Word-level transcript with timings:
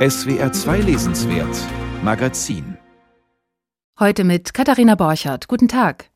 SWR 0.00 0.50
2 0.50 0.78
Lesenswert 0.78 1.54
Magazin 2.02 2.78
Heute 3.98 4.24
mit 4.24 4.54
Katharina 4.54 4.94
Borchardt. 4.94 5.46
Guten 5.46 5.68
Tag. 5.68 6.08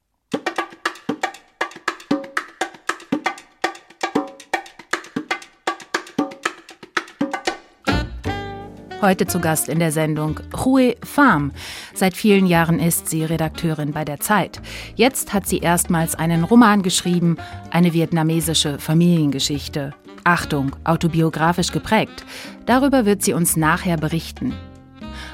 Heute 9.02 9.26
zu 9.26 9.38
Gast 9.38 9.68
in 9.68 9.80
der 9.80 9.92
Sendung 9.92 10.40
Rue 10.64 10.94
Pham. 11.04 11.52
Seit 11.92 12.16
vielen 12.16 12.46
Jahren 12.46 12.80
ist 12.80 13.10
sie 13.10 13.22
Redakteurin 13.22 13.92
bei 13.92 14.06
der 14.06 14.18
Zeit. 14.18 14.62
Jetzt 14.94 15.34
hat 15.34 15.46
sie 15.46 15.58
erstmals 15.58 16.14
einen 16.14 16.44
Roman 16.44 16.82
geschrieben, 16.82 17.36
eine 17.70 17.92
vietnamesische 17.92 18.78
Familiengeschichte. 18.78 19.92
Achtung, 20.24 20.74
autobiografisch 20.84 21.70
geprägt. 21.70 22.24
Darüber 22.66 23.04
wird 23.04 23.22
sie 23.22 23.34
uns 23.34 23.56
nachher 23.56 23.96
berichten. 23.96 24.54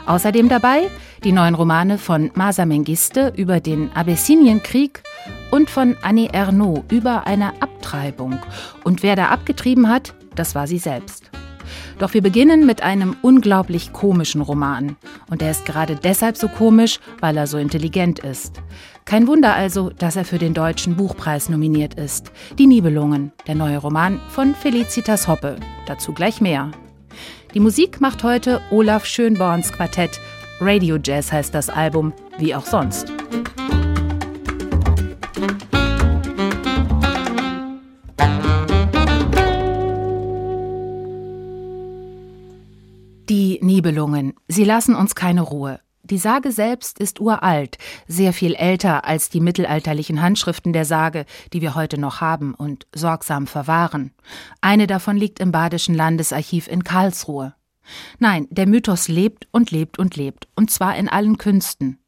Außerdem 0.07 0.49
dabei 0.49 0.89
die 1.25 1.33
neuen 1.33 1.55
Romane 1.55 1.99
von 1.99 2.31
Masa 2.35 2.67
Mengiste 2.67 3.33
über 3.37 3.61
den 3.61 3.93
Abessinienkrieg 3.93 5.03
und 5.51 5.71
von 5.71 5.97
Annie 6.03 6.31
Ernaux 6.33 6.85
über 6.91 7.27
eine 7.27 7.63
Abtreibung. 7.63 8.39
Und 8.85 9.03
wer 9.03 9.17
da 9.17 9.29
abgetrieben 9.29 9.89
hat, 9.89 10.15
das 10.35 10.55
war 10.55 10.67
sie 10.67 10.79
selbst. 10.79 11.31
Doch 11.99 12.15
wir 12.15 12.23
beginnen 12.23 12.67
mit 12.67 12.83
einem 12.83 13.15
unglaublich 13.23 13.93
komischen 13.93 14.41
Roman. 14.41 14.97
Und 15.29 15.43
er 15.43 15.51
ist 15.51 15.67
gerade 15.67 15.97
deshalb 15.97 16.37
so 16.37 16.49
komisch, 16.49 16.99
weil 17.21 17.37
er 17.37 17.47
so 17.47 17.59
intelligent 17.59 18.19
ist. 18.21 18.63
Kein 19.11 19.27
Wunder 19.27 19.57
also, 19.57 19.91
dass 19.91 20.15
er 20.15 20.25
für 20.25 20.39
den 20.39 20.55
Deutschen 20.55 20.95
Buchpreis 20.95 21.49
nominiert 21.49 21.95
ist. 21.95 22.31
Die 22.61 22.69
Nibelungen, 22.69 23.33
der 23.49 23.57
neue 23.57 23.79
Roman 23.79 24.21
von 24.29 24.55
Felicitas 24.55 25.27
Hoppe. 25.27 25.57
Dazu 25.87 26.13
gleich 26.13 26.41
mehr. 26.41 26.71
Die 27.53 27.59
Musik 27.59 28.01
macht 28.01 28.23
heute 28.23 28.61
Olaf 28.71 29.05
Schönborns 29.07 29.73
Quartett. 29.73 30.21
Radio 30.61 30.97
Jazz 31.03 31.33
heißt 31.33 31.53
das 31.53 31.71
Album, 31.71 32.13
wie 32.39 32.55
auch 32.55 32.65
sonst. 32.65 33.13
Die 43.29 43.59
Nibelungen, 43.61 44.35
sie 44.47 44.63
lassen 44.63 44.95
uns 44.95 45.17
keine 45.17 45.41
Ruhe. 45.41 45.81
Die 46.11 46.19
Sage 46.19 46.51
selbst 46.51 46.99
ist 46.99 47.21
uralt, 47.21 47.79
sehr 48.09 48.33
viel 48.33 48.55
älter 48.55 49.05
als 49.05 49.31
die 49.31 49.41
mittelalterlichen 49.41 50.21
Handschriften 50.21 50.73
der 50.73 50.85
Sage, 50.85 51.25
die 51.53 51.61
wir 51.61 51.77
heute 51.77 51.99
noch 51.99 52.21
haben 52.21 52.53
und 52.53 52.89
sorgsam 52.93 53.47
verwahren. 53.47 54.11
Eine 54.61 54.89
davon 54.89 55.17
liegt 55.17 55.39
im 55.39 55.53
Badischen 55.53 55.95
Landesarchiv 55.95 56.67
in 56.67 56.83
Karlsruhe. 56.83 57.55
Nein, 58.19 58.49
der 58.51 58.67
Mythos 58.67 59.07
lebt 59.07 59.47
und 59.53 59.71
lebt 59.71 60.01
und 60.01 60.17
lebt, 60.17 60.49
und 60.57 60.71
zwar 60.73 60.97
in 60.97 61.09
allen 61.09 61.39
Künsten. 61.39 61.99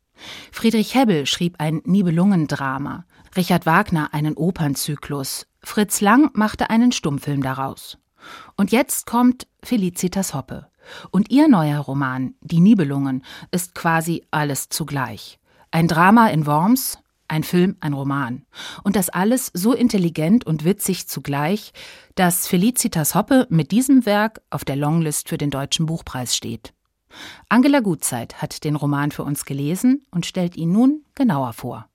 Friedrich 0.50 0.94
Hebbel 0.96 1.26
schrieb 1.26 1.56
ein 1.58 1.80
Nibelungendrama, 1.84 3.04
Richard 3.36 3.66
Wagner 3.66 4.12
einen 4.12 4.36
Opernzyklus, 4.36 5.46
Fritz 5.60 6.00
Lang 6.00 6.30
machte 6.34 6.70
einen 6.70 6.90
Stummfilm 6.90 7.42
daraus. 7.42 7.98
Und 8.56 8.72
jetzt 8.72 9.06
kommt 9.06 9.46
Felicitas 9.62 10.34
Hoppe. 10.34 10.71
Und 11.10 11.30
ihr 11.30 11.48
neuer 11.48 11.80
Roman, 11.80 12.34
Die 12.40 12.60
Nibelungen, 12.60 13.24
ist 13.50 13.74
quasi 13.74 14.24
alles 14.30 14.68
zugleich. 14.68 15.38
Ein 15.70 15.88
Drama 15.88 16.28
in 16.28 16.46
Worms, 16.46 16.98
ein 17.28 17.44
Film, 17.44 17.76
ein 17.80 17.94
Roman. 17.94 18.44
Und 18.82 18.94
das 18.94 19.08
alles 19.08 19.50
so 19.54 19.72
intelligent 19.72 20.44
und 20.46 20.64
witzig 20.64 21.08
zugleich, 21.08 21.72
dass 22.14 22.46
Felicitas 22.46 23.14
Hoppe 23.14 23.46
mit 23.48 23.70
diesem 23.70 24.04
Werk 24.04 24.42
auf 24.50 24.64
der 24.64 24.76
Longlist 24.76 25.28
für 25.28 25.38
den 25.38 25.50
Deutschen 25.50 25.86
Buchpreis 25.86 26.36
steht. 26.36 26.74
Angela 27.48 27.80
Gutzeit 27.80 28.40
hat 28.40 28.64
den 28.64 28.76
Roman 28.76 29.10
für 29.10 29.22
uns 29.22 29.44
gelesen 29.44 30.04
und 30.10 30.26
stellt 30.26 30.56
ihn 30.56 30.72
nun 30.72 31.04
genauer 31.14 31.52
vor. 31.52 31.86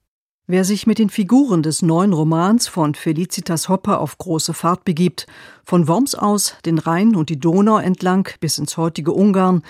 Wer 0.50 0.64
sich 0.64 0.86
mit 0.86 0.98
den 0.98 1.10
Figuren 1.10 1.62
des 1.62 1.82
neuen 1.82 2.14
Romans 2.14 2.68
von 2.68 2.94
Felicitas 2.94 3.68
Hopper 3.68 4.00
auf 4.00 4.16
große 4.16 4.54
Fahrt 4.54 4.82
begibt, 4.82 5.26
von 5.62 5.86
Worms 5.88 6.14
aus 6.14 6.54
den 6.64 6.78
Rhein 6.78 7.16
und 7.16 7.28
die 7.28 7.38
Donau 7.38 7.76
entlang 7.76 8.26
bis 8.40 8.56
ins 8.56 8.78
heutige 8.78 9.12
Ungarn, 9.12 9.62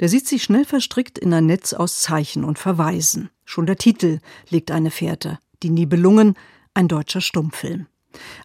der 0.00 0.08
sieht 0.08 0.26
sich 0.26 0.42
schnell 0.42 0.64
verstrickt 0.64 1.20
in 1.20 1.32
ein 1.32 1.46
Netz 1.46 1.72
aus 1.72 2.00
Zeichen 2.00 2.42
und 2.42 2.58
Verweisen. 2.58 3.30
Schon 3.44 3.66
der 3.66 3.76
Titel 3.76 4.18
legt 4.50 4.72
eine 4.72 4.90
Fährte. 4.90 5.38
Die 5.62 5.70
Nibelungen, 5.70 6.34
ein 6.74 6.88
deutscher 6.88 7.20
Stummfilm. 7.20 7.86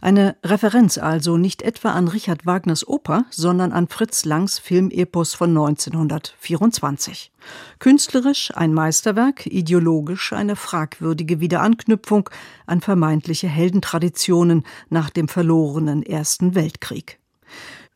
Eine 0.01 0.35
Referenz 0.43 0.97
also 0.97 1.37
nicht 1.37 1.61
etwa 1.61 1.91
an 1.91 2.07
Richard 2.07 2.45
Wagners 2.45 2.87
Oper, 2.87 3.25
sondern 3.29 3.71
an 3.71 3.87
Fritz 3.87 4.25
Langs 4.25 4.59
Filmepos 4.59 5.33
von 5.33 5.49
1924. 5.49 7.31
Künstlerisch 7.79 8.51
ein 8.55 8.73
Meisterwerk, 8.73 9.45
ideologisch 9.45 10.33
eine 10.33 10.55
fragwürdige 10.55 11.39
Wiederanknüpfung 11.39 12.29
an 12.65 12.81
vermeintliche 12.81 13.47
Heldentraditionen 13.47 14.63
nach 14.89 15.09
dem 15.09 15.27
verlorenen 15.27 16.03
Ersten 16.03 16.55
Weltkrieg. 16.55 17.19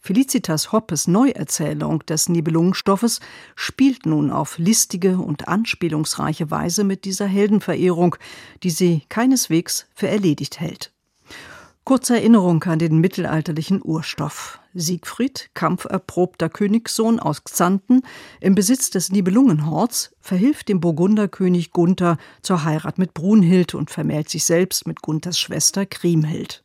Felicitas 0.05 0.73
Hoppes 0.73 1.07
Neuerzählung 1.07 2.05
des 2.05 2.27
Nibelungenstoffes 2.27 3.21
spielt 3.55 4.05
nun 4.05 4.31
auf 4.31 4.57
listige 4.57 5.17
und 5.17 5.47
anspielungsreiche 5.47 6.51
Weise 6.51 6.83
mit 6.83 7.05
dieser 7.05 7.25
Heldenverehrung, 7.25 8.17
die 8.63 8.69
sie 8.69 9.03
keineswegs 9.07 9.87
für 9.95 10.09
erledigt 10.09 10.59
hält. 10.59 10.91
Kurze 11.85 12.15
Erinnerung 12.15 12.63
an 12.63 12.79
den 12.79 12.99
mittelalterlichen 12.99 13.81
Urstoff. 13.83 14.61
Siegfried, 14.73 15.49
kampferprobter 15.53 16.47
Königssohn 16.47 17.19
aus 17.19 17.43
Xanten, 17.43 18.03
im 18.39 18.55
Besitz 18.55 18.89
des 18.89 19.11
Nibelungenhorts, 19.11 20.13
verhilft 20.21 20.69
dem 20.69 20.79
Burgunderkönig 20.79 21.71
Gunther 21.71 22.17
zur 22.41 22.63
Heirat 22.63 22.99
mit 22.99 23.13
Brunhild 23.13 23.75
und 23.75 23.91
vermählt 23.91 24.29
sich 24.29 24.45
selbst 24.45 24.87
mit 24.87 25.01
Gunthers 25.01 25.37
Schwester 25.37 25.85
Kriemhild. 25.85 26.63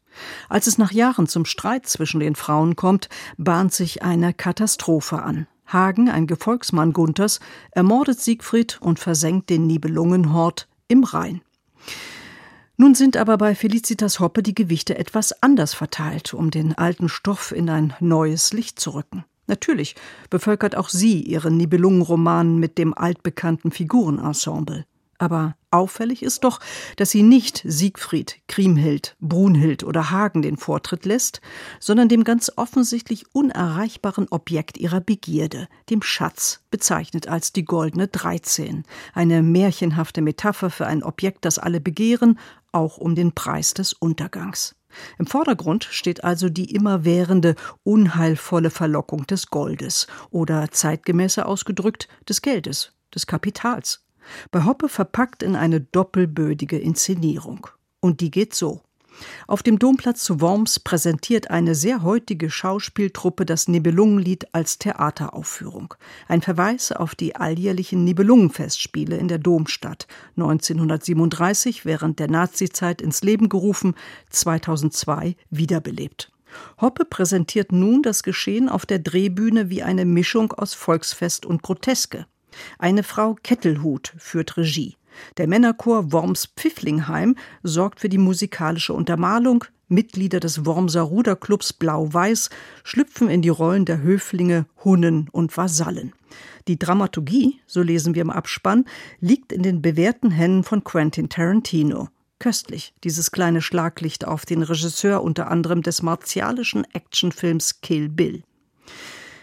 Als 0.48 0.68
es 0.68 0.78
nach 0.78 0.92
Jahren 0.92 1.26
zum 1.26 1.46
Streit 1.46 1.86
zwischen 1.88 2.20
den 2.20 2.36
Frauen 2.36 2.76
kommt, 2.76 3.08
bahnt 3.36 3.72
sich 3.72 4.04
eine 4.04 4.32
Katastrophe 4.32 5.20
an. 5.20 5.48
Hagen, 5.66 6.08
ein 6.08 6.28
Gefolgsmann 6.28 6.92
Gunthers, 6.92 7.40
ermordet 7.72 8.20
Siegfried 8.20 8.78
und 8.80 9.00
versenkt 9.00 9.50
den 9.50 9.66
Nibelungenhort 9.66 10.68
im 10.86 11.02
Rhein. 11.02 11.42
Nun 12.80 12.94
sind 12.94 13.16
aber 13.16 13.38
bei 13.38 13.56
Felicitas 13.56 14.20
Hoppe 14.20 14.40
die 14.40 14.54
Gewichte 14.54 14.96
etwas 14.96 15.42
anders 15.42 15.74
verteilt, 15.74 16.32
um 16.32 16.52
den 16.52 16.78
alten 16.78 17.08
Stoff 17.08 17.50
in 17.50 17.68
ein 17.68 17.92
neues 17.98 18.52
Licht 18.52 18.78
zu 18.78 18.90
rücken. 18.90 19.24
Natürlich 19.48 19.96
bevölkert 20.30 20.76
auch 20.76 20.88
sie 20.88 21.20
ihren 21.20 21.56
Nibelungenroman 21.56 22.58
mit 22.58 22.78
dem 22.78 22.94
altbekannten 22.94 23.72
Figurenensemble. 23.72 24.86
Aber 25.18 25.56
auffällig 25.70 26.22
ist 26.22 26.44
doch, 26.44 26.60
dass 26.96 27.10
sie 27.10 27.22
nicht 27.22 27.62
Siegfried, 27.64 28.40
Kriemhild, 28.48 29.16
Brunhild 29.20 29.84
oder 29.84 30.10
Hagen 30.10 30.42
den 30.42 30.56
Vortritt 30.56 31.04
lässt, 31.04 31.40
sondern 31.80 32.08
dem 32.08 32.24
ganz 32.24 32.50
offensichtlich 32.56 33.34
unerreichbaren 33.34 34.28
Objekt 34.30 34.78
ihrer 34.78 35.00
Begierde, 35.00 35.68
dem 35.90 36.02
Schatz, 36.02 36.60
bezeichnet 36.70 37.28
als 37.28 37.52
die 37.52 37.64
goldene 37.64 38.08
Dreizehn, 38.08 38.84
eine 39.14 39.42
märchenhafte 39.42 40.22
Metapher 40.22 40.70
für 40.70 40.86
ein 40.86 41.02
Objekt, 41.02 41.44
das 41.44 41.58
alle 41.58 41.80
begehren, 41.80 42.38
auch 42.72 42.98
um 42.98 43.14
den 43.14 43.32
Preis 43.32 43.74
des 43.74 43.92
Untergangs. 43.92 44.74
Im 45.18 45.26
Vordergrund 45.26 45.84
steht 45.90 46.24
also 46.24 46.48
die 46.48 46.74
immerwährende, 46.74 47.54
unheilvolle 47.82 48.70
Verlockung 48.70 49.26
des 49.26 49.48
Goldes 49.48 50.06
oder 50.30 50.70
zeitgemäßer 50.70 51.46
ausgedrückt 51.46 52.08
des 52.28 52.42
Geldes, 52.42 52.92
des 53.14 53.26
Kapitals. 53.26 54.07
Bei 54.50 54.64
Hoppe 54.64 54.88
verpackt 54.88 55.42
in 55.42 55.56
eine 55.56 55.80
doppelbödige 55.80 56.78
Inszenierung. 56.78 57.66
Und 58.00 58.20
die 58.20 58.30
geht 58.30 58.54
so. 58.54 58.82
Auf 59.46 59.62
dem 59.62 59.78
Domplatz 59.78 60.22
zu 60.22 60.40
Worms 60.40 60.78
präsentiert 60.78 61.50
eine 61.50 61.74
sehr 61.74 62.02
heutige 62.02 62.50
Schauspieltruppe 62.50 63.44
das 63.44 63.68
Nibelungenlied 63.68 64.54
als 64.54 64.78
Theateraufführung. 64.78 65.94
Ein 66.28 66.42
Verweis 66.42 66.92
auf 66.92 67.14
die 67.14 67.36
alljährlichen 67.36 68.04
Nibelungenfestspiele 68.04 69.16
in 69.16 69.28
der 69.28 69.38
Domstadt, 69.38 70.06
1937 70.36 71.84
während 71.84 72.18
der 72.18 72.30
Nazizeit 72.30 73.02
ins 73.02 73.22
Leben 73.22 73.48
gerufen, 73.48 73.94
2002 74.30 75.36
wiederbelebt. 75.50 76.30
Hoppe 76.80 77.04
präsentiert 77.04 77.72
nun 77.72 78.02
das 78.02 78.22
Geschehen 78.22 78.68
auf 78.68 78.86
der 78.86 78.98
Drehbühne 78.98 79.68
wie 79.68 79.82
eine 79.82 80.04
Mischung 80.04 80.52
aus 80.52 80.74
Volksfest 80.74 81.44
und 81.44 81.62
Groteske. 81.62 82.26
Eine 82.78 83.02
Frau 83.02 83.36
Kettelhut 83.42 84.14
führt 84.18 84.56
Regie. 84.56 84.96
Der 85.36 85.48
Männerchor 85.48 86.12
Worms 86.12 86.46
Pfifflingheim 86.56 87.36
sorgt 87.62 88.00
für 88.00 88.08
die 88.08 88.18
musikalische 88.18 88.92
Untermalung. 88.92 89.64
Mitglieder 89.88 90.38
des 90.38 90.66
Wormser 90.66 91.02
Ruderclubs 91.02 91.72
Blau-Weiß 91.72 92.50
schlüpfen 92.84 93.30
in 93.30 93.40
die 93.40 93.48
Rollen 93.48 93.86
der 93.86 94.02
Höflinge, 94.02 94.66
Hunnen 94.84 95.28
und 95.32 95.56
Vasallen. 95.56 96.12
Die 96.68 96.78
Dramaturgie, 96.78 97.60
so 97.66 97.80
lesen 97.80 98.14
wir 98.14 98.22
im 98.22 98.30
Abspann, 98.30 98.84
liegt 99.20 99.52
in 99.52 99.62
den 99.62 99.80
bewährten 99.80 100.30
Händen 100.30 100.62
von 100.62 100.84
Quentin 100.84 101.30
Tarantino. 101.30 102.08
Köstlich, 102.38 102.92
dieses 103.02 103.32
kleine 103.32 103.62
Schlaglicht 103.62 104.26
auf 104.26 104.44
den 104.44 104.62
Regisseur 104.62 105.22
unter 105.22 105.50
anderem 105.50 105.82
des 105.82 106.02
martialischen 106.02 106.84
Actionfilms 106.92 107.80
Kill 107.80 108.08
Bill. 108.08 108.42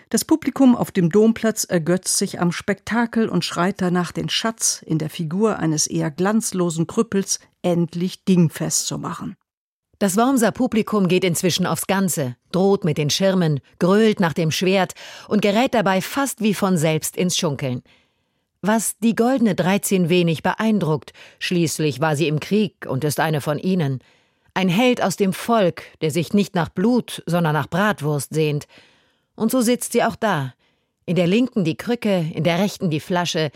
Das 0.09 0.23
Publikum 0.23 0.75
auf 0.75 0.91
dem 0.91 1.09
Domplatz 1.09 1.63
ergötzt 1.63 2.17
sich 2.17 2.39
am 2.39 2.51
Spektakel 2.51 3.27
und 3.27 3.43
schreit 3.43 3.81
danach, 3.81 4.11
den 4.11 4.29
Schatz 4.29 4.83
in 4.85 4.99
der 4.99 5.09
Figur 5.09 5.57
eines 5.57 5.87
eher 5.87 6.11
glanzlosen 6.11 6.87
Krüppels 6.87 7.39
endlich 7.61 8.23
dingfest 8.23 8.87
zu 8.87 8.97
machen. 8.97 9.35
Das 9.99 10.17
Wormser 10.17 10.51
Publikum 10.51 11.07
geht 11.07 11.23
inzwischen 11.23 11.65
aufs 11.65 11.87
Ganze, 11.87 12.35
droht 12.51 12.83
mit 12.83 12.97
den 12.97 13.09
Schirmen, 13.09 13.61
grölt 13.79 14.19
nach 14.19 14.33
dem 14.33 14.51
Schwert 14.51 14.93
und 15.29 15.41
gerät 15.41 15.73
dabei 15.73 16.01
fast 16.01 16.41
wie 16.41 16.53
von 16.53 16.77
selbst 16.77 17.15
ins 17.15 17.37
Schunkeln. 17.37 17.81
Was 18.61 18.97
die 18.97 19.15
goldene 19.15 19.55
Dreizehn 19.55 20.09
wenig 20.09 20.43
beeindruckt, 20.43 21.13
schließlich 21.39 22.01
war 22.01 22.15
sie 22.15 22.27
im 22.27 22.39
Krieg 22.39 22.85
und 22.87 23.03
ist 23.03 23.19
eine 23.19 23.39
von 23.39 23.57
ihnen. 23.57 23.99
Ein 24.53 24.69
Held 24.69 25.01
aus 25.01 25.15
dem 25.15 25.33
Volk, 25.33 25.83
der 26.01 26.11
sich 26.11 26.33
nicht 26.33 26.55
nach 26.55 26.69
Blut, 26.69 27.23
sondern 27.25 27.53
nach 27.53 27.67
Bratwurst 27.67 28.33
sehnt. 28.33 28.67
Und 29.35 29.51
so 29.51 29.61
sitzt 29.61 29.91
sie 29.93 30.03
auch 30.03 30.15
da. 30.15 30.53
In 31.05 31.15
der 31.15 31.27
linken 31.27 31.63
die 31.63 31.77
Krücke, 31.77 32.25
in 32.33 32.43
der 32.43 32.59
rechten 32.59 32.89
die 32.89 32.99
Flasche, 32.99 33.51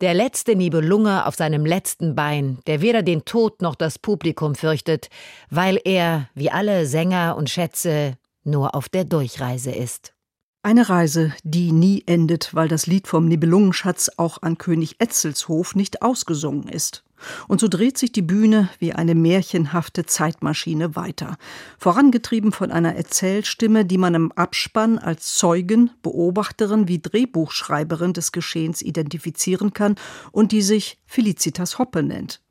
der 0.00 0.14
letzte 0.14 0.56
Nibelunge 0.56 1.26
auf 1.26 1.34
seinem 1.34 1.66
letzten 1.66 2.14
Bein, 2.14 2.58
der 2.66 2.80
weder 2.80 3.02
den 3.02 3.24
Tod 3.24 3.62
noch 3.62 3.74
das 3.74 3.98
Publikum 3.98 4.54
fürchtet, 4.54 5.08
weil 5.50 5.78
er, 5.84 6.28
wie 6.34 6.50
alle 6.50 6.86
Sänger 6.86 7.36
und 7.36 7.50
Schätze, 7.50 8.16
nur 8.44 8.74
auf 8.74 8.88
der 8.88 9.04
Durchreise 9.04 9.70
ist. 9.70 10.14
Eine 10.62 10.90
Reise, 10.90 11.32
die 11.42 11.72
nie 11.72 12.02
endet, 12.04 12.54
weil 12.54 12.68
das 12.68 12.86
Lied 12.86 13.08
vom 13.08 13.24
Nibelungenschatz 13.24 14.10
auch 14.18 14.42
an 14.42 14.58
König 14.58 14.96
Etzels 14.98 15.48
Hof 15.48 15.74
nicht 15.74 16.02
ausgesungen 16.02 16.68
ist. 16.68 17.02
Und 17.48 17.60
so 17.60 17.68
dreht 17.68 17.96
sich 17.96 18.12
die 18.12 18.20
Bühne 18.20 18.68
wie 18.78 18.92
eine 18.92 19.14
märchenhafte 19.14 20.04
Zeitmaschine 20.04 20.96
weiter, 20.96 21.38
vorangetrieben 21.78 22.52
von 22.52 22.70
einer 22.70 22.94
Erzählstimme, 22.94 23.86
die 23.86 23.96
man 23.96 24.14
im 24.14 24.32
Abspann 24.32 24.98
als 24.98 25.34
Zeugen, 25.34 25.92
Beobachterin 26.02 26.88
wie 26.88 27.00
Drehbuchschreiberin 27.00 28.12
des 28.12 28.30
Geschehens 28.30 28.82
identifizieren 28.82 29.72
kann 29.72 29.94
und 30.30 30.52
die 30.52 30.62
sich 30.62 30.98
Felicitas 31.06 31.78
Hoppe 31.78 32.02
nennt. 32.02 32.42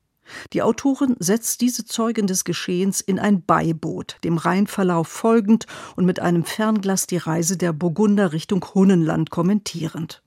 Die 0.53 0.61
Autorin 0.61 1.15
setzt 1.19 1.61
diese 1.61 1.85
Zeugen 1.85 2.27
des 2.27 2.43
Geschehens 2.43 3.01
in 3.01 3.19
ein 3.19 3.43
Beiboot, 3.43 4.17
dem 4.23 4.37
Rheinverlauf 4.37 5.07
folgend 5.07 5.65
und 5.95 6.05
mit 6.05 6.19
einem 6.19 6.43
Fernglas 6.43 7.07
die 7.07 7.17
Reise 7.17 7.57
der 7.57 7.73
Burgunder 7.73 8.33
Richtung 8.33 8.65
Hunnenland 8.73 9.29
kommentierend. 9.29 10.21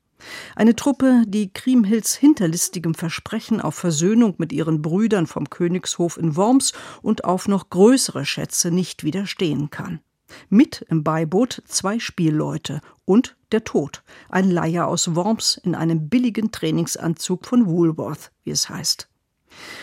Eine 0.54 0.76
Truppe, 0.76 1.24
die 1.26 1.52
Kriemhilds 1.52 2.14
hinterlistigem 2.14 2.94
Versprechen 2.94 3.60
auf 3.60 3.74
Versöhnung 3.74 4.34
mit 4.38 4.52
ihren 4.52 4.82
Brüdern 4.82 5.26
vom 5.26 5.50
Königshof 5.50 6.16
in 6.16 6.36
Worms 6.36 6.72
und 7.02 7.24
auf 7.24 7.48
noch 7.48 7.70
größere 7.70 8.24
Schätze 8.24 8.70
nicht 8.70 9.04
widerstehen 9.04 9.70
kann. 9.70 10.00
Mit 10.48 10.86
im 10.88 11.04
Beiboot 11.04 11.62
zwei 11.66 11.98
Spielleute 11.98 12.80
und 13.04 13.36
der 13.50 13.64
Tod, 13.64 14.02
ein 14.30 14.50
Leier 14.50 14.86
aus 14.86 15.14
Worms 15.14 15.60
in 15.62 15.74
einem 15.74 16.08
billigen 16.08 16.52
Trainingsanzug 16.52 17.44
von 17.44 17.66
Woolworth, 17.66 18.30
wie 18.44 18.50
es 18.50 18.70
heißt. 18.70 19.08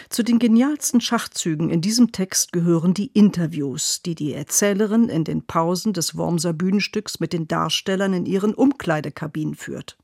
Zu 0.10 0.24
den 0.24 0.40
genialsten 0.40 1.02
Schachzügen 1.02 1.70
in 1.70 1.82
diesem 1.82 2.12
Text 2.12 2.52
gehören 2.52 2.94
die 2.94 3.08
Interviews, 3.08 4.02
die 4.02 4.16
die 4.16 4.34
Erzählerin 4.34 5.10
in 5.10 5.24
den 5.24 5.46
Pausen 5.46 5.94
des 5.94 6.16
Wormser 6.18 6.54
Bühnenstücks 6.54 7.20
mit 7.20 7.34
den 7.34 7.48
Darstellern 7.48 8.14
in 8.14 8.26
ihren 8.26 8.54
Umkleidekabinen 8.54 9.56
führt. 9.56 9.98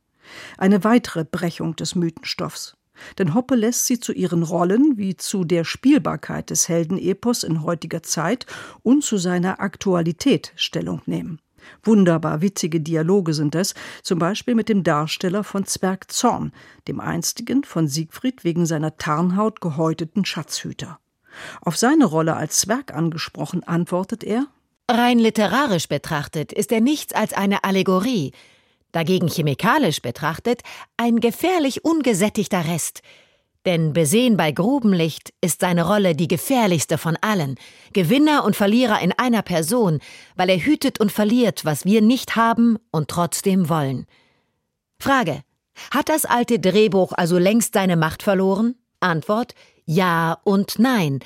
Eine 0.58 0.84
weitere 0.84 1.24
Brechung 1.24 1.76
des 1.76 1.96
Mythenstoffs. 1.96 2.78
Denn 3.18 3.34
Hoppe 3.34 3.56
lässt 3.56 3.86
sie 3.88 4.00
zu 4.00 4.14
ihren 4.14 4.44
Rollen 4.44 4.98
wie 4.98 5.18
zu 5.18 5.44
der 5.44 5.66
Spielbarkeit 5.66 6.50
des 6.50 6.70
Heldenepos 6.70 7.44
in 7.44 7.64
heutiger 7.64 8.04
Zeit 8.04 8.46
und 8.84 9.04
zu 9.04 9.18
seiner 9.18 9.60
Aktualität 9.60 10.54
Stellung 10.56 11.02
nehmen. 11.06 11.40
Wunderbar 11.84 12.42
witzige 12.42 12.82
Dialoge 12.82 13.34
sind 13.34 13.56
es, 13.56 13.74
zum 14.04 14.20
Beispiel 14.20 14.56
mit 14.56 14.70
dem 14.70 14.84
Darsteller 14.84 15.44
von 15.44 15.66
Zwerg 15.66 16.12
Zorn, 16.12 16.52
dem 16.88 17.00
einstigen 17.00 17.64
von 17.64 17.88
Siegfried 17.88 18.44
wegen 18.44 18.66
seiner 18.66 18.98
Tarnhaut 18.98 19.62
gehäuteten 19.62 20.26
Schatzhüter. 20.26 21.00
Auf 21.62 21.78
seine 21.78 22.06
Rolle 22.06 22.36
als 22.36 22.60
Zwerg 22.60 22.94
angesprochen 22.94 23.64
antwortet 23.64 24.24
er 24.24 24.48
Rein 24.90 25.18
literarisch 25.18 25.88
betrachtet 25.88 26.54
ist 26.54 26.72
er 26.72 26.80
nichts 26.80 27.14
als 27.14 27.34
eine 27.34 27.64
Allegorie, 27.64 28.34
dagegen 28.92 29.28
chemikalisch 29.28 30.02
betrachtet 30.02 30.62
ein 30.96 31.20
gefährlich 31.20 31.84
ungesättigter 31.84 32.66
Rest. 32.66 33.02
Denn 33.66 33.94
besehen 33.94 34.38
bei 34.38 34.52
Grubenlicht 34.52 35.34
ist 35.42 35.62
seine 35.62 35.88
Rolle 35.88 36.16
die 36.16 36.28
gefährlichste 36.28 36.98
von 36.98 37.18
allen, 37.22 37.56
Gewinner 37.94 38.46
und 38.46 38.56
Verlierer 38.56 39.02
in 39.02 39.12
einer 39.12 39.42
Person, 39.42 40.00
weil 40.36 40.50
er 40.50 40.60
hütet 40.60 41.00
und 41.00 41.12
verliert, 41.12 41.66
was 41.66 41.84
wir 41.84 42.02
nicht 42.02 42.36
haben 42.36 42.78
und 42.92 43.08
trotzdem 43.08 43.68
wollen. 43.70 44.06
Frage. 45.00 45.42
Hat 45.92 46.08
das 46.10 46.26
alte 46.26 46.60
Drehbuch 46.60 47.12
also 47.14 47.38
längst 47.38 47.74
seine 47.74 47.98
Macht 47.98 48.24
verloren? 48.24 48.76
Antwort 49.00 49.56
Ja 49.86 50.38
und 50.44 50.80
Nein. 50.80 51.20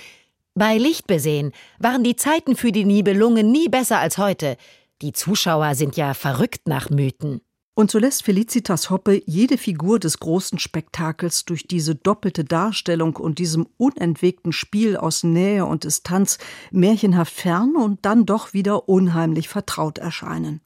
Bei 0.55 0.77
Licht 0.77 1.07
besehen 1.07 1.51
waren 1.77 2.03
die 2.03 2.15
Zeiten 2.15 2.55
für 2.55 2.71
die 2.71 2.85
Nibelungen 2.85 3.51
nie 3.51 3.69
besser 3.69 3.99
als 3.99 4.17
heute. 4.17 4.57
Die 5.01 5.13
Zuschauer 5.13 5.75
sind 5.75 5.97
ja 5.97 6.13
verrückt 6.13 6.67
nach 6.67 6.89
Mythen. 6.89 7.41
Und 7.79 7.91
so 7.91 7.97
lässt 7.97 8.23
Felicitas 8.23 8.89
Hoppe 8.89 9.21
jede 9.25 9.57
Figur 9.57 9.99
des 9.99 10.19
großen 10.19 10.59
Spektakels 10.59 11.45
durch 11.45 11.65
diese 11.65 11.95
doppelte 11.95 12.43
Darstellung 12.43 13.15
und 13.15 13.39
diesem 13.39 13.67
unentwegten 13.77 14.51
Spiel 14.51 14.97
aus 14.97 15.23
Nähe 15.23 15.65
und 15.65 15.85
Distanz 15.85 16.39
märchenhaft 16.71 17.33
fern 17.33 17.77
und 17.77 18.05
dann 18.05 18.25
doch 18.25 18.51
wieder 18.51 18.89
unheimlich 18.89 19.47
vertraut 19.47 19.97
erscheinen. 19.97 20.59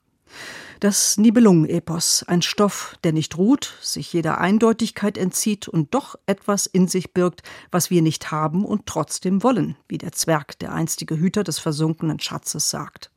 Das 0.80 1.16
Nibelungen-Epos, 1.16 2.24
ein 2.26 2.42
Stoff, 2.42 2.96
der 3.04 3.12
nicht 3.12 3.38
ruht, 3.38 3.78
sich 3.80 4.12
jeder 4.12 4.38
Eindeutigkeit 4.38 5.16
entzieht 5.16 5.68
und 5.68 5.94
doch 5.94 6.16
etwas 6.26 6.66
in 6.66 6.88
sich 6.88 7.12
birgt, 7.14 7.44
was 7.70 7.90
wir 7.90 8.02
nicht 8.02 8.32
haben 8.32 8.64
und 8.64 8.86
trotzdem 8.86 9.44
wollen, 9.44 9.76
wie 9.86 9.98
der 9.98 10.10
Zwerg, 10.10 10.58
der 10.58 10.72
einstige 10.72 11.16
Hüter 11.16 11.44
des 11.44 11.60
versunkenen 11.60 12.18
Schatzes, 12.18 12.70
sagt. 12.70 13.12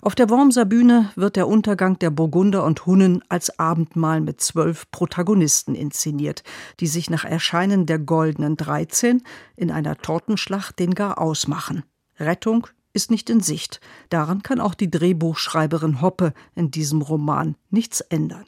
Auf 0.00 0.14
der 0.14 0.30
Wormser 0.30 0.64
Bühne 0.64 1.12
wird 1.14 1.36
der 1.36 1.46
Untergang 1.46 1.98
der 1.98 2.10
Burgunder 2.10 2.64
und 2.64 2.86
Hunnen 2.86 3.22
als 3.28 3.58
Abendmahl 3.58 4.20
mit 4.20 4.40
zwölf 4.40 4.90
Protagonisten 4.90 5.74
inszeniert, 5.74 6.42
die 6.80 6.86
sich 6.86 7.08
nach 7.08 7.24
Erscheinen 7.24 7.86
der 7.86 7.98
goldenen 7.98 8.56
Dreizehn 8.56 9.22
in 9.56 9.70
einer 9.70 9.96
Tortenschlacht 9.96 10.78
den 10.78 10.94
gar 10.94 11.20
ausmachen. 11.20 11.84
Rettung 12.18 12.66
ist 12.92 13.10
nicht 13.10 13.30
in 13.30 13.40
Sicht. 13.40 13.80
Daran 14.08 14.42
kann 14.42 14.60
auch 14.60 14.74
die 14.74 14.90
Drehbuchschreiberin 14.90 16.00
Hoppe 16.00 16.34
in 16.54 16.70
diesem 16.70 17.02
Roman 17.02 17.56
nichts 17.70 18.00
ändern. 18.00 18.44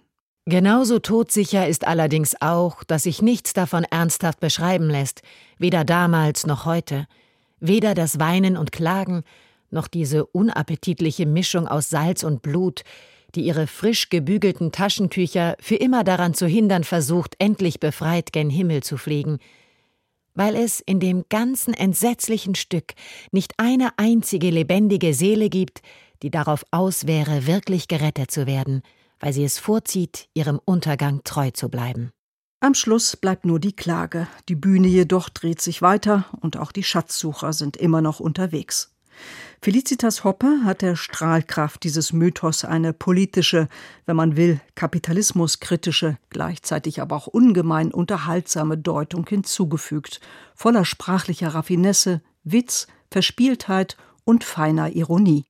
Genauso 0.46 0.98
todsicher 0.98 1.66
ist 1.66 1.86
allerdings 1.86 2.36
auch, 2.40 2.84
dass 2.84 3.04
sich 3.04 3.22
nichts 3.22 3.54
davon 3.54 3.84
ernsthaft 3.84 4.40
beschreiben 4.40 4.90
lässt, 4.90 5.22
weder 5.56 5.84
damals 5.84 6.46
noch 6.46 6.66
heute. 6.66 7.06
Weder 7.60 7.94
das 7.94 8.20
Weinen 8.20 8.58
und 8.58 8.70
Klagen, 8.70 9.22
noch 9.74 9.88
diese 9.88 10.24
unappetitliche 10.26 11.26
Mischung 11.26 11.68
aus 11.68 11.90
Salz 11.90 12.22
und 12.24 12.40
Blut, 12.40 12.82
die 13.34 13.42
ihre 13.42 13.66
frisch 13.66 14.08
gebügelten 14.10 14.72
Taschentücher 14.72 15.56
für 15.60 15.76
immer 15.76 16.04
daran 16.04 16.34
zu 16.34 16.46
hindern 16.46 16.84
versucht, 16.84 17.34
endlich 17.38 17.80
befreit 17.80 18.32
gen 18.32 18.48
Himmel 18.48 18.82
zu 18.82 18.96
fliegen, 18.96 19.38
weil 20.34 20.56
es 20.56 20.80
in 20.80 21.00
dem 21.00 21.24
ganzen 21.28 21.74
entsetzlichen 21.74 22.54
Stück 22.54 22.94
nicht 23.32 23.54
eine 23.58 23.90
einzige 23.98 24.50
lebendige 24.50 25.14
Seele 25.14 25.48
gibt, 25.48 25.82
die 26.22 26.30
darauf 26.30 26.64
aus 26.70 27.06
wäre, 27.06 27.46
wirklich 27.46 27.88
gerettet 27.88 28.30
zu 28.30 28.46
werden, 28.46 28.82
weil 29.20 29.32
sie 29.32 29.44
es 29.44 29.58
vorzieht, 29.58 30.28
ihrem 30.34 30.60
Untergang 30.64 31.22
treu 31.24 31.50
zu 31.50 31.68
bleiben. 31.68 32.12
Am 32.60 32.74
Schluss 32.74 33.16
bleibt 33.16 33.44
nur 33.44 33.60
die 33.60 33.76
Klage, 33.76 34.26
die 34.48 34.54
Bühne 34.54 34.88
jedoch 34.88 35.28
dreht 35.28 35.60
sich 35.60 35.82
weiter 35.82 36.24
und 36.40 36.56
auch 36.56 36.72
die 36.72 36.82
Schatzsucher 36.82 37.52
sind 37.52 37.76
immer 37.76 38.00
noch 38.00 38.20
unterwegs. 38.20 38.93
Felicitas 39.60 40.24
Hoppe 40.24 40.60
hat 40.64 40.82
der 40.82 40.94
Strahlkraft 40.94 41.84
dieses 41.84 42.12
Mythos 42.12 42.64
eine 42.64 42.92
politische, 42.92 43.68
wenn 44.04 44.16
man 44.16 44.36
will, 44.36 44.60
kapitalismuskritische, 44.74 46.18
gleichzeitig 46.28 47.00
aber 47.00 47.16
auch 47.16 47.26
ungemein 47.26 47.90
unterhaltsame 47.92 48.76
Deutung 48.76 49.26
hinzugefügt, 49.26 50.20
voller 50.54 50.84
sprachlicher 50.84 51.48
Raffinesse, 51.48 52.20
Witz, 52.42 52.88
Verspieltheit 53.10 53.96
und 54.24 54.44
feiner 54.44 54.94
Ironie. 54.94 55.44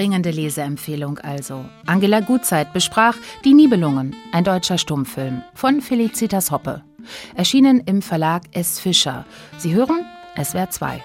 Dringende 0.00 0.30
Leseempfehlung 0.30 1.18
also. 1.18 1.66
Angela 1.84 2.20
Gutzeit 2.20 2.72
besprach 2.72 3.18
Die 3.44 3.52
Nibelungen, 3.52 4.16
ein 4.32 4.44
deutscher 4.44 4.78
Stummfilm 4.78 5.42
von 5.52 5.82
Felicitas 5.82 6.50
Hoppe. 6.50 6.82
Erschienen 7.34 7.82
im 7.84 8.00
Verlag 8.00 8.44
S. 8.52 8.80
Fischer. 8.80 9.26
Sie 9.58 9.74
hören 9.74 10.06
SWR 10.42 10.70
2. 10.70 11.04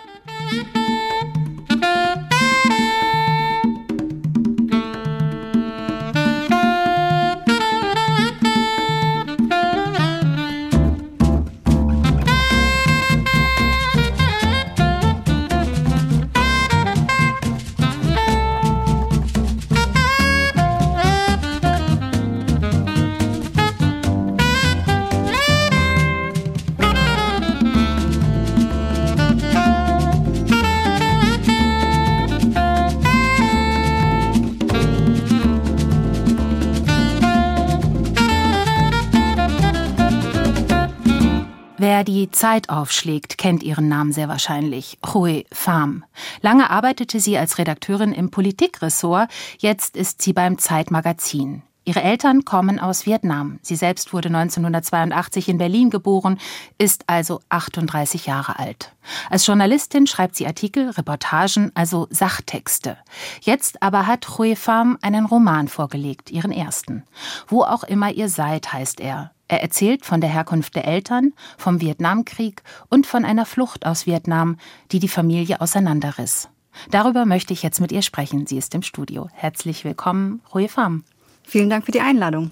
Zeit 42.46 42.70
aufschlägt, 42.70 43.40
kennt 43.40 43.64
ihren 43.64 43.88
Namen 43.88 44.12
sehr 44.12 44.30
wahrscheinlich. 44.30 45.00
Hui 45.04 45.48
Pham. 45.52 46.06
Lange 46.42 46.70
arbeitete 46.70 47.20
sie 47.20 47.40
als 47.40 47.58
Redakteurin 47.58 48.12
im 48.12 48.30
Politikressort, 48.30 49.32
jetzt 49.58 49.98
ist 49.98 50.22
sie 50.22 50.32
beim 50.32 50.60
Zeitmagazin. 50.60 51.64
Ihre 51.86 52.04
Eltern 52.04 52.46
kommen 52.46 52.80
aus 52.80 53.08
Vietnam. 53.08 53.58
Sie 53.64 53.76
selbst 53.76 54.14
wurde 54.14 54.28
1982 54.28 55.50
in 55.50 55.58
Berlin 55.58 55.90
geboren, 55.90 56.38
ist 56.78 57.06
also 57.08 57.40
38 57.50 58.28
Jahre 58.28 58.60
alt. 58.60 58.94
Als 59.32 59.48
Journalistin 59.48 60.06
schreibt 60.06 60.36
sie 60.36 60.46
Artikel, 60.46 60.92
Reportagen, 60.92 61.72
also 61.74 62.06
Sachtexte. 62.12 62.96
Jetzt 63.42 63.82
aber 63.82 64.06
hat 64.06 64.38
Hue 64.38 64.56
Pham 64.56 65.00
einen 65.02 65.26
Roman 65.26 65.68
vorgelegt, 65.68 66.30
ihren 66.30 66.52
ersten. 66.52 67.06
Wo 67.48 67.64
auch 67.64 67.84
immer 67.84 68.12
ihr 68.12 68.30
seid, 68.30 68.72
heißt 68.72 69.00
er. 69.00 69.32
Er 69.48 69.62
erzählt 69.62 70.06
von 70.06 70.22
der 70.22 70.30
Herkunft 70.30 70.76
der 70.76 70.88
Eltern, 70.88 71.34
vom 71.58 71.82
Vietnamkrieg 71.82 72.64
und 72.90 73.06
von 73.06 73.26
einer 73.26 73.46
Flucht 73.46 73.86
aus 73.86 74.06
Vietnam, 74.06 74.58
die 74.92 75.00
die 75.00 75.08
Familie 75.08 75.62
auseinanderriss. 75.62 76.50
Darüber 76.90 77.26
möchte 77.26 77.54
ich 77.54 77.64
jetzt 77.64 77.80
mit 77.80 77.92
ihr 77.92 78.02
sprechen. 78.02 78.48
Sie 78.48 78.58
ist 78.58 78.74
im 78.76 78.82
Studio. 78.82 79.30
Herzlich 79.34 79.86
willkommen, 79.86 80.42
Hue 80.54 80.68
Pham. 80.68 81.04
Vielen 81.44 81.70
Dank 81.70 81.86
für 81.86 81.92
die 81.92 82.02
Einladung. 82.02 82.52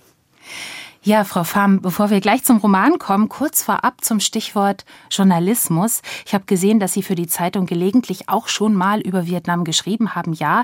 Ja, 1.06 1.26
Frau 1.26 1.44
Pham, 1.44 1.82
bevor 1.82 2.12
wir 2.12 2.22
gleich 2.22 2.46
zum 2.46 2.60
Roman 2.60 2.98
kommen, 2.98 3.28
kurz 3.28 3.62
vorab 3.62 4.06
zum 4.06 4.22
Stichwort 4.22 4.86
Journalismus. 5.12 6.02
Ich 6.26 6.34
habe 6.34 6.46
gesehen, 6.46 6.80
dass 6.80 6.94
Sie 6.94 7.04
für 7.04 7.16
die 7.16 7.28
Zeitung 7.28 7.66
gelegentlich 7.66 8.30
auch 8.30 8.48
schon 8.48 8.74
mal 8.74 9.02
über 9.02 9.28
Vietnam 9.28 9.66
geschrieben 9.66 10.16
haben. 10.16 10.32
Ja, 10.32 10.64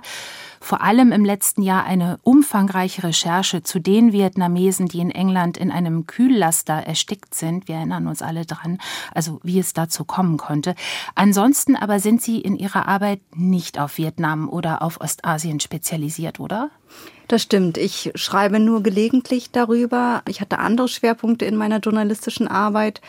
vor 0.61 0.81
allem 0.81 1.11
im 1.11 1.25
letzten 1.25 1.61
Jahr 1.61 1.83
eine 1.83 2.19
umfangreiche 2.23 3.03
Recherche 3.03 3.63
zu 3.63 3.79
den 3.79 4.13
Vietnamesen, 4.13 4.87
die 4.87 5.01
in 5.01 5.11
England 5.11 5.57
in 5.57 5.71
einem 5.71 6.07
Kühllaster 6.07 6.75
erstickt 6.75 7.35
sind. 7.35 7.67
Wir 7.67 7.75
erinnern 7.75 8.07
uns 8.07 8.21
alle 8.21 8.45
dran, 8.45 8.77
also 9.13 9.41
wie 9.43 9.59
es 9.59 9.73
dazu 9.73 10.05
kommen 10.05 10.37
konnte. 10.37 10.73
Ansonsten 11.15 11.75
aber 11.75 11.99
sind 11.99 12.21
Sie 12.21 12.39
in 12.39 12.55
Ihrer 12.55 12.87
Arbeit 12.87 13.19
nicht 13.35 13.77
auf 13.77 13.97
Vietnam 13.97 14.47
oder 14.47 14.83
auf 14.83 15.01
Ostasien 15.01 15.59
spezialisiert, 15.59 16.39
oder? 16.39 16.69
Das 17.29 17.43
stimmt. 17.43 17.77
Ich 17.77 18.11
schreibe 18.15 18.59
nur 18.59 18.81
gelegentlich 18.81 19.51
darüber. 19.51 20.23
Ich 20.27 20.41
hatte 20.41 20.57
andere 20.57 20.87
Schwerpunkte 20.87 21.45
in 21.45 21.55
meiner 21.55 21.77
journalistischen 21.77 22.47
Arbeit. 22.47 23.01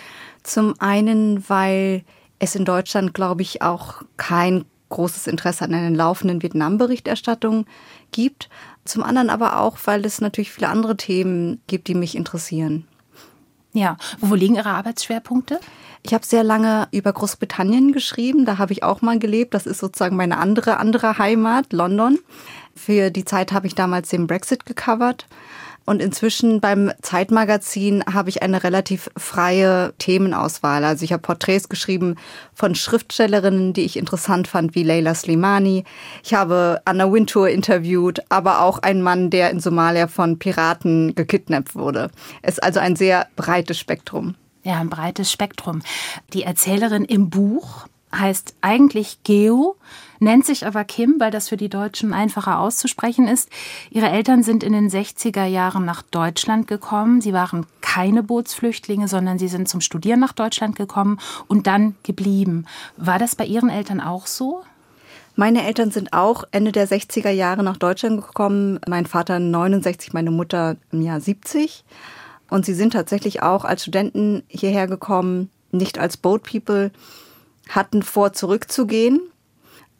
Zum 0.43 0.75
einen, 0.79 1.49
weil 1.49 2.05
es 2.39 2.55
in 2.55 2.67
Deutschland, 2.67 3.15
glaube 3.15 3.41
ich, 3.41 3.63
auch 3.63 4.03
kein 4.19 4.67
großes 4.91 5.27
Interesse 5.27 5.65
an 5.65 5.73
einer 5.73 5.97
laufenden 5.97 6.43
Vietnam-Berichterstattung 6.43 7.65
gibt. 8.13 8.51
Zum 8.85 9.03
anderen 9.03 9.31
aber 9.31 9.59
auch, 9.59 9.79
weil 9.87 10.05
es 10.05 10.21
natürlich 10.21 10.53
viele 10.53 10.69
andere 10.69 10.99
Themen 10.99 11.63
gibt, 11.67 11.89
die 11.89 11.95
mich 11.95 12.15
interessieren. 12.15 12.87
Ja, 13.73 13.97
wo 14.21 14.35
liegen 14.35 14.57
Ihre 14.57 14.71
Arbeitsschwerpunkte? 14.71 15.61
Ich 16.03 16.15
habe 16.15 16.27
sehr 16.27 16.43
lange 16.43 16.89
über 16.93 17.13
Großbritannien 17.13 17.93
geschrieben. 17.93 18.45
Da 18.45 18.59
habe 18.59 18.73
ich 18.73 18.83
auch 18.83 19.03
mal 19.03 19.19
gelebt. 19.19 19.55
Das 19.55 19.67
ist 19.67 19.79
sozusagen 19.79 20.17
meine 20.17 20.39
andere, 20.39 20.79
andere 20.79 21.19
Heimat, 21.19 21.73
London. 21.73 22.19
Für 22.75 23.11
die 23.11 23.25
Zeit 23.25 23.53
habe 23.53 23.67
ich 23.67 23.75
damals 23.75 24.09
den 24.09 24.27
Brexit 24.27 24.67
gecovert. 24.67 25.27
Und 25.85 26.01
inzwischen 26.01 26.61
beim 26.61 26.93
Zeitmagazin 27.03 28.05
habe 28.13 28.29
ich 28.29 28.43
eine 28.43 28.63
relativ 28.63 29.11
freie 29.17 29.93
Themenauswahl. 29.99 30.85
Also 30.85 31.05
ich 31.05 31.13
habe 31.13 31.23
Porträts 31.23 31.69
geschrieben 31.69 32.17
von 32.55 32.75
Schriftstellerinnen, 32.75 33.73
die 33.73 33.83
ich 33.83 33.97
interessant 33.97 34.47
fand, 34.47 34.75
wie 34.75 34.83
Leila 34.83 35.15
Slimani. 35.15 35.85
Ich 36.23 36.35
habe 36.35 36.81
Anna 36.85 37.13
Wintour 37.13 37.49
interviewt, 37.49 38.21
aber 38.29 38.63
auch 38.63 38.79
einen 38.81 39.03
Mann, 39.03 39.31
der 39.31 39.51
in 39.51 39.61
Somalia 39.61 40.07
von 40.07 40.39
Piraten 40.39 41.15
gekidnappt 41.15 41.75
wurde. 41.75 42.11
Es 42.43 42.55
ist 42.55 42.63
also 42.63 42.79
ein 42.81 42.95
sehr 42.97 43.27
breites 43.37 43.79
Spektrum. 43.79 44.37
Ja, 44.63 44.79
ein 44.79 44.91
breites 44.91 45.33
Spektrum. 45.33 45.83
Die 46.35 46.43
Erzählerin 46.43 47.05
im 47.05 47.31
Buch 47.31 47.87
heißt 48.15 48.55
eigentlich 48.61 49.23
Geo, 49.25 49.77
nennt 50.21 50.47
sich 50.47 50.65
aber 50.65 50.85
Kim, 50.85 51.17
weil 51.19 51.31
das 51.31 51.49
für 51.49 51.57
die 51.57 51.69
Deutschen 51.69 52.13
einfacher 52.13 52.61
auszusprechen 52.61 53.27
ist. 53.27 53.49
Ihre 53.91 54.09
Eltern 54.09 54.43
sind 54.43 54.63
in 54.63 54.73
den 54.73 54.89
60er 54.89 55.47
Jahren 55.47 55.85
nach 55.85 56.03
Deutschland 56.03 56.69
gekommen. 56.69 57.21
Sie 57.21 57.33
waren 57.33 57.67
keine 57.81 58.23
Bootsflüchtlinge, 58.23 59.09
sondern 59.09 59.39
sie 59.39 59.49
sind 59.49 59.69
zum 59.69 59.81
Studieren 59.81 60.21
nach 60.21 60.33
Deutschland 60.33 60.77
gekommen 60.77 61.19
und 61.49 61.67
dann 61.67 61.97
geblieben. 62.05 62.67
War 62.97 63.19
das 63.19 63.35
bei 63.35 63.45
Ihren 63.45 63.69
Eltern 63.69 64.01
auch 64.01 64.27
so? 64.27 64.63
Meine 65.37 65.65
Eltern 65.65 65.91
sind 65.91 66.13
auch 66.13 66.45
Ende 66.51 66.71
der 66.71 66.87
60er 66.87 67.31
Jahre 67.31 67.63
nach 67.63 67.79
Deutschland 67.79 68.21
gekommen. 68.21 68.79
Mein 68.87 69.07
Vater 69.07 69.39
69, 69.39 70.13
meine 70.13 70.31
Mutter 70.31 70.77
im 70.93 71.01
Jahr 71.01 71.21
70. 71.21 71.85
Und 72.51 72.67
sie 72.67 72.75
sind 72.75 72.93
tatsächlich 72.93 73.43
auch 73.43 73.65
als 73.65 73.83
Studenten 73.83 74.43
hierher 74.49 74.87
gekommen, 74.87 75.49
nicht 75.71 75.99
als 75.99 76.17
Boat 76.17 76.43
People, 76.43 76.91
hatten 77.69 78.03
vor, 78.03 78.33
zurückzugehen. 78.33 79.21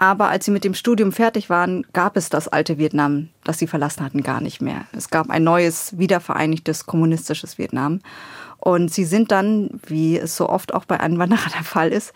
Aber 0.01 0.31
als 0.31 0.47
sie 0.47 0.51
mit 0.51 0.65
dem 0.65 0.73
Studium 0.73 1.13
fertig 1.13 1.51
waren, 1.51 1.85
gab 1.93 2.17
es 2.17 2.31
das 2.31 2.49
alte 2.49 2.79
Vietnam, 2.79 3.29
das 3.45 3.59
sie 3.59 3.67
verlassen 3.67 4.03
hatten, 4.03 4.23
gar 4.23 4.41
nicht 4.41 4.63
mehr. 4.63 4.87
Es 4.93 5.11
gab 5.11 5.29
ein 5.29 5.45
neues, 5.45 5.99
wiedervereinigtes 5.99 6.87
kommunistisches 6.87 7.59
Vietnam. 7.59 8.01
Und 8.57 8.91
sie 8.91 9.05
sind 9.05 9.31
dann, 9.31 9.69
wie 9.87 10.17
es 10.17 10.39
so 10.39 10.49
oft 10.49 10.73
auch 10.73 10.87
bei 10.87 10.99
Einwanderern 10.99 11.53
der 11.55 11.65
Fall 11.65 11.91
ist, 11.91 12.15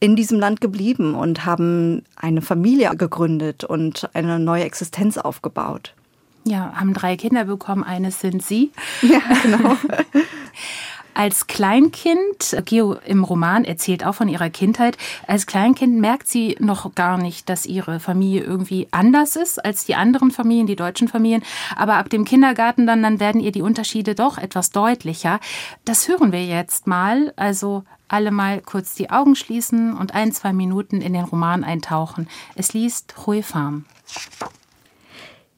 in 0.00 0.16
diesem 0.16 0.40
Land 0.40 0.60
geblieben 0.60 1.14
und 1.14 1.46
haben 1.46 2.02
eine 2.16 2.42
Familie 2.42 2.90
gegründet 2.96 3.62
und 3.62 4.10
eine 4.12 4.40
neue 4.40 4.64
Existenz 4.64 5.16
aufgebaut. 5.16 5.94
Ja, 6.42 6.72
haben 6.74 6.92
drei 6.92 7.16
Kinder 7.16 7.44
bekommen. 7.44 7.84
Eines 7.84 8.18
sind 8.18 8.42
Sie. 8.42 8.72
Ja, 9.02 9.20
genau. 9.44 9.76
Als 11.18 11.46
Kleinkind, 11.46 12.58
Geo 12.66 12.92
im 13.06 13.24
Roman 13.24 13.64
erzählt 13.64 14.04
auch 14.04 14.16
von 14.16 14.28
ihrer 14.28 14.50
Kindheit, 14.50 14.98
als 15.26 15.46
Kleinkind 15.46 15.98
merkt 15.98 16.28
sie 16.28 16.56
noch 16.60 16.94
gar 16.94 17.16
nicht, 17.16 17.48
dass 17.48 17.64
ihre 17.64 18.00
Familie 18.00 18.42
irgendwie 18.42 18.86
anders 18.90 19.34
ist 19.34 19.64
als 19.64 19.86
die 19.86 19.94
anderen 19.94 20.30
Familien, 20.30 20.66
die 20.66 20.76
deutschen 20.76 21.08
Familien. 21.08 21.42
Aber 21.74 21.94
ab 21.94 22.10
dem 22.10 22.26
Kindergarten 22.26 22.86
dann, 22.86 23.02
dann 23.02 23.18
werden 23.18 23.40
ihr 23.40 23.50
die 23.50 23.62
Unterschiede 23.62 24.14
doch 24.14 24.36
etwas 24.36 24.72
deutlicher. 24.72 25.40
Das 25.86 26.06
hören 26.06 26.32
wir 26.32 26.44
jetzt 26.44 26.86
mal. 26.86 27.32
Also 27.36 27.84
alle 28.08 28.30
mal 28.30 28.60
kurz 28.60 28.94
die 28.94 29.08
Augen 29.08 29.36
schließen 29.36 29.96
und 29.96 30.14
ein, 30.14 30.32
zwei 30.32 30.52
Minuten 30.52 31.00
in 31.00 31.14
den 31.14 31.24
Roman 31.24 31.64
eintauchen. 31.64 32.28
Es 32.56 32.74
liest 32.74 33.26
Hui 33.26 33.42
Farm. 33.42 33.86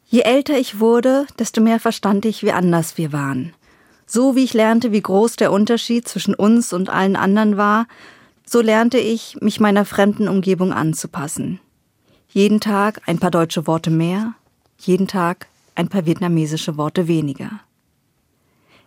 Je 0.06 0.20
älter 0.20 0.56
ich 0.56 0.78
wurde, 0.78 1.26
desto 1.36 1.60
mehr 1.60 1.80
verstand 1.80 2.26
ich, 2.26 2.44
wie 2.44 2.52
anders 2.52 2.96
wir 2.96 3.12
waren. 3.12 3.54
So 4.10 4.34
wie 4.34 4.44
ich 4.44 4.54
lernte, 4.54 4.90
wie 4.90 5.02
groß 5.02 5.36
der 5.36 5.52
Unterschied 5.52 6.08
zwischen 6.08 6.34
uns 6.34 6.72
und 6.72 6.88
allen 6.88 7.14
anderen 7.14 7.58
war, 7.58 7.86
so 8.46 8.62
lernte 8.62 8.96
ich, 8.96 9.36
mich 9.42 9.60
meiner 9.60 9.84
fremden 9.84 10.28
Umgebung 10.28 10.72
anzupassen. 10.72 11.60
Jeden 12.30 12.58
Tag 12.58 13.02
ein 13.04 13.18
paar 13.18 13.30
deutsche 13.30 13.66
Worte 13.66 13.90
mehr, 13.90 14.32
jeden 14.78 15.08
Tag 15.08 15.46
ein 15.74 15.88
paar 15.88 16.06
vietnamesische 16.06 16.78
Worte 16.78 17.06
weniger. 17.06 17.60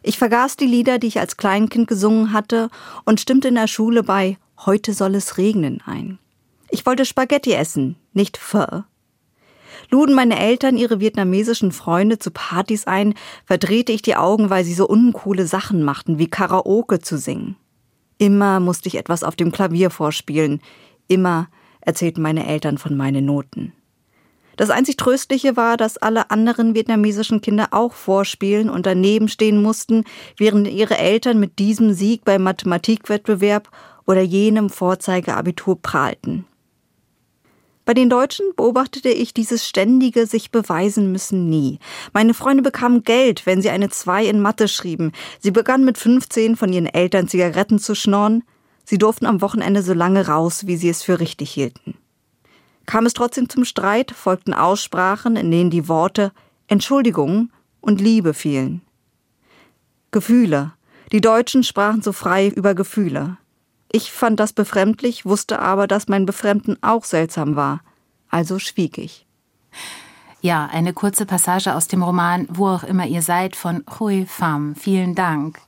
Ich 0.01 0.18
vergaß 0.18 0.58
die 0.58 0.66
Lieder, 0.66 0.98
die 0.98 1.08
ich 1.08 1.20
als 1.20 1.38
Kleinkind 1.38 1.88
gesungen 1.88 2.34
hatte, 2.34 2.72
und 3.06 3.22
stimmte 3.22 3.50
in 3.50 3.56
der 3.56 3.68
Schule 3.68 4.01
bei 4.01 4.40
Heute 4.66 4.94
soll 4.94 5.13
es 5.13 5.38
regnen 5.38 5.84
ein. 5.86 6.18
Ich 6.72 6.88
wollte 6.88 7.06
Spaghetti 7.06 7.54
essen, 7.54 7.96
nicht 8.13 8.38
Pho 8.38 8.86
luden 9.91 10.15
meine 10.15 10.39
Eltern 10.39 10.77
ihre 10.77 11.00
vietnamesischen 11.00 11.71
Freunde 11.71 12.17
zu 12.17 12.31
Partys 12.31 12.88
ein, 12.88 13.13
verdrehte 13.45 13.91
ich 13.91 14.01
die 14.01 14.15
Augen, 14.15 14.50
weil 14.50 14.63
sie 14.63 14.74
so 14.74 14.88
uncoole 14.88 15.45
Sachen 15.45 15.83
machten, 15.83 16.17
wie 16.17 16.29
Karaoke 16.29 17.00
zu 17.00 17.17
singen. 17.17 17.57
Immer 18.17 18.60
musste 18.60 18.88
ich 18.88 18.95
etwas 18.95 19.24
auf 19.24 19.36
dem 19.36 19.51
Klavier 19.51 19.89
vorspielen, 19.89 20.62
immer 21.07 21.50
erzählten 21.81 22.21
meine 22.21 22.48
Eltern 22.48 22.77
von 22.77 22.95
meinen 22.95 23.25
Noten. 23.25 23.74
Das 24.57 24.69
einzig 24.69 24.98
Tröstliche 24.98 25.57
war, 25.57 25.75
dass 25.75 25.98
alle 25.98 26.29
anderen 26.29 26.75
vietnamesischen 26.75 27.41
Kinder 27.41 27.69
auch 27.71 27.93
vorspielen 27.93 28.69
und 28.69 28.86
daneben 28.86 29.27
stehen 29.27 29.62
mussten, 29.62 30.03
während 30.38 30.67
ihre 30.67 30.98
Eltern 30.98 31.39
mit 31.39 31.57
diesem 31.57 31.93
Sieg 31.93 32.25
beim 32.25 32.43
Mathematikwettbewerb 32.43 33.69
oder 34.05 34.21
jenem 34.21 34.69
Vorzeigeabitur 34.69 35.81
prahlten. 35.81 36.45
Bei 37.83 37.93
den 37.93 38.09
Deutschen 38.09 38.45
beobachtete 38.55 39.09
ich 39.09 39.33
dieses 39.33 39.67
ständige 39.67 40.27
sich 40.27 40.51
beweisen 40.51 41.11
müssen 41.11 41.50
nie. 41.50 41.79
Meine 42.13 42.33
Freunde 42.33 42.61
bekamen 42.61 43.03
Geld, 43.03 43.45
wenn 43.45 43.61
sie 43.61 43.69
eine 43.69 43.89
2 43.89 44.25
in 44.25 44.39
Mathe 44.39 44.67
schrieben. 44.67 45.11
Sie 45.39 45.51
begannen 45.51 45.83
mit 45.83 45.97
15 45.97 46.55
von 46.55 46.71
ihren 46.71 46.85
Eltern 46.85 47.27
Zigaretten 47.27 47.79
zu 47.79 47.95
schnorren. 47.95 48.43
Sie 48.85 48.97
durften 48.97 49.25
am 49.25 49.41
Wochenende 49.41 49.81
so 49.81 49.93
lange 49.93 50.27
raus, 50.27 50.67
wie 50.67 50.77
sie 50.77 50.89
es 50.89 51.01
für 51.01 51.19
richtig 51.19 51.51
hielten. 51.51 51.95
Kam 52.85 53.05
es 53.05 53.13
trotzdem 53.13 53.50
zum 53.50 53.65
Streit, 53.65 54.11
folgten 54.11 54.53
Aussprachen, 54.53 55.35
in 55.35 55.50
denen 55.50 55.69
die 55.69 55.88
Worte 55.88 56.31
Entschuldigung 56.67 57.51
und 57.79 58.00
Liebe 58.00 58.33
fielen. 58.33 58.81
Gefühle. 60.11 60.73
Die 61.11 61.21
Deutschen 61.21 61.63
sprachen 61.63 62.01
so 62.01 62.11
frei 62.11 62.47
über 62.47 62.75
Gefühle. 62.75 63.38
Ich 63.91 64.12
fand 64.12 64.39
das 64.39 64.53
befremdlich, 64.53 65.25
wusste 65.25 65.60
aber, 65.60 65.86
dass 65.88 66.07
mein 66.07 66.25
Befremden 66.25 66.81
auch 66.81 67.03
seltsam 67.03 67.55
war. 67.55 67.81
Also 68.29 68.57
schwieg 68.57 68.98
ich. 68.98 69.25
Ja, 70.41 70.67
eine 70.71 70.93
kurze 70.93 71.25
Passage 71.25 71.75
aus 71.75 71.88
dem 71.88 72.01
Roman 72.01 72.48
Wo 72.50 72.69
auch 72.69 72.83
immer 72.83 73.05
ihr 73.05 73.21
seid 73.21 73.55
von 73.55 73.83
Hui 74.00 74.25
Pham. 74.25 74.75
Vielen 74.75 75.13
Dank. 75.13 75.60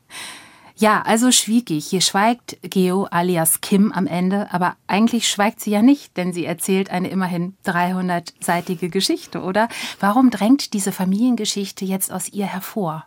Ja, 0.75 1.03
also 1.03 1.31
schwieg 1.31 1.69
ich. 1.69 1.87
Hier 1.87 2.01
schweigt 2.01 2.57
Geo 2.63 3.05
alias 3.11 3.61
Kim 3.61 3.91
am 3.91 4.07
Ende, 4.07 4.51
aber 4.51 4.75
eigentlich 4.87 5.29
schweigt 5.29 5.59
sie 5.59 5.69
ja 5.69 5.81
nicht, 5.81 6.17
denn 6.17 6.33
sie 6.33 6.45
erzählt 6.45 6.89
eine 6.89 7.09
immerhin 7.09 7.55
300-seitige 7.65 8.89
Geschichte, 8.89 9.43
oder? 9.43 9.69
Warum 9.99 10.31
drängt 10.31 10.73
diese 10.73 10.91
Familiengeschichte 10.91 11.85
jetzt 11.85 12.11
aus 12.11 12.29
ihr 12.29 12.47
hervor? 12.47 13.05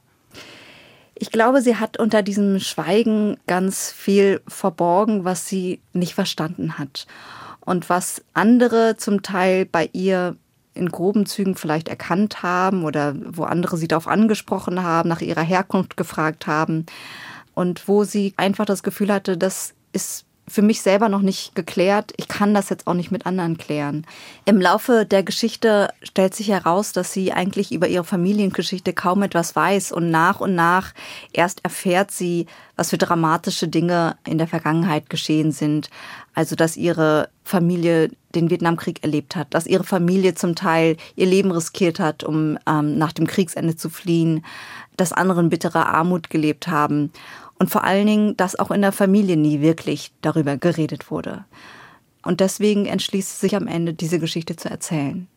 Ich 1.19 1.31
glaube, 1.33 1.63
sie 1.63 1.77
hat 1.77 1.99
unter 1.99 2.23
diesem 2.23 2.61
Schweigen 2.61 3.39
ganz 3.47 3.91
viel 3.91 4.43
verborgen, 4.47 5.25
was 5.25 5.49
sie 5.49 5.81
nicht 5.95 6.15
verstanden 6.15 6.79
hat. 6.79 7.07
Und 7.61 7.89
was 7.89 8.23
andere 8.35 8.97
zum 8.97 9.23
Teil 9.23 9.65
bei 9.65 9.89
ihr 9.93 10.37
in 10.75 10.91
groben 10.91 11.25
Zügen 11.25 11.55
vielleicht 11.55 11.89
erkannt 11.89 12.43
haben 12.43 12.85
oder 12.85 13.15
wo 13.25 13.45
andere 13.45 13.79
sie 13.79 13.89
darauf 13.89 14.07
angesprochen 14.07 14.83
haben, 14.83 15.09
nach 15.09 15.23
ihrer 15.23 15.43
Herkunft 15.43 15.97
gefragt 15.97 16.47
haben. 16.47 16.85
Und 17.55 17.89
wo 17.89 18.05
sie 18.05 18.35
einfach 18.37 18.67
das 18.67 18.83
Gefühl 18.83 19.11
hatte, 19.11 19.39
das 19.39 19.73
ist 19.95 20.26
für 20.49 20.63
mich 20.63 20.81
selber 20.81 21.09
noch 21.09 21.23
nicht 21.23 21.55
geklärt. 21.55 22.13
Ich 22.17 22.29
kann 22.29 22.55
das 22.55 22.69
jetzt 22.69 22.87
auch 22.87 22.95
nicht 22.95 23.11
mit 23.11 23.27
anderen 23.27 23.59
klären. 23.59 24.07
Im 24.45 24.61
Laufe 24.61 25.05
der 25.05 25.25
Geschichte 25.25 25.93
stellt 26.03 26.35
sich 26.35 26.49
heraus, 26.49 26.93
dass 26.93 27.13
sie 27.13 27.33
eigentlich 27.33 27.73
über 27.73 27.89
ihre 27.89 28.05
Familiengeschichte 28.05 28.93
kaum 28.93 29.23
etwas 29.23 29.57
weiß 29.57 29.91
und 29.91 30.11
nach 30.11 30.41
und 30.41 30.55
nach 30.55 30.95
erst 31.33 31.65
erfährt 31.65 32.13
sie, 32.13 32.47
was 32.77 32.91
für 32.91 32.99
dramatische 32.99 33.67
Dinge 33.67 34.17
in 34.25 34.39
der 34.39 34.47
Vergangenheit 34.47 35.11
geschehen 35.11 35.51
sind. 35.51 35.91
Also, 36.35 36.55
dass 36.55 36.77
ihre 36.77 37.29
Familie 37.43 38.11
den 38.35 38.51
Vietnamkrieg 38.51 39.03
erlebt 39.03 39.35
hat, 39.35 39.53
dass 39.53 39.67
ihre 39.67 39.85
Familie 39.85 40.35
zum 40.35 40.55
Teil 40.55 40.97
ihr 41.17 41.27
Leben 41.27 41.51
riskiert 41.51 41.99
hat, 41.99 42.23
um 42.23 42.59
ähm, 42.69 42.99
nach 42.99 43.13
dem 43.13 43.27
Kriegsende 43.27 43.77
zu 43.77 43.89
fliehen, 43.89 44.45
dass 44.97 45.13
anderen 45.13 45.49
bittere 45.49 45.87
Armut 45.87 46.31
gelebt 46.31 46.69
haben 46.69 47.11
und 47.59 47.71
vor 47.71 47.85
allen 47.85 48.07
Dingen, 48.07 48.37
dass 48.37 48.59
auch 48.59 48.71
in 48.71 48.83
der 48.83 48.93
Familie 48.93 49.37
nie 49.37 49.61
wirklich 49.61 50.13
darüber 50.23 50.57
geredet 50.57 51.11
wurde. 51.11 51.45
Und 52.23 52.41
deswegen 52.41 52.87
entschließt 52.87 53.33
es 53.33 53.41
sich 53.41 53.57
am 53.57 53.67
Ende, 53.67 53.95
diese 53.95 54.19
Geschichte 54.19 54.57
zu 54.57 54.69
erzählen. 54.69 55.29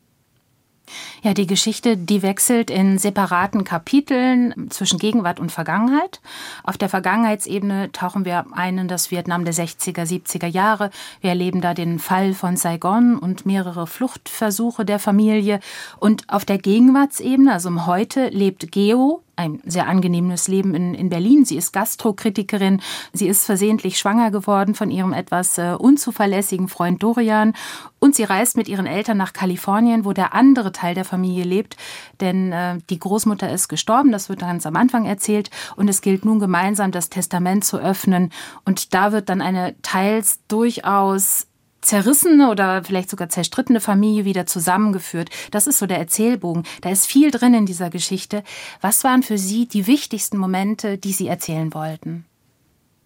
Ja, 1.22 1.34
die 1.34 1.48
Geschichte, 1.48 1.98
die 1.98 2.22
wechselt 2.22 2.70
in 2.70 2.98
separaten 2.98 3.64
Kapiteln 3.64 4.70
zwischen 4.70 5.00
Gegenwart 5.00 5.40
und 5.40 5.52
Vergangenheit. 5.52 6.22
Auf 6.64 6.78
der 6.78 6.90
Vergangenheitsebene 6.90 7.92
tauchen 7.92 8.26
wir 8.26 8.46
ein 8.54 8.78
in 8.78 8.88
das 8.88 9.12
Vietnam 9.12 9.46
der 9.46 9.54
60er, 9.54 10.04
70er 10.04 10.48
Jahre. 10.48 10.90
Wir 11.22 11.32
erleben 11.32 11.62
da 11.62 11.74
den 11.74 12.00
Fall 12.00 12.34
von 12.34 12.58
Saigon 12.58 13.18
und 13.18 13.46
mehrere 13.46 13.86
Fluchtversuche 13.86 14.86
der 14.86 15.00
Familie. 15.00 15.60
Und 16.00 16.24
auf 16.28 16.46
der 16.46 16.58
Gegenwartsebene, 16.58 17.54
also 17.54 17.70
im 17.70 17.86
Heute, 17.86 18.30
lebt 18.30 18.72
Geo, 18.72 19.22
ein 19.40 19.62
sehr 19.66 19.88
angenehmes 19.88 20.50
Leben 20.50 20.76
in, 20.76 20.94
in 20.94 21.10
Berlin. 21.10 21.46
Sie 21.46 21.56
ist 21.56 21.72
Gastrokritikerin. 21.72 22.82
Sie 23.14 23.28
ist 23.28 23.46
versehentlich 23.46 23.98
schwanger 23.98 24.32
geworden 24.32 24.76
von 24.76 24.92
ihrem 24.92 25.14
etwas 25.14 25.58
äh, 25.58 25.76
unzuverlässigen 25.80 26.68
Freund 26.68 27.02
Dorian. 27.02 27.54
Und 28.00 28.16
sie 28.16 28.26
reist 28.26 28.58
mit 28.58 28.68
ihren 28.68 28.86
Eltern 28.86 29.18
nach 29.18 29.32
Kalifornien, 29.32 30.04
wo 30.04 30.12
der 30.12 30.34
andere 30.34 30.74
Teil 30.74 30.94
der 30.94 31.06
Familie 31.06 31.46
lebt. 31.46 31.78
Denn 32.20 32.52
äh, 32.52 32.80
die 32.90 33.00
Großmutter 33.00 33.50
ist 33.52 33.70
gestorben, 33.70 34.12
das 34.12 34.28
wird 34.28 34.42
ganz 34.42 34.66
am 34.66 34.76
Anfang 34.76 35.06
erzählt. 35.06 35.50
Und 35.78 35.90
es 35.90 36.02
gilt 36.02 36.26
nun 36.26 36.40
gemeinsam, 36.40 36.92
das 36.92 37.10
Testament 37.10 37.64
zu 37.64 37.78
öffnen. 37.78 38.32
Und 38.66 38.94
da 38.94 39.14
wird 39.14 39.30
dann 39.30 39.42
eine 39.42 39.76
teils 39.82 40.40
durchaus 40.50 41.49
zerrissene 41.82 42.50
oder 42.50 42.84
vielleicht 42.84 43.10
sogar 43.10 43.30
zerstrittene 43.30 43.80
Familie 43.80 44.26
wieder 44.26 44.46
zusammengeführt. 44.46 45.30
Das 45.52 45.68
ist 45.68 45.80
so 45.80 45.86
der 45.86 45.98
Erzählbogen. 45.98 46.64
Da 46.82 46.90
ist 46.90 47.06
viel 47.06 47.32
drin 47.32 47.54
in 47.54 47.66
dieser 47.66 47.90
Geschichte. 47.90 48.44
Was 48.82 49.04
waren 49.04 49.24
für 49.24 49.38
Sie 49.38 49.68
die 49.68 49.88
wichtigsten 49.88 50.38
Momente, 50.38 50.98
die 50.98 51.14
Sie 51.14 51.28
erzählen 51.28 51.74
wollten? 51.74 52.26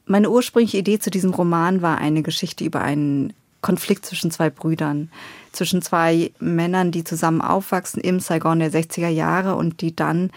Meine 0.06 0.30
ursprüngliche 0.30 0.80
Idee 0.80 1.00
zu 1.00 1.10
diesem 1.10 1.34
Roman 1.34 1.82
war 1.82 1.98
eine 1.98 2.24
Geschichte 2.24 2.66
über 2.66 2.82
einen 2.82 3.34
Konflikt 3.62 4.06
zwischen 4.06 4.32
zwei 4.32 4.50
Brüdern, 4.50 5.10
zwischen 5.54 5.82
zwei 5.82 6.32
Männern, 6.40 6.92
die 6.92 7.06
zusammen 7.06 7.42
aufwachsen 7.42 8.02
im 8.02 8.20
Saigon 8.20 8.60
der 8.60 8.72
60er 8.72 9.08
Jahre 9.08 9.56
und 9.56 9.80
die 9.80 9.96
dann 9.96 10.32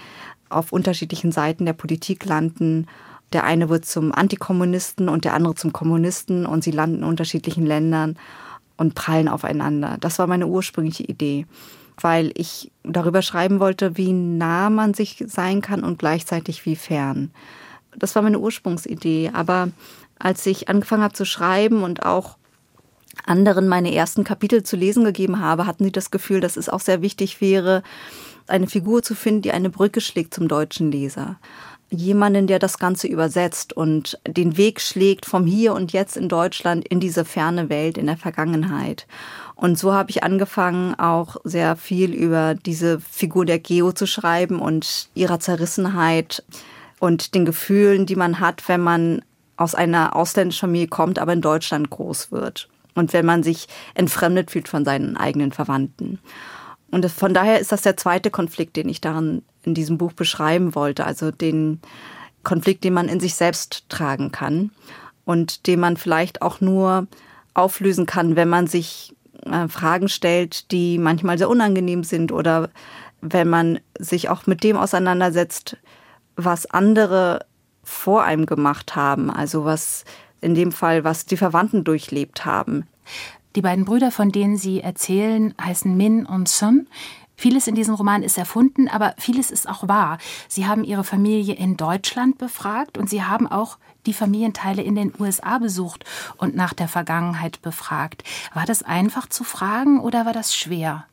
auf 0.49 0.73
unterschiedlichen 0.73 1.33
Seiten 1.33 1.67
der 1.67 1.73
Politik 1.73 2.25
landen 2.25 2.87
der 3.33 3.45
eine 3.45 3.69
wird 3.69 3.85
zum 3.85 4.13
Antikommunisten 4.13 5.09
und 5.09 5.25
der 5.25 5.35
andere 5.35 5.55
zum 5.55 5.73
Kommunisten 5.73 6.47
und 6.47 6.63
sie 6.63 6.71
landen 6.71 6.99
in 6.99 7.05
unterschiedlichen 7.05 7.67
Ländern 7.67 8.17
und 8.77 8.95
prallen 8.95 9.29
aufeinander. 9.29 9.97
Das 10.01 10.19
war 10.19 10.27
meine 10.27 10.47
ursprüngliche 10.47 11.03
Idee, 11.05 11.47
weil 12.01 12.31
ich 12.35 12.71
darüber 12.85 13.23
schreiben 13.23 13.59
wollte, 13.59 13.97
wie 13.97 14.13
nah 14.13 14.71
man 14.71 14.95
sich 14.95 15.25
sein 15.27 15.61
kann 15.61 15.83
und 15.83 15.99
gleichzeitig 15.99 16.65
wie 16.67 16.77
fern. 16.77 17.31
Das 17.97 18.15
war 18.15 18.23
meine 18.23 18.39
Ursprungsidee. 18.39 19.31
Aber 19.33 19.71
als 20.19 20.45
ich 20.47 20.69
angefangen 20.69 21.03
habe 21.03 21.15
zu 21.15 21.25
schreiben 21.25 21.83
und 21.83 22.05
auch 22.05 22.37
anderen 23.25 23.67
meine 23.67 23.95
ersten 23.95 24.25
Kapitel 24.25 24.63
zu 24.63 24.77
lesen 24.77 25.05
gegeben 25.05 25.41
habe, 25.41 25.67
hatten 25.67 25.85
sie 25.85 25.93
das 25.93 26.11
Gefühl, 26.11 26.41
dass 26.41 26.57
es 26.57 26.69
auch 26.69 26.81
sehr 26.81 27.01
wichtig 27.03 27.41
wäre, 27.41 27.83
eine 28.47 28.67
Figur 28.67 29.03
zu 29.03 29.15
finden, 29.15 29.43
die 29.43 29.53
eine 29.53 29.71
Brücke 29.71 30.01
schlägt 30.01 30.35
zum 30.35 30.47
deutschen 30.47 30.93
Leser 30.93 31.39
jemanden, 31.91 32.47
der 32.47 32.59
das 32.59 32.79
Ganze 32.79 33.07
übersetzt 33.07 33.73
und 33.73 34.19
den 34.27 34.57
Weg 34.57 34.81
schlägt 34.81 35.27
vom 35.27 35.47
Hier 35.47 35.73
und 35.75 35.93
Jetzt 35.93 36.17
in 36.17 36.29
Deutschland 36.29 36.87
in 36.87 37.01
diese 37.01 37.25
ferne 37.25 37.69
Welt 37.69 37.97
in 37.97 38.07
der 38.07 38.17
Vergangenheit. 38.17 39.07
Und 39.55 39.79
so 39.79 39.93
habe 39.93 40.11
ich 40.11 40.23
angefangen, 40.23 40.95
auch 40.97 41.37
sehr 41.45 41.77
viel 41.77 42.13
über 42.13 42.55
diese 42.55 43.01
Figur 43.01 43.47
der 43.47 43.59
Geo 43.59 43.93
zu 43.93 44.07
schreiben 44.07 44.61
und 44.61 45.09
ihrer 45.15 45.41
Zerrissenheit 45.41 46.45
und 46.99 47.35
den 47.35 47.45
Gefühlen, 47.45 48.05
die 48.05 48.17
man 48.17 48.41
hat, 48.41 48.69
wenn 48.69 48.81
man 48.81 49.23
aus 49.57 49.75
einer 49.75 50.15
ausländischen 50.15 50.61
Familie 50.61 50.89
kommt, 50.89 51.19
aber 51.19 51.33
in 51.33 51.41
Deutschland 51.41 51.89
groß 51.89 52.33
wird. 52.33 52.69
Und 52.95 53.13
wenn 53.13 53.27
man 53.27 53.43
sich 53.43 53.69
entfremdet 53.95 54.51
fühlt 54.51 54.69
von 54.69 54.85
seinen 54.85 55.17
eigenen 55.17 55.53
Verwandten. 55.53 56.19
Und 56.91 57.11
von 57.11 57.35
daher 57.35 57.59
ist 57.59 57.73
das 57.73 57.83
der 57.83 57.97
zweite 57.97 58.31
Konflikt, 58.31 58.77
den 58.77 58.89
ich 58.89 59.01
darin 59.01 59.43
in 59.67 59.75
diesem 59.75 59.99
Buch 59.99 60.13
beschreiben 60.13 60.75
wollte. 60.75 61.05
Also 61.05 61.31
den 61.31 61.81
Konflikt, 62.43 62.85
den 62.85 62.95
man 62.95 63.09
in 63.09 63.21
sich 63.21 63.35
selbst 63.35 63.89
tragen 63.89 64.33
kann 64.33 64.71
und 65.25 65.67
den 65.67 65.81
man 65.81 65.97
vielleicht 65.97 66.41
auch 66.41 66.61
nur 66.61 67.07
auflösen 67.55 68.07
kann, 68.07 68.37
wenn 68.37 68.49
man 68.49 68.67
sich 68.67 69.15
äh, 69.45 69.69
Fragen 69.69 70.09
stellt, 70.09 70.71
die 70.71 70.99
manchmal 70.99 71.39
sehr 71.39 71.49
unangenehm 71.49 72.05
sind 72.05 72.33
oder 72.33 72.71
wenn 73.21 73.49
man 73.49 73.81
sich 73.99 74.29
auch 74.29 74.47
mit 74.47 74.63
dem 74.63 74.77
auseinandersetzt, 74.77 75.77
was 76.37 76.67
andere 76.67 77.45
vor 77.83 78.25
einem 78.25 78.47
gemacht 78.47 78.95
haben, 78.95 79.31
also 79.31 79.65
was 79.65 80.05
in 80.41 80.55
dem 80.55 80.71
Fall, 80.71 81.03
was 81.03 81.27
die 81.27 81.37
Verwandten 81.37 81.83
durchlebt 81.83 82.45
haben. 82.45 82.85
Die 83.57 83.63
beiden 83.63 83.87
Brüder, 83.87 84.11
von 84.11 84.31
denen 84.31 84.59
Sie 84.59 84.81
erzählen, 84.83 85.55
heißen 85.61 85.97
Min 85.97 86.27
und 86.27 86.49
Sun. 86.49 86.89
Vieles 87.37 87.67
in 87.67 87.75
diesem 87.75 87.95
Roman 87.95 88.23
ist 88.23 88.39
erfunden, 88.39 88.89
aber 88.89 89.15
vieles 89.19 89.51
ist 89.51 89.69
auch 89.69 89.87
wahr. 89.87 90.19
Sie 90.49 90.67
haben 90.67 90.85
Ihre 90.85 91.05
Familie 91.05 91.55
in 91.55 91.77
Deutschland 91.77 92.39
befragt 92.39 92.97
und 92.97 93.11
Sie 93.11 93.23
haben 93.23 93.47
auch 93.47 93.77
die 94.07 94.15
Familienteile 94.15 94.83
in 94.83 94.95
den 94.95 95.13
USA 95.19 95.59
besucht 95.59 96.05
und 96.39 96.57
nach 96.57 96.73
der 96.73 96.89
Vergangenheit 96.89 97.61
befragt. 97.61 98.25
War 98.55 98.65
das 98.65 98.83
einfach 98.83 99.29
zu 99.29 99.45
fragen 99.45 100.01
oder 100.01 100.25
war 100.25 100.33
das 100.33 100.57
schwer? 100.57 101.05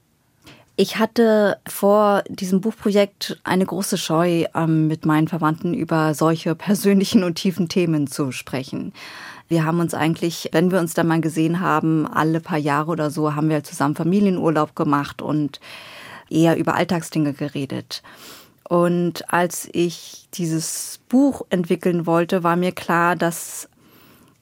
Ich 0.76 0.98
hatte 0.98 1.58
vor 1.68 2.24
diesem 2.28 2.62
Buchprojekt 2.62 3.40
eine 3.44 3.66
große 3.66 3.98
Scheu, 3.98 4.46
ähm, 4.56 4.88
mit 4.88 5.06
meinen 5.06 5.28
Verwandten 5.28 5.76
über 5.76 6.16
solche 6.16 6.56
persönlichen 6.56 7.24
und 7.24 7.36
tiefen 7.36 7.70
Themen 7.70 8.08
zu 8.08 8.32
sprechen. 8.32 8.92
Wir 9.50 9.66
haben 9.66 9.80
uns 9.82 9.94
eigentlich, 9.94 10.50
wenn 10.52 10.72
wir 10.72 10.80
uns 10.80 10.96
da 10.96 11.04
mal 11.04 11.22
gesehen 11.22 11.60
haben, 11.60 12.08
alle 12.08 12.40
paar 12.40 12.58
Jahre 12.58 12.90
oder 12.90 13.12
so, 13.12 13.36
haben 13.36 13.50
wir 13.50 13.64
zusammen 13.64 13.94
Familienurlaub 13.94 14.76
gemacht 14.76 15.22
und 15.22 15.60
eher 16.30 16.58
über 16.58 16.76
Alltagsdinge 16.76 17.34
geredet. 17.34 18.02
Und 18.68 19.32
als 19.32 19.70
ich 19.72 20.28
dieses 20.34 21.00
Buch 21.10 21.44
entwickeln 21.50 22.06
wollte, 22.06 22.44
war 22.44 22.56
mir 22.56 22.72
klar, 22.72 23.16
dass 23.16 23.70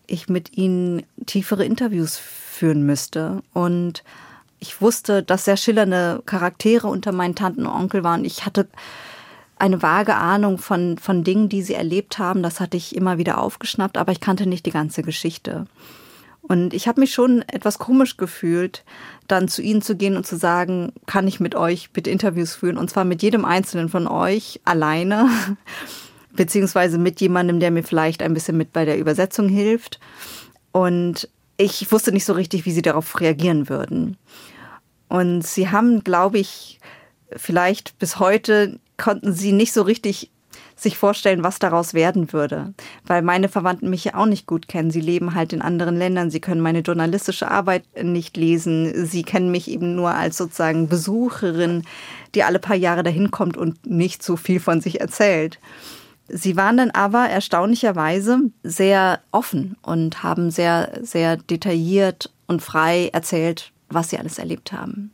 ich 0.07 0.29
mit 0.29 0.57
ihnen 0.57 1.03
tiefere 1.25 1.65
Interviews 1.65 2.17
führen 2.17 2.85
müsste. 2.85 3.41
Und 3.53 4.03
ich 4.59 4.81
wusste, 4.81 5.23
dass 5.23 5.45
sehr 5.45 5.57
schillernde 5.57 6.21
Charaktere 6.25 6.87
unter 6.87 7.11
meinen 7.11 7.35
Tanten 7.35 7.65
und 7.65 7.73
Onkel 7.73 8.03
waren. 8.03 8.25
Ich 8.25 8.45
hatte 8.45 8.67
eine 9.57 9.81
vage 9.81 10.15
Ahnung 10.15 10.57
von, 10.57 10.97
von 10.97 11.23
Dingen, 11.23 11.49
die 11.49 11.61
sie 11.61 11.73
erlebt 11.73 12.17
haben. 12.17 12.43
Das 12.43 12.59
hatte 12.59 12.77
ich 12.77 12.95
immer 12.95 13.17
wieder 13.17 13.39
aufgeschnappt, 13.39 13.97
aber 13.97 14.11
ich 14.11 14.19
kannte 14.19 14.45
nicht 14.47 14.65
die 14.65 14.71
ganze 14.71 15.01
Geschichte. 15.01 15.65
Und 16.41 16.73
ich 16.73 16.87
habe 16.87 16.99
mich 16.99 17.13
schon 17.13 17.43
etwas 17.43 17.79
komisch 17.79 18.17
gefühlt, 18.17 18.83
dann 19.27 19.47
zu 19.47 19.61
ihnen 19.61 19.81
zu 19.81 19.95
gehen 19.95 20.17
und 20.17 20.25
zu 20.25 20.35
sagen, 20.35 20.91
kann 21.05 21.27
ich 21.27 21.39
mit 21.39 21.55
euch 21.55 21.91
bitte 21.91 22.09
Interviews 22.09 22.55
führen? 22.55 22.77
Und 22.77 22.89
zwar 22.89 23.05
mit 23.05 23.21
jedem 23.21 23.45
einzelnen 23.45 23.89
von 23.89 24.07
euch 24.07 24.59
alleine, 24.65 25.29
beziehungsweise 26.35 26.97
mit 26.97 27.21
jemandem, 27.21 27.59
der 27.59 27.71
mir 27.71 27.83
vielleicht 27.83 28.23
ein 28.23 28.33
bisschen 28.33 28.57
mit 28.57 28.73
bei 28.73 28.85
der 28.85 28.97
Übersetzung 28.97 29.49
hilft. 29.49 29.99
Und 30.71 31.29
ich 31.57 31.91
wusste 31.91 32.11
nicht 32.11 32.25
so 32.25 32.33
richtig, 32.33 32.65
wie 32.65 32.71
sie 32.71 32.81
darauf 32.81 33.19
reagieren 33.19 33.69
würden. 33.69 34.17
Und 35.09 35.45
sie 35.45 35.69
haben, 35.69 36.03
glaube 36.03 36.39
ich, 36.39 36.79
vielleicht 37.35 37.99
bis 37.99 38.17
heute 38.17 38.79
konnten 38.97 39.33
sie 39.33 39.51
nicht 39.51 39.73
so 39.73 39.81
richtig 39.83 40.31
sich 40.81 40.97
vorstellen, 40.97 41.43
was 41.43 41.59
daraus 41.59 41.93
werden 41.93 42.33
würde. 42.33 42.73
Weil 43.05 43.21
meine 43.21 43.49
Verwandten 43.49 43.89
mich 43.89 44.05
ja 44.05 44.15
auch 44.15 44.25
nicht 44.25 44.47
gut 44.47 44.67
kennen. 44.67 44.91
Sie 44.91 45.01
leben 45.01 45.35
halt 45.35 45.53
in 45.53 45.61
anderen 45.61 45.97
Ländern. 45.97 46.31
Sie 46.31 46.39
können 46.39 46.61
meine 46.61 46.79
journalistische 46.79 47.49
Arbeit 47.49 47.83
nicht 48.01 48.35
lesen. 48.37 49.05
Sie 49.05 49.23
kennen 49.23 49.51
mich 49.51 49.69
eben 49.69 49.95
nur 49.95 50.11
als 50.11 50.37
sozusagen 50.37 50.87
Besucherin, 50.87 51.83
die 52.33 52.43
alle 52.43 52.59
paar 52.59 52.75
Jahre 52.75 53.03
dahin 53.03 53.31
kommt 53.31 53.57
und 53.57 53.85
nicht 53.85 54.23
so 54.23 54.35
viel 54.35 54.59
von 54.59 54.81
sich 54.81 55.01
erzählt. 55.01 55.59
Sie 56.27 56.55
waren 56.55 56.77
dann 56.77 56.91
aber 56.91 57.29
erstaunlicherweise 57.29 58.39
sehr 58.63 59.19
offen 59.31 59.75
und 59.81 60.23
haben 60.23 60.49
sehr, 60.49 60.99
sehr 61.01 61.37
detailliert 61.37 62.31
und 62.47 62.61
frei 62.61 63.09
erzählt, 63.11 63.71
was 63.89 64.09
sie 64.09 64.17
alles 64.17 64.39
erlebt 64.39 64.71
haben. 64.71 65.11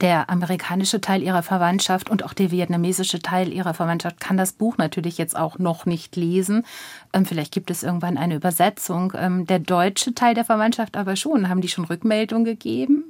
Der 0.00 0.28
amerikanische 0.28 1.00
Teil 1.00 1.22
ihrer 1.22 1.42
Verwandtschaft 1.42 2.10
und 2.10 2.24
auch 2.24 2.32
der 2.32 2.50
vietnamesische 2.50 3.20
Teil 3.20 3.52
ihrer 3.52 3.74
Verwandtschaft 3.74 4.18
kann 4.20 4.36
das 4.36 4.52
Buch 4.52 4.76
natürlich 4.76 5.18
jetzt 5.18 5.36
auch 5.36 5.58
noch 5.58 5.86
nicht 5.86 6.16
lesen. 6.16 6.66
Ähm, 7.12 7.24
vielleicht 7.26 7.52
gibt 7.52 7.70
es 7.70 7.84
irgendwann 7.84 8.18
eine 8.18 8.34
Übersetzung. 8.34 9.12
Ähm, 9.16 9.46
der 9.46 9.60
deutsche 9.60 10.14
Teil 10.14 10.34
der 10.34 10.44
Verwandtschaft 10.44 10.96
aber 10.96 11.14
schon. 11.14 11.48
Haben 11.48 11.60
die 11.60 11.68
schon 11.68 11.84
Rückmeldung 11.84 12.44
gegeben? 12.44 13.04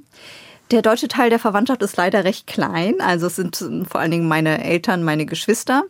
Der 0.70 0.82
deutsche 0.82 1.08
Teil 1.08 1.30
der 1.30 1.38
Verwandtschaft 1.38 1.82
ist 1.82 1.96
leider 1.96 2.24
recht 2.24 2.46
klein. 2.46 3.00
Also 3.00 3.28
es 3.28 3.36
sind 3.36 3.56
vor 3.88 4.00
allen 4.00 4.10
Dingen 4.10 4.28
meine 4.28 4.62
Eltern, 4.62 5.04
meine 5.04 5.24
Geschwister. 5.26 5.84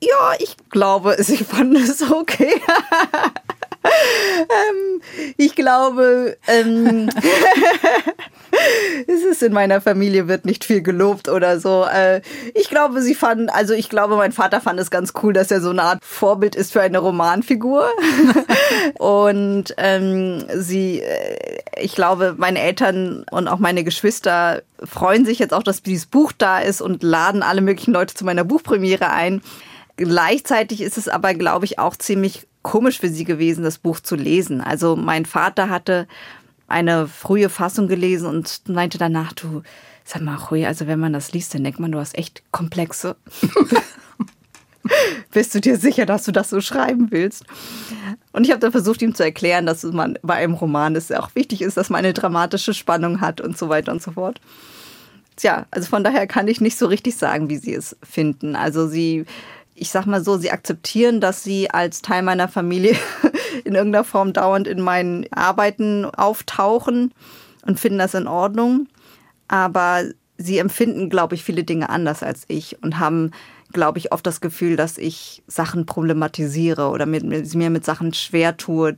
Ja, 0.00 0.32
ich 0.38 0.56
glaube, 0.70 1.16
sie 1.22 1.38
fanden 1.38 1.76
es 1.76 2.02
okay. 2.02 2.52
ähm, 3.84 5.00
ich 5.36 5.54
glaube, 5.54 6.36
ähm, 6.46 7.10
es 9.06 9.22
ist 9.22 9.42
in 9.42 9.52
meiner 9.52 9.80
Familie 9.80 10.28
wird 10.28 10.44
nicht 10.44 10.64
viel 10.64 10.82
gelobt 10.82 11.28
oder 11.28 11.60
so. 11.60 11.84
Äh, 11.84 12.22
ich 12.54 12.68
glaube, 12.68 13.02
sie 13.02 13.14
fanden, 13.14 13.48
also 13.48 13.74
ich 13.74 13.88
glaube, 13.88 14.16
mein 14.16 14.32
Vater 14.32 14.60
fand 14.60 14.80
es 14.80 14.90
ganz 14.90 15.12
cool, 15.22 15.32
dass 15.32 15.50
er 15.50 15.60
so 15.60 15.70
eine 15.70 15.82
Art 15.82 16.04
Vorbild 16.04 16.54
ist 16.54 16.72
für 16.72 16.80
eine 16.80 16.98
Romanfigur. 16.98 17.88
und 18.98 19.74
ähm, 19.76 20.44
sie, 20.56 21.00
äh, 21.00 21.58
ich 21.80 21.94
glaube, 21.94 22.34
meine 22.38 22.60
Eltern 22.60 23.24
und 23.30 23.48
auch 23.48 23.58
meine 23.58 23.84
Geschwister 23.84 24.62
freuen 24.82 25.24
sich 25.24 25.38
jetzt 25.38 25.54
auch, 25.54 25.62
dass 25.62 25.82
dieses 25.82 26.06
Buch 26.06 26.32
da 26.36 26.58
ist 26.58 26.80
und 26.80 27.02
laden 27.02 27.42
alle 27.42 27.60
möglichen 27.60 27.92
Leute 27.92 28.14
zu 28.14 28.24
meiner 28.24 28.44
Buchpremiere 28.44 29.10
ein. 29.10 29.42
Gleichzeitig 29.96 30.80
ist 30.80 30.98
es 30.98 31.08
aber, 31.08 31.34
glaube 31.34 31.66
ich, 31.66 31.78
auch 31.78 31.96
ziemlich 31.96 32.46
komisch 32.64 32.98
für 32.98 33.08
sie 33.08 33.24
gewesen, 33.24 33.62
das 33.62 33.78
Buch 33.78 34.00
zu 34.00 34.16
lesen. 34.16 34.60
Also 34.60 34.96
mein 34.96 35.26
Vater 35.26 35.68
hatte 35.68 36.08
eine 36.66 37.06
frühe 37.06 37.50
Fassung 37.50 37.86
gelesen 37.86 38.26
und 38.26 38.68
meinte 38.68 38.98
danach, 38.98 39.32
du, 39.34 39.62
sag 40.02 40.22
mal, 40.22 40.34
Rui, 40.34 40.66
also 40.66 40.88
wenn 40.88 40.98
man 40.98 41.12
das 41.12 41.32
liest, 41.32 41.54
dann 41.54 41.62
denkt 41.62 41.78
man, 41.78 41.92
du 41.92 41.98
hast 41.98 42.18
echt 42.18 42.42
komplexe. 42.50 43.14
Bist 45.30 45.54
du 45.54 45.60
dir 45.60 45.78
sicher, 45.78 46.06
dass 46.06 46.24
du 46.24 46.32
das 46.32 46.50
so 46.50 46.60
schreiben 46.60 47.10
willst? 47.10 47.44
Und 48.32 48.44
ich 48.44 48.50
habe 48.50 48.60
dann 48.60 48.72
versucht, 48.72 49.02
ihm 49.02 49.14
zu 49.14 49.22
erklären, 49.22 49.66
dass 49.66 49.82
man 49.82 50.18
bei 50.22 50.34
einem 50.34 50.54
Roman 50.54 50.96
es 50.96 51.12
auch 51.12 51.34
wichtig 51.34 51.62
ist, 51.62 51.76
dass 51.76 51.90
man 51.90 52.00
eine 52.00 52.12
dramatische 52.12 52.74
Spannung 52.74 53.20
hat 53.20 53.40
und 53.40 53.58
so 53.58 53.68
weiter 53.68 53.92
und 53.92 54.02
so 54.02 54.12
fort. 54.12 54.40
Tja, 55.36 55.66
also 55.70 55.88
von 55.88 56.04
daher 56.04 56.26
kann 56.26 56.48
ich 56.48 56.60
nicht 56.60 56.78
so 56.78 56.86
richtig 56.86 57.16
sagen, 57.16 57.50
wie 57.50 57.56
sie 57.56 57.74
es 57.74 57.96
finden. 58.02 58.56
Also 58.56 58.86
sie 58.86 59.26
ich 59.74 59.90
sag 59.90 60.06
mal 60.06 60.22
so, 60.22 60.36
sie 60.36 60.50
akzeptieren, 60.50 61.20
dass 61.20 61.42
sie 61.42 61.70
als 61.70 62.02
Teil 62.02 62.22
meiner 62.22 62.48
Familie 62.48 62.96
in 63.64 63.74
irgendeiner 63.74 64.04
Form 64.04 64.32
dauernd 64.32 64.68
in 64.68 64.80
meinen 64.80 65.26
Arbeiten 65.32 66.04
auftauchen 66.04 67.12
und 67.66 67.80
finden 67.80 67.98
das 67.98 68.14
in 68.14 68.26
Ordnung. 68.26 68.88
Aber 69.48 70.04
sie 70.38 70.58
empfinden, 70.58 71.10
glaube 71.10 71.34
ich, 71.34 71.44
viele 71.44 71.64
Dinge 71.64 71.90
anders 71.90 72.22
als 72.22 72.44
ich 72.48 72.82
und 72.82 72.98
haben, 72.98 73.32
glaube 73.72 73.98
ich, 73.98 74.12
oft 74.12 74.26
das 74.26 74.40
Gefühl, 74.40 74.76
dass 74.76 74.98
ich 74.98 75.42
Sachen 75.46 75.86
problematisiere 75.86 76.88
oder 76.88 77.06
mir, 77.06 77.22
mir 77.22 77.70
mit 77.70 77.84
Sachen 77.84 78.14
schwer 78.14 78.56
tue, 78.56 78.96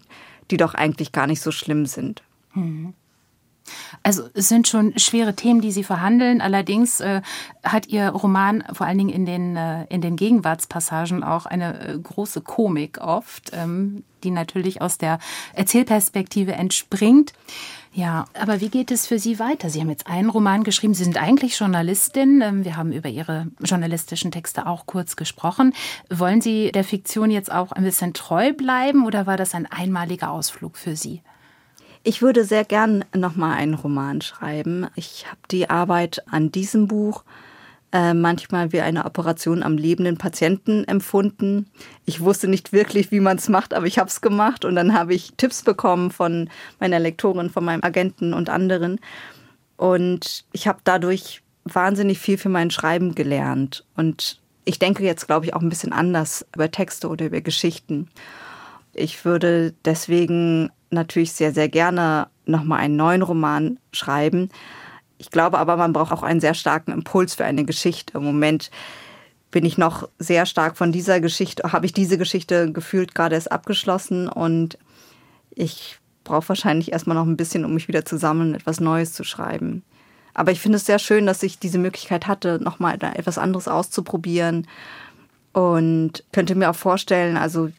die 0.51 0.57
doch 0.57 0.75
eigentlich 0.75 1.13
gar 1.13 1.27
nicht 1.27 1.41
so 1.41 1.51
schlimm 1.51 1.87
sind. 1.87 2.23
Mhm. 2.55 2.95
Also 4.03 4.29
es 4.35 4.49
sind 4.49 4.69
schon 4.69 4.99
schwere 4.99 5.35
Themen, 5.35 5.61
die 5.61 5.73
Sie 5.73 5.85
verhandeln. 5.85 6.41
Allerdings 6.41 7.01
äh, 7.01 7.23
hat 7.65 7.89
Ihr 7.89 8.09
Roman 8.09 8.65
vor 8.73 8.87
allen 8.87 8.99
Dingen 8.99 9.11
in 9.11 9.27
den, 9.27 9.57
äh, 9.57 9.85
in 9.89 10.01
den 10.01 10.17
Gegenwartspassagen 10.17 11.25
auch 11.25 11.47
eine 11.47 11.89
äh, 11.89 11.99
große 11.99 12.41
Komik 12.41 12.99
oft, 12.99 13.51
ähm, 13.53 14.05
die 14.23 14.31
natürlich 14.31 14.81
aus 14.81 14.99
der 14.99 15.19
Erzählperspektive 15.55 16.53
entspringt. 16.53 17.33
Ja, 17.97 18.27
aber 18.35 18.61
wie 18.61 18.69
geht 18.69 18.91
es 18.91 19.07
für 19.07 19.19
Sie 19.19 19.39
weiter? 19.39 19.71
Sie 19.71 19.81
haben 19.81 19.89
jetzt 19.89 20.07
einen 20.07 20.29
Roman 20.29 20.65
geschrieben. 20.65 20.93
Sie 20.93 21.05
sind 21.05 21.17
eigentlich 21.17 21.59
Journalistin. 21.59 22.43
Ähm, 22.43 22.63
wir 22.63 22.77
haben 22.77 22.93
über 22.93 23.09
Ihre 23.09 23.47
journalistischen 23.63 24.31
Texte 24.31 24.67
auch 24.67 24.85
kurz 24.85 25.17
gesprochen. 25.17 25.73
Wollen 26.11 26.43
Sie 26.43 26.73
der 26.73 26.85
Fiktion 26.85 27.31
jetzt 27.31 27.51
auch 27.51 27.73
ein 27.73 27.85
bisschen 27.85 28.13
treu 28.13 28.53
bleiben 28.53 29.07
oder 29.07 29.27
war 29.27 29.39
das 29.39 29.55
ein 29.55 29.65
einmaliger 29.65 30.31
Ausflug 30.31 30.77
für 30.77 30.95
Sie? 30.95 31.23
Ich 32.09 32.23
würde 32.23 32.45
sehr 32.45 32.65
gern 32.65 33.05
nochmal 33.17 33.57
einen 33.57 33.75
Roman 33.75 34.21
schreiben. 34.21 34.87
Ich 34.95 35.27
habe 35.27 35.41
die 35.51 35.69
Arbeit 35.69 36.23
an 36.31 36.53
diesem 36.53 36.87
Buch 36.87 37.25
äh, 37.91 38.15
manchmal 38.15 38.71
wie 38.71 38.81
eine 38.81 39.07
Operation 39.07 39.65
am 39.65 39.77
lebenden 39.77 40.17
Patienten 40.17 40.85
empfunden. 40.85 41.67
Ich 42.05 42.21
wusste 42.21 42.47
nicht 42.47 42.73
wirklich, 42.73 43.11
wie 43.11 43.19
man 43.19 43.39
es 43.39 43.49
macht, 43.49 43.75
aber 43.75 43.87
ich 43.87 43.99
habe 43.99 44.09
es 44.09 44.21
gemacht 44.21 44.65
und 44.65 44.77
dann 44.77 44.95
habe 44.95 45.15
ich 45.15 45.33
Tipps 45.37 45.65
bekommen 45.65 46.13
von 46.13 46.49
meiner 46.79 47.01
Lektorin, 47.01 47.51
von 47.51 47.65
meinem 47.65 47.83
Agenten 47.83 48.35
und 48.35 48.51
anderen. 48.51 49.01
Und 49.77 50.45
ich 50.53 50.69
habe 50.69 50.79
dadurch 50.85 51.43
wahnsinnig 51.65 52.21
viel 52.21 52.39
für 52.39 52.51
mein 52.51 52.71
Schreiben 52.71 53.17
gelernt. 53.17 53.85
Und 53.97 54.41
ich 54.65 54.79
denke 54.79 55.03
jetzt, 55.03 55.27
glaube 55.27 55.47
ich, 55.47 55.55
auch 55.55 55.61
ein 55.61 55.71
bisschen 55.71 55.93
anders 55.93 56.47
über 56.55 56.71
Texte 56.71 57.09
oder 57.09 57.27
über 57.27 57.41
Geschichten. 57.41 58.07
Ich 58.95 59.25
würde 59.25 59.75
deswegen 59.85 60.71
natürlich 60.97 61.33
sehr, 61.33 61.53
sehr 61.53 61.69
gerne 61.69 62.29
nochmal 62.45 62.81
einen 62.81 62.97
neuen 62.97 63.23
Roman 63.23 63.79
schreiben. 63.93 64.51
Ich 65.19 65.31
glaube 65.31 65.59
aber, 65.59 65.77
man 65.77 65.93
braucht 65.93 66.13
auch 66.13 66.23
einen 66.23 66.41
sehr 66.41 66.55
starken 66.55 66.93
Impuls 66.93 67.35
für 67.35 67.45
eine 67.45 67.65
Geschichte. 67.65 68.19
Im 68.19 68.25
Moment 68.25 68.71
bin 69.51 69.65
ich 69.65 69.79
noch 69.79 70.09
sehr 70.19 70.45
stark 70.45 70.77
von 70.77 70.93
dieser 70.93 71.21
Geschichte, 71.21 71.73
habe 71.73 71.87
ich 71.87 71.93
diese 71.93 72.19
Geschichte 72.19 72.73
gefühlt 72.73 73.15
gerade 73.15 73.37
erst 73.37 73.53
abgeschlossen 73.53 74.29
und 74.29 74.79
ich 75.51 75.99
brauche 76.25 76.51
wahrscheinlich 76.51 76.93
erstmal 76.93 77.17
noch 77.17 77.25
ein 77.25 77.37
bisschen, 77.37 77.65
um 77.65 77.73
mich 77.73 77.89
wieder 77.89 78.05
zu 78.05 78.19
sammeln, 78.19 78.55
etwas 78.55 78.81
Neues 78.81 79.13
zu 79.13 79.25
schreiben. 79.25 79.83
Aber 80.35 80.53
ich 80.53 80.61
finde 80.61 80.77
es 80.77 80.85
sehr 80.85 80.99
schön, 80.99 81.25
dass 81.25 81.43
ich 81.43 81.59
diese 81.59 81.79
Möglichkeit 81.79 82.27
hatte, 82.27 82.59
nochmal 82.63 82.99
etwas 83.15 83.39
anderes 83.39 83.69
auszuprobieren 83.69 84.67
und 85.55 86.25
könnte 86.33 86.55
mir 86.55 86.69
auch 86.69 86.77
vorstellen, 86.77 87.39
also 87.39 87.71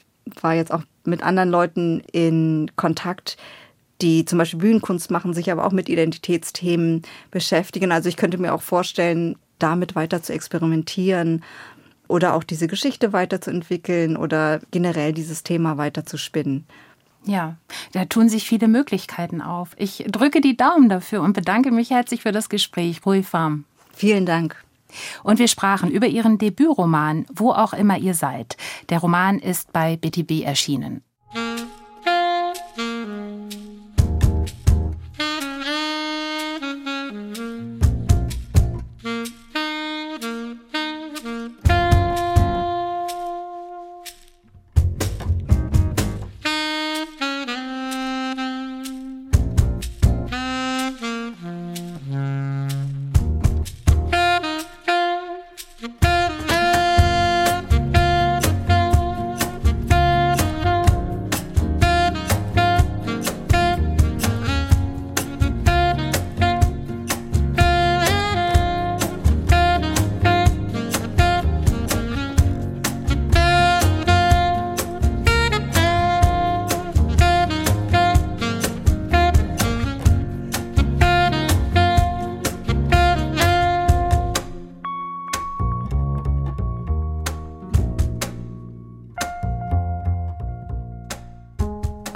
war 0.41 0.53
jetzt 0.53 0.71
auch 0.71 0.83
mit 1.05 1.23
anderen 1.23 1.49
Leuten 1.49 2.01
in 2.11 2.71
Kontakt, 2.75 3.37
die 4.01 4.25
zum 4.25 4.37
Beispiel 4.37 4.59
Bühnenkunst 4.59 5.11
machen, 5.11 5.33
sich 5.33 5.51
aber 5.51 5.65
auch 5.65 5.71
mit 5.71 5.89
Identitätsthemen 5.89 7.01
beschäftigen. 7.31 7.91
Also 7.91 8.09
ich 8.09 8.17
könnte 8.17 8.37
mir 8.37 8.53
auch 8.53 8.61
vorstellen, 8.61 9.37
damit 9.59 9.95
weiter 9.95 10.21
zu 10.21 10.33
experimentieren 10.33 11.43
oder 12.07 12.35
auch 12.35 12.43
diese 12.43 12.67
Geschichte 12.67 13.13
weiterzuentwickeln 13.13 14.17
oder 14.17 14.59
generell 14.71 15.13
dieses 15.13 15.43
Thema 15.43 15.77
weiter 15.77 16.05
zu 16.05 16.17
spinnen. 16.17 16.65
Ja, 17.25 17.57
da 17.91 18.05
tun 18.05 18.29
sich 18.29 18.47
viele 18.47 18.67
Möglichkeiten 18.67 19.41
auf. 19.41 19.71
Ich 19.77 20.05
drücke 20.07 20.39
die 20.39 20.55
Daumen 20.55 20.87
dafür 20.87 21.21
und 21.21 21.33
bedanke 21.33 21.71
mich 21.71 21.89
herzlich 21.89 22.21
für 22.21 22.31
das 22.31 22.49
Gespräch. 22.49 23.05
Rui 23.05 23.23
Farm. 23.23 23.65
Vielen 23.93 24.25
Dank. 24.25 24.66
Und 25.23 25.39
wir 25.39 25.47
sprachen 25.47 25.91
über 25.91 26.08
ihren 26.08 26.38
Debütroman 26.38 27.26
Wo 27.34 27.52
auch 27.52 27.73
immer 27.73 27.97
ihr 27.97 28.13
seid. 28.13 28.58
Der 28.89 29.00
Roman 29.00 29.39
ist 29.39 29.73
bei 29.73 29.97
BTB 29.97 30.43
erschienen. 30.43 31.04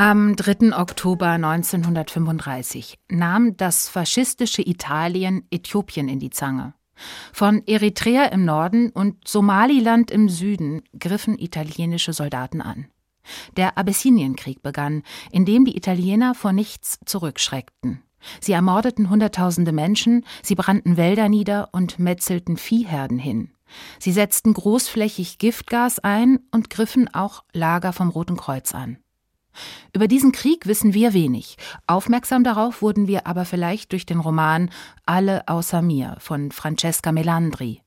Am 0.01 0.35
3. 0.35 0.75
Oktober 0.75 1.27
1935 1.27 2.97
nahm 3.09 3.55
das 3.55 3.87
faschistische 3.87 4.67
Italien 4.67 5.45
Äthiopien 5.51 6.09
in 6.09 6.17
die 6.17 6.31
Zange. 6.31 6.73
Von 7.31 7.61
Eritrea 7.67 8.25
im 8.29 8.43
Norden 8.43 8.89
und 8.89 9.27
Somaliland 9.27 10.09
im 10.09 10.27
Süden 10.27 10.81
griffen 10.99 11.37
italienische 11.37 12.13
Soldaten 12.13 12.61
an. 12.61 12.87
Der 13.57 13.77
Abessinienkrieg 13.77 14.63
begann, 14.63 15.03
in 15.31 15.45
dem 15.45 15.65
die 15.65 15.77
Italiener 15.77 16.33
vor 16.33 16.51
nichts 16.51 16.97
zurückschreckten. 17.05 18.01
Sie 18.39 18.53
ermordeten 18.53 19.11
Hunderttausende 19.11 19.71
Menschen, 19.71 20.25
sie 20.41 20.55
brannten 20.55 20.97
Wälder 20.97 21.29
nieder 21.29 21.69
und 21.73 21.99
metzelten 21.99 22.57
Viehherden 22.57 23.19
hin. 23.19 23.51
Sie 23.99 24.13
setzten 24.13 24.55
großflächig 24.55 25.37
Giftgas 25.37 25.99
ein 25.99 26.39
und 26.49 26.71
griffen 26.71 27.07
auch 27.13 27.43
Lager 27.53 27.93
vom 27.93 28.09
Roten 28.09 28.35
Kreuz 28.35 28.73
an. 28.73 28.97
Über 29.93 30.07
diesen 30.07 30.31
Krieg 30.31 30.65
wissen 30.65 30.93
wir 30.93 31.13
wenig. 31.13 31.57
Aufmerksam 31.87 32.43
darauf 32.43 32.81
wurden 32.81 33.07
wir 33.07 33.27
aber 33.27 33.45
vielleicht 33.45 33.91
durch 33.91 34.05
den 34.05 34.19
Roman 34.19 34.69
Alle 35.05 35.47
außer 35.47 35.81
mir 35.81 36.15
von 36.19 36.51
Francesca 36.51 37.11
Melandri. 37.11 37.81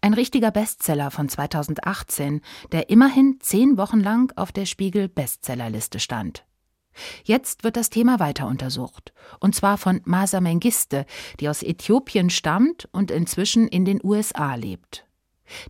Ein 0.00 0.14
richtiger 0.14 0.50
Bestseller 0.50 1.10
von 1.10 1.28
2018, 1.28 2.40
der 2.72 2.90
immerhin 2.90 3.38
zehn 3.40 3.76
Wochen 3.76 4.00
lang 4.00 4.32
auf 4.36 4.52
der 4.52 4.66
Spiegel 4.66 5.08
Bestsellerliste 5.08 5.98
stand. 5.98 6.44
Jetzt 7.24 7.64
wird 7.64 7.76
das 7.76 7.90
Thema 7.90 8.18
weiter 8.18 8.46
untersucht. 8.46 9.12
Und 9.40 9.54
zwar 9.54 9.78
von 9.78 10.00
Masa 10.04 10.40
Mengiste, 10.40 11.06
die 11.40 11.48
aus 11.48 11.62
Äthiopien 11.62 12.30
stammt 12.30 12.88
und 12.92 13.10
inzwischen 13.10 13.68
in 13.68 13.84
den 13.84 14.00
USA 14.02 14.54
lebt. 14.54 15.07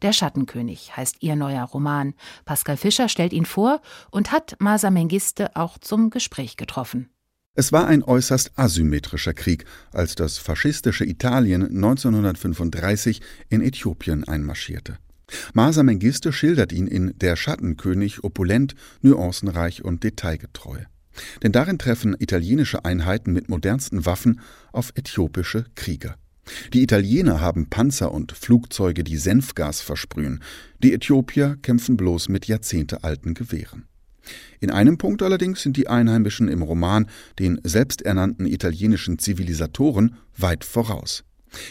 Der 0.02 0.12
Schattenkönig 0.12 0.96
heißt 0.96 1.16
ihr 1.20 1.36
neuer 1.36 1.64
Roman. 1.64 2.14
Pascal 2.44 2.76
Fischer 2.76 3.08
stellt 3.08 3.32
ihn 3.32 3.46
vor 3.46 3.80
und 4.10 4.32
hat 4.32 4.56
Masa 4.58 4.90
Mengiste 4.90 5.56
auch 5.56 5.78
zum 5.78 6.10
Gespräch 6.10 6.56
getroffen. 6.56 7.10
Es 7.54 7.72
war 7.72 7.88
ein 7.88 8.04
äußerst 8.04 8.52
asymmetrischer 8.56 9.34
Krieg, 9.34 9.64
als 9.92 10.14
das 10.14 10.38
faschistische 10.38 11.04
Italien 11.04 11.64
1935 11.64 13.20
in 13.48 13.62
Äthiopien 13.62 14.22
einmarschierte. 14.22 14.98
Masa 15.54 15.82
Mengiste 15.82 16.32
schildert 16.32 16.72
ihn 16.72 16.86
in 16.86 17.18
Der 17.18 17.36
Schattenkönig 17.36 18.22
opulent, 18.24 18.74
nuancenreich 19.02 19.84
und 19.84 20.04
detailgetreu. 20.04 20.78
Denn 21.42 21.52
darin 21.52 21.78
treffen 21.78 22.14
italienische 22.18 22.84
Einheiten 22.84 23.32
mit 23.32 23.48
modernsten 23.48 24.06
Waffen 24.06 24.40
auf 24.72 24.92
äthiopische 24.94 25.64
Krieger. 25.74 26.16
Die 26.72 26.82
Italiener 26.82 27.40
haben 27.40 27.68
Panzer 27.68 28.12
und 28.12 28.32
Flugzeuge, 28.32 29.04
die 29.04 29.16
Senfgas 29.16 29.80
versprühen. 29.80 30.42
Die 30.82 30.92
Äthiopier 30.92 31.58
kämpfen 31.62 31.96
bloß 31.96 32.28
mit 32.28 32.46
jahrzehntealten 32.46 33.34
Gewehren. 33.34 33.86
In 34.60 34.70
einem 34.70 34.98
Punkt 34.98 35.22
allerdings 35.22 35.62
sind 35.62 35.76
die 35.76 35.88
Einheimischen 35.88 36.48
im 36.48 36.62
Roman 36.62 37.06
den 37.38 37.60
selbsternannten 37.64 38.46
italienischen 38.46 39.18
Zivilisatoren 39.18 40.16
weit 40.36 40.64
voraus. 40.64 41.24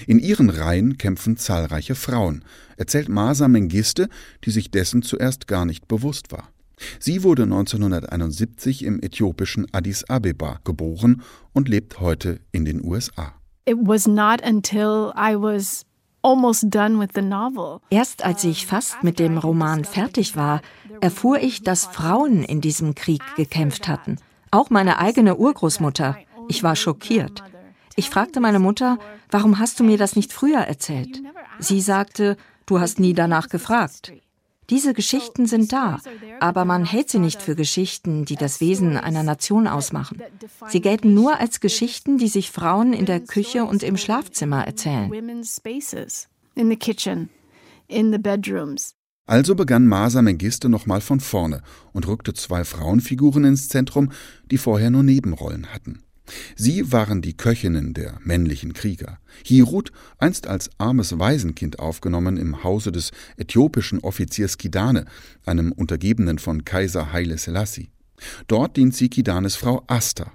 In 0.07 0.17
ihren 0.17 0.49
Reihen 0.49 0.97
kämpfen 0.97 1.37
zahlreiche 1.37 1.93
Frauen, 1.93 2.43
erzählt 2.77 3.09
Masa 3.09 3.47
Mengiste, 3.47 4.09
die 4.43 4.51
sich 4.51 4.71
dessen 4.71 5.03
zuerst 5.03 5.47
gar 5.47 5.65
nicht 5.65 5.87
bewusst 5.87 6.31
war. 6.31 6.49
Sie 6.99 7.23
wurde 7.23 7.43
1971 7.43 8.83
im 8.83 9.01
äthiopischen 9.01 9.67
Addis 9.71 10.03
Abeba 10.05 10.59
geboren 10.63 11.21
und 11.53 11.69
lebt 11.69 11.99
heute 11.99 12.39
in 12.51 12.65
den 12.65 12.83
USA. 12.83 13.36
It 13.67 13.75
was 13.81 14.07
not 14.07 14.41
until 14.47 15.11
I 15.17 15.35
was 15.35 15.83
Erst 17.89 18.25
als 18.25 18.43
ich 18.43 18.65
fast 18.65 19.03
mit 19.03 19.19
dem 19.19 19.37
Roman 19.37 19.85
fertig 19.85 20.35
war, 20.35 20.61
erfuhr 20.99 21.39
ich, 21.39 21.63
dass 21.63 21.85
Frauen 21.85 22.43
in 22.43 22.59
diesem 22.59 22.95
Krieg 22.95 23.21
gekämpft 23.35 23.87
hatten. 23.87 24.17
Auch 24.51 24.69
meine 24.69 24.99
eigene 24.99 25.37
Urgroßmutter. 25.37 26.17
Ich 26.49 26.63
war 26.63 26.75
schockiert. 26.75 27.43
Ich 27.95 28.09
fragte 28.09 28.39
meine 28.39 28.59
Mutter, 28.59 28.97
warum 29.31 29.59
hast 29.59 29.79
du 29.79 29.83
mir 29.83 29.97
das 29.97 30.15
nicht 30.15 30.33
früher 30.33 30.59
erzählt? 30.59 31.21
Sie 31.59 31.79
sagte, 31.79 32.35
du 32.65 32.79
hast 32.79 32.99
nie 32.99 33.13
danach 33.13 33.47
gefragt. 33.47 34.11
Diese 34.69 34.93
Geschichten 34.93 35.45
sind 35.45 35.71
da, 35.71 35.99
aber 36.41 36.65
man 36.65 36.83
hält 36.83 37.09
sie 37.09 37.19
nicht 37.19 37.41
für 37.41 37.55
Geschichten, 37.55 38.25
die 38.25 38.35
das 38.35 38.59
Wesen 38.59 38.97
einer 38.97 39.23
Nation 39.23 39.65
ausmachen. 39.65 40.21
Sie 40.67 40.81
gelten 40.81 41.13
nur 41.13 41.39
als 41.39 41.61
Geschichten, 41.61 42.17
die 42.17 42.27
sich 42.27 42.51
Frauen 42.51 42.91
in 42.91 43.05
der 43.05 43.21
Küche 43.21 43.63
und 43.63 43.81
im 43.81 43.95
Schlafzimmer 43.95 44.65
erzählen. 44.65 45.09
Also 49.25 49.55
begann 49.55 49.87
Masa 49.87 50.21
Mengiste 50.21 50.69
nochmal 50.69 51.01
von 51.01 51.19
vorne 51.19 51.61
und 51.93 52.07
rückte 52.07 52.33
zwei 52.33 52.63
Frauenfiguren 52.63 53.43
ins 53.45 53.69
Zentrum, 53.69 54.11
die 54.51 54.57
vorher 54.57 54.89
nur 54.89 55.03
Nebenrollen 55.03 55.67
hatten. 55.73 56.03
Sie 56.55 56.91
waren 56.91 57.21
die 57.21 57.35
Köchinnen 57.35 57.93
der 57.93 58.19
männlichen 58.23 58.73
Krieger. 58.73 59.19
Hirut, 59.43 59.91
einst 60.17 60.47
als 60.47 60.69
armes 60.77 61.19
Waisenkind 61.19 61.79
aufgenommen 61.79 62.37
im 62.37 62.63
Hause 62.63 62.91
des 62.91 63.11
äthiopischen 63.37 63.99
Offiziers 63.99 64.57
Kidane, 64.57 65.05
einem 65.45 65.71
Untergebenen 65.71 66.39
von 66.39 66.65
Kaiser 66.65 67.13
Haile 67.13 67.37
Selassie. 67.37 67.89
Dort 68.47 68.77
dient 68.77 68.95
sie 68.95 69.09
Kidanes 69.09 69.55
Frau 69.55 69.83
Asta. 69.87 70.31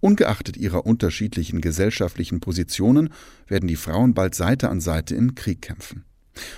Ungeachtet 0.00 0.56
ihrer 0.56 0.86
unterschiedlichen 0.86 1.60
gesellschaftlichen 1.60 2.40
Positionen 2.40 3.10
werden 3.46 3.68
die 3.68 3.76
Frauen 3.76 4.14
bald 4.14 4.34
Seite 4.34 4.70
an 4.70 4.80
Seite 4.80 5.14
im 5.14 5.34
Krieg 5.34 5.62
kämpfen. 5.62 6.04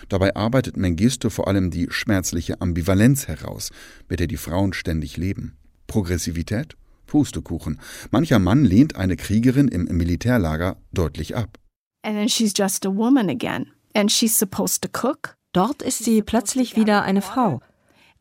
Dabei 0.09 0.35
arbeitet 0.35 0.77
Mengistu 0.77 1.31
vor 1.31 1.49
allem 1.49 1.71
die 1.71 1.89
schmerzliche 1.91 2.61
Ambivalenz 2.61 3.29
heraus, 3.29 3.71
mit 4.09 4.21
der 4.21 4.27
die 4.27 4.37
Frauen 4.37 4.73
ständig 4.73 5.17
leben. 5.17 5.57
Progressivität 5.87 6.77
Pustekuchen. 7.09 7.81
Mancher 8.13 8.39
Mann 8.39 8.65
lehnt 8.65 8.95
eine 8.95 9.17
Kriegerin 9.17 9.67
im 9.67 9.85
Militärlager 9.87 10.77
deutlich 10.93 11.35
ab. 11.35 11.59
Dort 15.53 15.83
ist 15.83 16.05
sie 16.05 16.23
plötzlich 16.23 16.77
wieder 16.77 17.03
eine 17.03 17.23
Frau. 17.23 17.61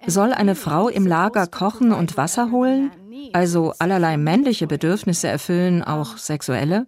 Soll 0.05 0.31
eine 0.31 0.55
Frau 0.55 0.89
im 0.89 1.05
Lager 1.05 1.45
kochen 1.45 1.91
und 1.91 2.17
Wasser 2.17 2.51
holen? 2.51 2.91
Also 3.33 3.73
allerlei 3.79 4.17
männliche 4.17 4.67
Bedürfnisse 4.67 5.27
erfüllen, 5.27 5.83
auch 5.83 6.17
sexuelle? 6.17 6.87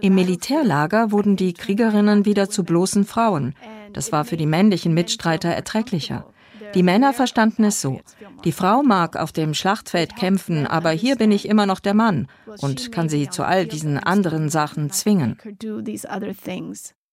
Im 0.00 0.14
Militärlager 0.14 1.10
wurden 1.10 1.36
die 1.36 1.54
Kriegerinnen 1.54 2.24
wieder 2.24 2.48
zu 2.48 2.64
bloßen 2.64 3.04
Frauen. 3.04 3.54
Das 3.92 4.12
war 4.12 4.24
für 4.24 4.36
die 4.36 4.46
männlichen 4.46 4.94
Mitstreiter 4.94 5.48
erträglicher. 5.48 6.26
Die 6.74 6.82
Männer 6.82 7.12
verstanden 7.12 7.64
es 7.64 7.80
so. 7.80 8.00
Die 8.44 8.52
Frau 8.52 8.82
mag 8.82 9.16
auf 9.16 9.32
dem 9.32 9.54
Schlachtfeld 9.54 10.16
kämpfen, 10.16 10.66
aber 10.66 10.90
hier 10.90 11.16
bin 11.16 11.32
ich 11.32 11.48
immer 11.48 11.66
noch 11.66 11.80
der 11.80 11.94
Mann 11.94 12.28
und 12.58 12.92
kann 12.92 13.08
sie 13.08 13.28
zu 13.28 13.44
all 13.44 13.66
diesen 13.66 13.98
anderen 13.98 14.48
Sachen 14.48 14.90
zwingen. 14.90 15.38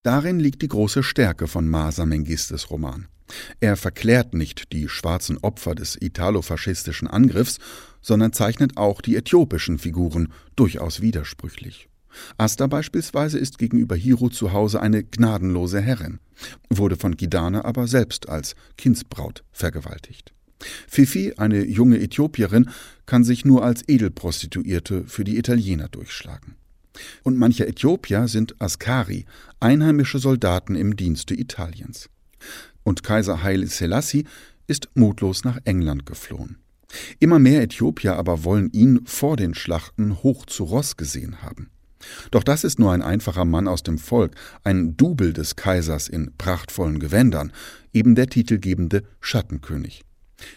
Darin 0.04 0.40
liegt 0.40 0.62
die 0.62 0.68
große 0.68 1.04
Stärke 1.04 1.48
von 1.48 1.68
Masa 1.68 2.06
Mengistes 2.06 2.70
Roman. 2.70 3.08
Er 3.60 3.76
verklärt 3.76 4.34
nicht 4.34 4.72
die 4.72 4.88
schwarzen 4.88 5.40
Opfer 5.40 5.74
des 5.74 6.00
italofaschistischen 6.00 7.08
Angriffs, 7.08 7.58
sondern 8.02 8.34
zeichnet 8.34 8.78
auch 8.78 9.02
die 9.02 9.16
äthiopischen 9.16 9.80
Figuren 9.80 10.32
durchaus 10.56 11.02
widersprüchlich. 11.02 11.90
Asta 12.38 12.68
beispielsweise 12.68 13.38
ist 13.38 13.58
gegenüber 13.58 13.96
Hiro 13.96 14.30
zu 14.30 14.54
Hause 14.54 14.82
eine 14.82 15.04
gnadenlose 15.04 15.82
Herrin, 15.82 16.20
wurde 16.70 16.96
von 16.96 17.18
Gidane 17.18 17.66
aber 17.66 17.88
selbst 17.88 18.30
als 18.30 18.56
Kindsbraut 18.78 19.44
vergewaltigt. 19.52 20.34
Fifi, 20.88 21.34
eine 21.38 21.66
junge 21.66 22.00
Äthiopierin, 22.00 22.70
kann 23.06 23.24
sich 23.24 23.46
nur 23.46 23.64
als 23.64 23.88
Edelprostituierte 23.88 25.04
für 25.06 25.24
die 25.24 25.38
Italiener 25.38 25.90
durchschlagen. 25.90 26.56
Und 27.24 27.38
manche 27.38 27.68
Äthiopier 27.68 28.28
sind 28.28 28.56
Askari, 28.60 29.26
einheimische 29.60 30.20
Soldaten 30.20 30.76
im 30.76 30.96
Dienste 30.96 31.34
Italiens. 31.34 32.10
Und 32.84 33.04
Kaiser 33.04 33.44
Haile 33.44 33.68
Selassie 33.68 34.26
ist 34.68 34.90
mutlos 34.96 35.44
nach 35.44 35.60
England 35.66 36.06
geflohen. 36.06 36.58
Immer 37.20 37.40
mehr 37.40 37.62
Äthiopier 37.62 38.16
aber 38.16 38.44
wollen 38.44 38.72
ihn 38.72 39.02
vor 39.06 39.36
den 39.36 39.54
Schlachten 39.54 40.24
hoch 40.24 40.46
zu 40.46 40.64
Ross 40.64 40.96
gesehen 40.96 41.42
haben. 41.42 41.70
Doch 42.32 42.44
das 42.44 42.64
ist 42.64 42.80
nur 42.80 42.92
ein 42.92 43.02
einfacher 43.02 43.46
Mann 43.46 43.68
aus 43.68 43.84
dem 43.84 43.98
Volk, 43.98 44.36
ein 44.64 44.98
Double 44.98 45.34
des 45.34 45.56
Kaisers 45.56 46.08
in 46.08 46.34
prachtvollen 46.38 47.00
Gewändern, 47.00 47.52
eben 47.94 48.16
der 48.16 48.28
titelgebende 48.28 49.04
Schattenkönig. 49.20 50.04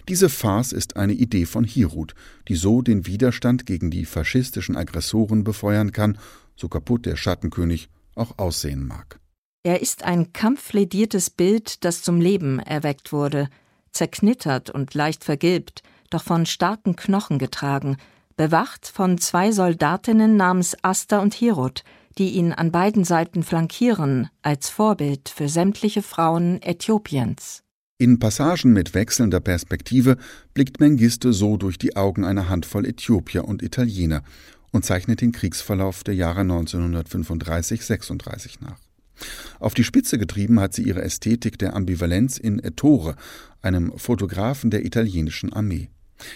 Diese 0.08 0.28
Farce 0.28 0.72
ist 0.72 0.96
eine 0.96 1.12
Idee 1.12 1.46
von 1.46 1.64
Hirut, 1.64 2.14
die 2.48 2.56
so 2.56 2.82
den 2.82 3.06
Widerstand 3.06 3.66
gegen 3.66 3.90
die 3.90 4.04
faschistischen 4.04 4.76
Aggressoren 4.76 5.44
befeuern 5.44 5.92
kann, 5.92 6.18
so 6.56 6.68
kaputt 6.68 7.06
der 7.06 7.16
Schattenkönig 7.16 7.88
auch 8.14 8.38
aussehen 8.38 8.86
mag. 8.86 9.20
Er 9.62 9.80
ist 9.80 10.04
ein 10.04 10.32
kampflediertes 10.32 11.30
Bild, 11.30 11.84
das 11.84 12.02
zum 12.02 12.20
Leben 12.20 12.58
erweckt 12.58 13.12
wurde, 13.12 13.48
zerknittert 13.92 14.70
und 14.70 14.94
leicht 14.94 15.24
vergilbt, 15.24 15.82
doch 16.10 16.22
von 16.22 16.46
starken 16.46 16.96
Knochen 16.96 17.38
getragen, 17.38 17.96
bewacht 18.38 18.86
von 18.86 19.18
zwei 19.18 19.52
Soldatinnen 19.52 20.38
namens 20.38 20.74
Asta 20.82 21.18
und 21.18 21.34
Hirot, 21.34 21.84
die 22.16 22.30
ihn 22.30 22.54
an 22.54 22.72
beiden 22.72 23.04
Seiten 23.04 23.42
flankieren, 23.42 24.30
als 24.40 24.70
Vorbild 24.70 25.28
für 25.28 25.50
sämtliche 25.50 26.00
Frauen 26.00 26.62
Äthiopiens. 26.62 27.62
In 27.98 28.18
Passagen 28.20 28.72
mit 28.72 28.94
wechselnder 28.94 29.40
Perspektive 29.40 30.16
blickt 30.54 30.80
Mengiste 30.80 31.32
so 31.32 31.56
durch 31.56 31.78
die 31.78 31.96
Augen 31.96 32.24
einer 32.24 32.48
Handvoll 32.48 32.86
Äthiopier 32.86 33.44
und 33.44 33.60
Italiener 33.60 34.22
und 34.70 34.84
zeichnet 34.84 35.20
den 35.20 35.32
Kriegsverlauf 35.32 36.04
der 36.04 36.14
Jahre 36.14 36.42
1935-36 36.42 38.58
nach. 38.60 38.78
Auf 39.58 39.74
die 39.74 39.82
Spitze 39.82 40.16
getrieben 40.16 40.60
hat 40.60 40.74
sie 40.74 40.84
ihre 40.84 41.02
Ästhetik 41.02 41.58
der 41.58 41.74
Ambivalenz 41.74 42.38
in 42.38 42.60
Ettore, 42.60 43.16
einem 43.62 43.98
Fotografen 43.98 44.70
der 44.70 44.84
italienischen 44.84 45.52
Armee. 45.52 45.88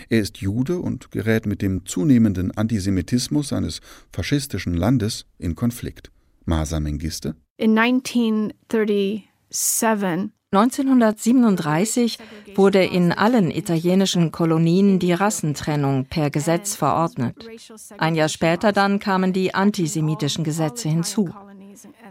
Er 0.09 0.21
ist 0.21 0.39
Jude 0.39 0.79
und 0.79 1.11
gerät 1.11 1.47
mit 1.47 1.63
dem 1.63 1.87
zunehmenden 1.87 2.57
Antisemitismus 2.57 3.49
seines 3.49 3.81
faschistischen 4.13 4.75
Landes 4.75 5.27
in 5.39 5.55
Konflikt. 5.55 6.11
Masa 6.45 6.81
Mengiste? 6.81 7.37
In 7.57 7.79
1937 7.79 10.33
1937 10.55 12.19
wurde 12.57 12.85
in 12.85 13.11
allen 13.11 13.51
italienischen 13.51 14.33
Kolonien 14.33 14.99
die 14.99 15.15
Rassentrennung 15.15 16.05
per 16.05 16.29
Gesetz 16.29 16.75
verordnet. 16.75 17.49
Ein 17.97 18.15
Jahr 18.15 18.29
später 18.29 18.73
dann 18.73 18.99
kamen 18.99 19.33
die 19.33 19.55
antisemitischen 19.55 20.45
Gesetze 20.45 20.91
hinzu. 20.91 21.31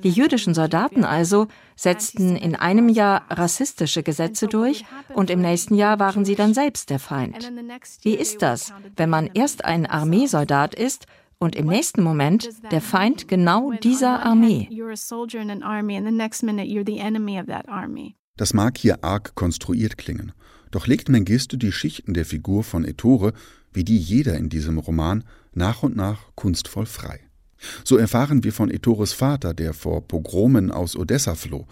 Die 0.04 0.10
jüdischen 0.10 0.54
Soldaten 0.54 1.04
also 1.04 1.48
setzten 1.76 2.36
in 2.36 2.56
einem 2.56 2.90
Jahr 2.90 3.26
rassistische 3.30 4.04
Gesetze 4.04 4.48
durch 4.48 4.86
und 5.14 5.30
im 5.30 5.42
nächsten 5.42 5.76
Jahr 5.76 6.00
waren 6.00 6.26
sie 6.26 6.36
dann 6.36 6.54
selbst 6.54 6.90
der 6.90 7.00
Feind. 7.00 7.52
Wie 8.02 8.16
ist 8.16 8.42
das, 8.42 8.74
wenn 8.96 9.10
man 9.10 9.30
erst 9.34 9.66
ein 9.66 9.86
Armeesoldat 9.86 10.76
ist 10.76 11.06
und 11.40 11.56
im 11.56 11.68
nächsten 11.68 12.04
Moment 12.04 12.50
der 12.72 12.82
Feind 12.82 13.28
genau 13.28 13.72
dieser 13.72 14.26
Armee? 14.26 14.70
Das 18.38 18.54
mag 18.54 18.78
hier 18.78 19.04
arg 19.04 19.36
konstruiert 19.36 19.98
klingen, 19.98 20.32
doch 20.72 20.88
legt 20.88 21.10
Mengistu 21.10 21.58
die 21.58 21.72
Schichten 21.72 22.14
der 22.14 22.26
Figur 22.26 22.64
von 22.64 22.86
Ettore, 22.86 23.34
wie 23.74 23.84
die 23.84 23.98
jeder 23.98 24.38
in 24.38 24.50
diesem 24.50 24.78
Roman, 24.78 25.24
nach 25.54 25.84
und 25.84 25.96
nach 25.96 26.20
kunstvoll 26.36 26.86
frei. 26.86 27.20
So 27.84 27.98
erfahren 27.98 28.44
wir 28.44 28.54
von 28.54 28.72
Ettores 28.72 29.14
Vater, 29.14 29.54
der 29.54 29.74
vor 29.74 30.08
Pogromen 30.08 30.72
aus 30.72 30.96
Odessa 30.96 31.36
floh, 31.36 31.68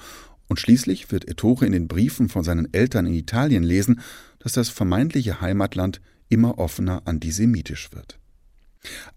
und 0.48 0.60
schließlich 0.60 1.12
wird 1.12 1.28
Ettore 1.28 1.66
in 1.66 1.72
den 1.72 1.88
Briefen 1.88 2.28
von 2.28 2.44
seinen 2.44 2.74
Eltern 2.74 3.06
in 3.06 3.14
Italien 3.14 3.64
lesen, 3.64 4.02
dass 4.40 4.54
das 4.54 4.70
vermeintliche 4.70 5.42
Heimatland 5.42 6.02
immer 6.28 6.58
offener 6.58 7.04
antisemitisch 7.06 7.92
wird. 7.92 8.20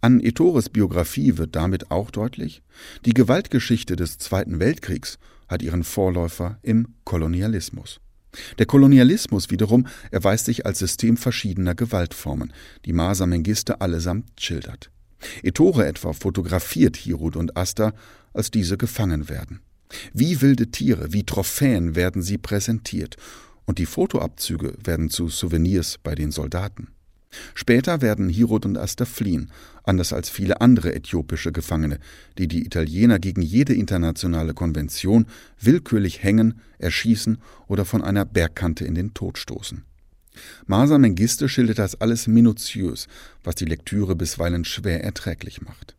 An 0.00 0.20
Ettores 0.20 0.68
Biografie 0.68 1.38
wird 1.38 1.54
damit 1.54 1.90
auch 1.90 2.10
deutlich, 2.10 2.62
die 3.04 3.14
Gewaltgeschichte 3.14 3.96
des 3.96 4.18
Zweiten 4.18 4.58
Weltkriegs 4.58 5.18
hat 5.48 5.62
ihren 5.62 5.84
Vorläufer 5.84 6.58
im 6.62 6.94
Kolonialismus. 7.04 8.00
Der 8.58 8.66
Kolonialismus 8.66 9.50
wiederum 9.50 9.86
erweist 10.10 10.46
sich 10.46 10.66
als 10.66 10.78
System 10.78 11.16
verschiedener 11.16 11.74
Gewaltformen, 11.74 12.52
die 12.86 12.92
Masa 12.92 13.26
Mengiste 13.26 13.80
allesamt 13.80 14.40
schildert. 14.40 14.90
Ettore 15.42 15.86
etwa 15.86 16.12
fotografiert 16.12 16.96
Hirut 16.96 17.36
und 17.36 17.56
Asta, 17.56 17.92
als 18.32 18.50
diese 18.50 18.76
gefangen 18.76 19.28
werden. 19.28 19.60
Wie 20.12 20.40
wilde 20.40 20.70
Tiere, 20.70 21.12
wie 21.12 21.24
Trophäen 21.24 21.94
werden 21.94 22.22
sie 22.22 22.38
präsentiert, 22.38 23.16
und 23.64 23.78
die 23.78 23.86
Fotoabzüge 23.86 24.74
werden 24.82 25.08
zu 25.10 25.28
Souvenirs 25.28 25.98
bei 26.02 26.14
den 26.14 26.32
Soldaten. 26.32 26.88
Später 27.54 28.02
werden 28.02 28.28
Hirot 28.28 28.66
und 28.66 28.76
Asta 28.76 29.04
fliehen, 29.04 29.50
anders 29.84 30.12
als 30.12 30.28
viele 30.28 30.60
andere 30.60 30.94
äthiopische 30.94 31.52
Gefangene, 31.52 31.98
die 32.38 32.48
die 32.48 32.64
Italiener 32.64 33.18
gegen 33.18 33.42
jede 33.42 33.74
internationale 33.74 34.52
Konvention 34.52 35.26
willkürlich 35.60 36.22
hängen, 36.22 36.60
erschießen 36.78 37.38
oder 37.68 37.84
von 37.84 38.02
einer 38.02 38.24
Bergkante 38.24 38.84
in 38.84 38.94
den 38.94 39.14
Tod 39.14 39.38
stoßen. 39.38 39.84
Masa 40.66 40.98
Mengiste 40.98 41.48
schildert 41.48 41.78
das 41.78 42.00
alles 42.00 42.26
minutiös, 42.26 43.06
was 43.44 43.54
die 43.54 43.64
Lektüre 43.64 44.16
bisweilen 44.16 44.64
schwer 44.64 45.04
erträglich 45.04 45.62
macht. 45.62 45.96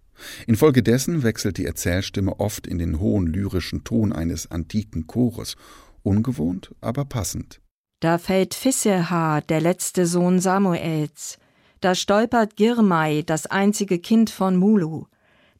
Infolgedessen 0.47 1.23
wechselt 1.23 1.57
die 1.57 1.65
Erzählstimme 1.65 2.39
oft 2.39 2.67
in 2.67 2.77
den 2.77 2.99
hohen 2.99 3.27
lyrischen 3.27 3.83
Ton 3.83 4.13
eines 4.13 4.49
antiken 4.49 5.07
Chores, 5.07 5.55
ungewohnt, 6.01 6.73
aber 6.81 7.05
passend. 7.05 7.59
Da 7.99 8.17
fällt 8.17 8.53
Fisseha, 8.53 9.41
der 9.41 9.61
letzte 9.61 10.05
Sohn 10.05 10.39
Samuels. 10.39 11.37
Da 11.79 11.95
stolpert 11.95 12.55
Girmai, 12.55 13.23
das 13.25 13.45
einzige 13.45 13.99
Kind 13.99 14.29
von 14.29 14.57
Mulu. 14.57 15.05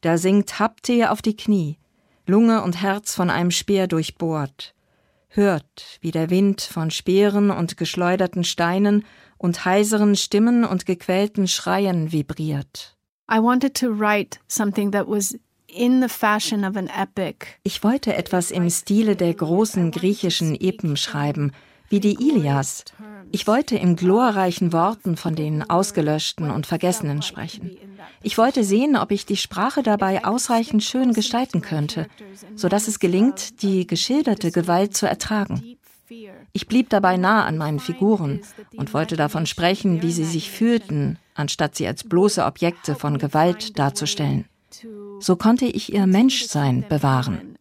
Da 0.00 0.18
sinkt 0.18 0.58
Hapte 0.58 1.10
auf 1.10 1.22
die 1.22 1.36
Knie, 1.36 1.78
Lunge 2.26 2.62
und 2.62 2.80
Herz 2.82 3.14
von 3.14 3.30
einem 3.30 3.50
Speer 3.50 3.86
durchbohrt. 3.86 4.74
Hört, 5.36 5.98
wie 6.00 6.12
der 6.12 6.30
Wind 6.30 6.60
von 6.60 6.92
Speeren 6.92 7.50
und 7.50 7.76
geschleuderten 7.76 8.44
Steinen 8.44 9.04
und 9.36 9.64
heiseren 9.64 10.14
Stimmen 10.14 10.64
und 10.64 10.86
gequälten 10.86 11.48
Schreien 11.48 12.12
vibriert. 12.12 12.96
I 13.28 13.38
wanted 13.38 13.74
to 13.80 13.88
write 13.88 14.38
something 14.46 14.92
that 14.92 15.08
was 15.08 15.36
ich 15.66 15.90
wollte 17.82 18.14
etwas 18.14 18.50
im 18.52 18.70
Stile 18.70 19.16
der 19.16 19.34
großen 19.34 19.90
griechischen 19.90 20.54
Epen 20.54 20.96
schreiben, 20.96 21.50
wie 21.88 22.00
die 22.00 22.14
Ilias. 22.14 22.84
Ich 23.30 23.46
wollte 23.46 23.76
in 23.76 23.96
glorreichen 23.96 24.72
Worten 24.72 25.16
von 25.16 25.34
den 25.34 25.68
Ausgelöschten 25.68 26.50
und 26.50 26.66
Vergessenen 26.66 27.22
sprechen. 27.22 27.76
Ich 28.22 28.38
wollte 28.38 28.64
sehen, 28.64 28.96
ob 28.96 29.10
ich 29.10 29.26
die 29.26 29.36
Sprache 29.36 29.82
dabei 29.82 30.24
ausreichend 30.24 30.82
schön 30.82 31.12
gestalten 31.12 31.60
könnte, 31.60 32.06
so 32.54 32.68
dass 32.68 32.88
es 32.88 32.98
gelingt, 32.98 33.62
die 33.62 33.86
geschilderte 33.86 34.50
Gewalt 34.50 34.96
zu 34.96 35.06
ertragen. 35.06 35.76
Ich 36.52 36.68
blieb 36.68 36.90
dabei 36.90 37.16
nah 37.16 37.44
an 37.44 37.58
meinen 37.58 37.80
Figuren 37.80 38.40
und 38.76 38.94
wollte 38.94 39.16
davon 39.16 39.46
sprechen, 39.46 40.02
wie 40.02 40.12
sie 40.12 40.24
sich 40.24 40.50
fühlten, 40.50 41.18
anstatt 41.34 41.74
sie 41.76 41.86
als 41.86 42.04
bloße 42.04 42.44
Objekte 42.44 42.94
von 42.94 43.18
Gewalt 43.18 43.78
darzustellen. 43.78 44.46
So 45.20 45.36
konnte 45.36 45.66
ich 45.66 45.92
ihr 45.92 46.06
Menschsein 46.06 46.84
bewahren. 46.88 47.56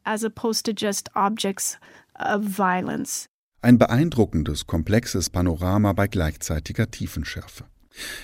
Ein 3.64 3.78
beeindruckendes, 3.78 4.68
komplexes 4.68 5.30
Panorama 5.30 5.94
bei 5.94 6.10
gleichzeitiger 6.10 6.92
Tiefenschärfe. 6.92 7.64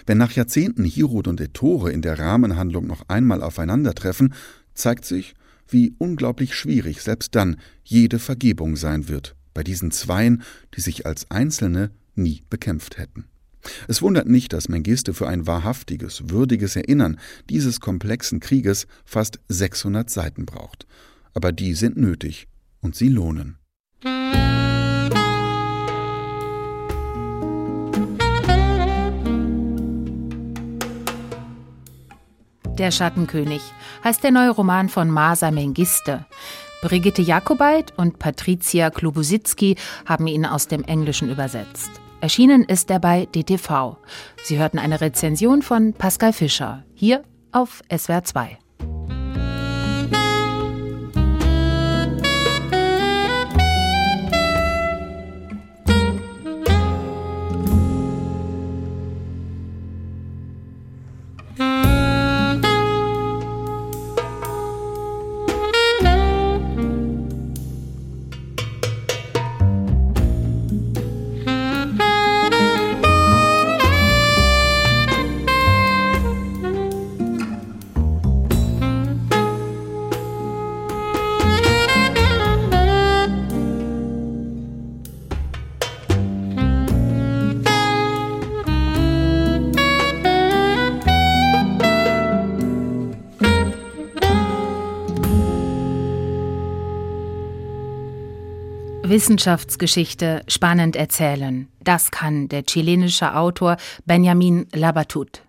Wenn 0.05 0.17
nach 0.17 0.33
Jahrzehnten 0.33 0.83
Hirod 0.83 1.29
und 1.29 1.39
Ettore 1.39 1.93
in 1.93 2.01
der 2.01 2.19
Rahmenhandlung 2.19 2.85
noch 2.85 3.07
einmal 3.07 3.41
aufeinandertreffen, 3.41 4.33
zeigt 4.73 5.05
sich, 5.05 5.35
wie 5.65 5.95
unglaublich 5.97 6.55
schwierig 6.55 7.01
selbst 7.01 7.35
dann 7.35 7.55
jede 7.85 8.19
Vergebung 8.19 8.75
sein 8.75 9.07
wird 9.07 9.37
bei 9.53 9.63
diesen 9.63 9.91
Zweien, 9.91 10.43
die 10.75 10.81
sich 10.81 11.05
als 11.05 11.31
Einzelne 11.31 11.91
nie 12.15 12.41
bekämpft 12.49 12.97
hätten. 12.97 13.23
Es 13.87 14.01
wundert 14.01 14.27
nicht, 14.27 14.51
dass 14.51 14.67
Mengiste 14.67 15.13
für 15.13 15.29
ein 15.29 15.47
wahrhaftiges, 15.47 16.29
würdiges 16.29 16.75
Erinnern 16.75 17.17
dieses 17.49 17.79
komplexen 17.79 18.41
Krieges 18.41 18.87
fast 19.05 19.39
600 19.47 20.09
Seiten 20.09 20.45
braucht. 20.45 20.85
Aber 21.33 21.53
die 21.53 21.75
sind 21.75 21.95
nötig 21.95 22.49
und 22.81 22.97
sie 22.97 23.07
lohnen. 23.07 23.58
Der 32.79 32.91
Schattenkönig 32.91 33.61
heißt 34.05 34.23
der 34.23 34.31
neue 34.31 34.51
Roman 34.51 34.87
von 34.87 35.09
Masa 35.09 35.51
Mengiste. 35.51 36.25
Brigitte 36.81 37.21
Jakobait 37.21 37.93
und 37.97 38.19
Patricia 38.19 38.89
Klobusicki 38.89 39.75
haben 40.05 40.27
ihn 40.27 40.45
aus 40.45 40.67
dem 40.67 40.85
Englischen 40.85 41.29
übersetzt. 41.29 41.91
Erschienen 42.21 42.63
ist 42.63 42.89
er 42.89 42.99
bei 42.99 43.25
DTV. 43.25 43.97
Sie 44.43 44.57
hörten 44.57 44.79
eine 44.79 45.01
Rezension 45.01 45.61
von 45.61 45.91
Pascal 45.91 46.31
Fischer, 46.31 46.85
hier 46.93 47.23
auf 47.51 47.81
SWR 47.93 48.23
2. 48.23 48.57
Wissenschaftsgeschichte 99.19 100.43
spannend 100.47 100.95
erzählen. 100.95 101.67
Das 101.83 102.09
kann 102.09 102.47
der 102.47 102.63
chilenische 102.63 103.35
Autor 103.35 103.75
Benjamin 104.05 104.65
Labatut. 104.73 105.41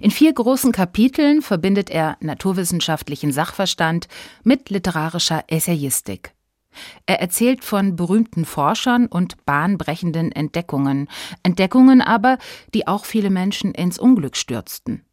In 0.00 0.10
vier 0.10 0.32
großen 0.32 0.72
Kapiteln 0.72 1.40
verbindet 1.40 1.90
er 1.90 2.16
naturwissenschaftlichen 2.18 3.30
Sachverstand 3.30 4.08
mit 4.42 4.68
literarischer 4.68 5.44
Essayistik. 5.46 6.32
Er 7.06 7.20
erzählt 7.20 7.62
von 7.62 7.94
berühmten 7.94 8.44
Forschern 8.44 9.06
und 9.06 9.46
bahnbrechenden 9.46 10.32
Entdeckungen, 10.32 11.06
Entdeckungen 11.44 12.00
aber, 12.00 12.38
die 12.74 12.88
auch 12.88 13.04
viele 13.04 13.30
Menschen 13.30 13.74
ins 13.74 13.96
Unglück 13.96 14.36
stürzten. 14.36 15.04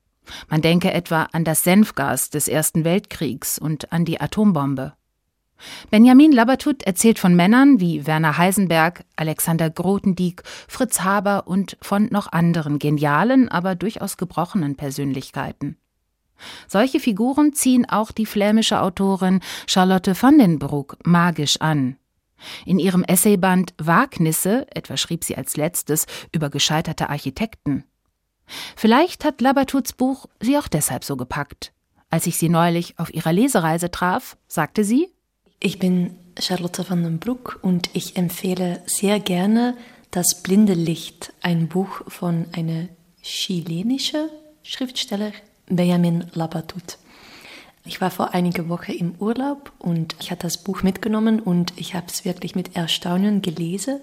Man 0.49 0.64
denke 0.64 0.91
etwa 0.91 1.28
an 1.34 1.43
das 1.43 1.64
Senfgas 1.64 2.32
des 2.32 2.47
Ersten 2.47 2.84
Weltkriegs 2.84 3.60
und 3.60 3.93
an 3.93 4.06
die 4.06 4.20
Atombombe. 4.20 4.93
Benjamin 5.89 6.32
Labatut 6.32 6.84
erzählt 6.84 7.20
von 7.20 7.36
Männern 7.36 7.80
wie 7.80 8.05
Werner 8.07 8.38
Heisenberg, 8.38 9.03
Alexander 9.16 9.70
Grothendieck, 9.70 10.43
Fritz 10.68 11.01
Haber 11.01 11.47
und 11.47 11.78
von 11.82 12.07
noch 12.12 12.32
anderen 12.32 12.80
genialen, 12.80 13.49
aber 13.49 13.76
durchaus 13.76 14.18
gebrochenen 14.18 14.76
Persönlichkeiten. 14.76 15.78
Solche 16.68 16.99
Figuren 16.99 17.53
ziehen 17.53 17.88
auch 17.88 18.12
die 18.12 18.26
flämische 18.26 18.82
Autorin 18.82 19.41
Charlotte 19.68 20.20
van 20.20 20.39
den 20.39 20.59
Broek 20.59 20.97
magisch 21.05 21.57
an. 21.62 21.97
In 22.66 22.80
ihrem 22.80 23.03
Essayband 23.03 23.74
Wagnisse, 23.78 24.66
etwa 24.76 24.97
schrieb 24.97 25.24
sie 25.24 25.38
als 25.38 25.57
letztes 25.57 26.07
über 26.32 26.49
gescheiterte 26.49 27.09
Architekten. 27.09 27.84
Vielleicht 28.76 29.24
hat 29.24 29.41
Labatuts 29.41 29.93
Buch 29.93 30.26
sie 30.39 30.57
auch 30.57 30.68
deshalb 30.68 31.03
so 31.03 31.16
gepackt. 31.16 31.72
Als 32.09 32.28
ich 32.28 32.38
sie 32.38 32.49
neulich 32.49 32.99
auf 32.99 33.14
ihrer 33.14 33.32
Lesereise 33.32 33.91
traf, 33.91 34.38
sagte 34.47 34.84
sie, 34.84 35.09
ich 35.62 35.80
bin 35.80 36.16
Charlotte 36.38 36.89
van 36.89 37.03
den 37.03 37.20
Broek 37.20 37.59
und 37.62 37.89
ich 37.93 38.18
empfehle 38.18 38.82
sehr 38.86 39.20
gerne 39.20 39.78
Das 40.09 40.41
blinde 40.43 40.74
Licht, 40.74 41.32
ein 41.41 41.70
Buch 41.70 42.01
von 42.07 42.47
einer 42.51 42.89
chilenischen 43.22 44.28
Schriftsteller, 44.64 45.32
Benjamin 45.68 46.26
Labatut. 46.34 46.97
Ich 47.86 48.01
war 48.01 48.12
vor 48.12 48.34
einiger 48.34 48.68
Woche 48.68 48.91
im 48.91 49.16
Urlaub 49.20 49.72
und 49.80 50.16
ich 50.20 50.32
hatte 50.32 50.47
das 50.47 50.57
Buch 50.57 50.84
mitgenommen 50.84 51.39
und 51.39 51.74
ich 51.78 51.95
habe 51.95 52.07
es 52.07 52.26
wirklich 52.26 52.55
mit 52.55 52.76
Erstaunen 52.76 53.41
gelesen, 53.41 54.01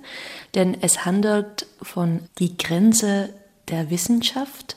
denn 0.54 0.76
es 0.80 1.04
handelt 1.04 1.66
von 1.82 2.20
die 2.38 2.56
Grenze 2.56 3.34
der 3.68 3.90
Wissenschaft. 3.90 4.76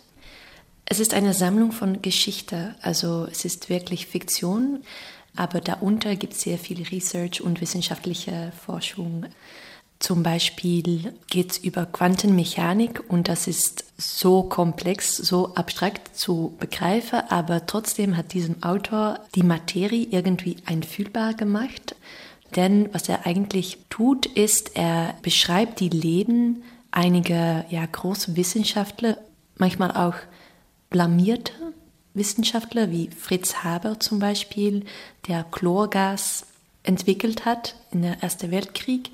Es 0.85 0.99
ist 0.99 1.13
eine 1.13 1.33
Sammlung 1.33 1.71
von 1.71 2.01
Geschichte, 2.01 2.75
also 2.81 3.27
es 3.31 3.45
ist 3.45 3.69
wirklich 3.69 4.07
Fiktion. 4.07 4.83
Aber 5.35 5.61
darunter 5.61 6.15
gibt 6.15 6.33
es 6.33 6.41
sehr 6.41 6.57
viel 6.57 6.83
Research 6.83 7.41
und 7.41 7.61
wissenschaftliche 7.61 8.51
Forschung. 8.65 9.25
Zum 9.99 10.23
Beispiel 10.23 11.13
geht 11.29 11.51
es 11.51 11.57
über 11.59 11.85
Quantenmechanik 11.85 13.03
und 13.07 13.27
das 13.27 13.45
ist 13.45 13.85
so 13.97 14.41
komplex, 14.41 15.15
so 15.15 15.53
abstrakt 15.53 16.17
zu 16.17 16.55
begreifen, 16.59 17.21
aber 17.29 17.67
trotzdem 17.67 18.17
hat 18.17 18.33
diesem 18.33 18.63
Autor 18.63 19.19
die 19.35 19.43
Materie 19.43 20.07
irgendwie 20.09 20.57
einfühlbar 20.65 21.35
gemacht. 21.35 21.95
Denn 22.55 22.89
was 22.93 23.09
er 23.09 23.27
eigentlich 23.27 23.77
tut, 23.91 24.25
ist, 24.25 24.75
er 24.75 25.13
beschreibt 25.21 25.79
die 25.79 25.89
Leben 25.89 26.63
einiger 26.89 27.65
ja, 27.69 27.85
große 27.85 28.35
Wissenschaftler, 28.35 29.17
manchmal 29.57 29.91
auch 29.91 30.15
blamierte 30.89 31.53
Wissenschaftler 32.13 32.91
wie 32.91 33.09
Fritz 33.09 33.63
Haber 33.63 33.99
zum 33.99 34.19
Beispiel, 34.19 34.85
der 35.27 35.43
Chlorgas 35.43 36.45
entwickelt 36.83 37.45
hat 37.45 37.75
in 37.91 38.01
der 38.01 38.21
Ersten 38.23 38.51
Weltkrieg. 38.51 39.11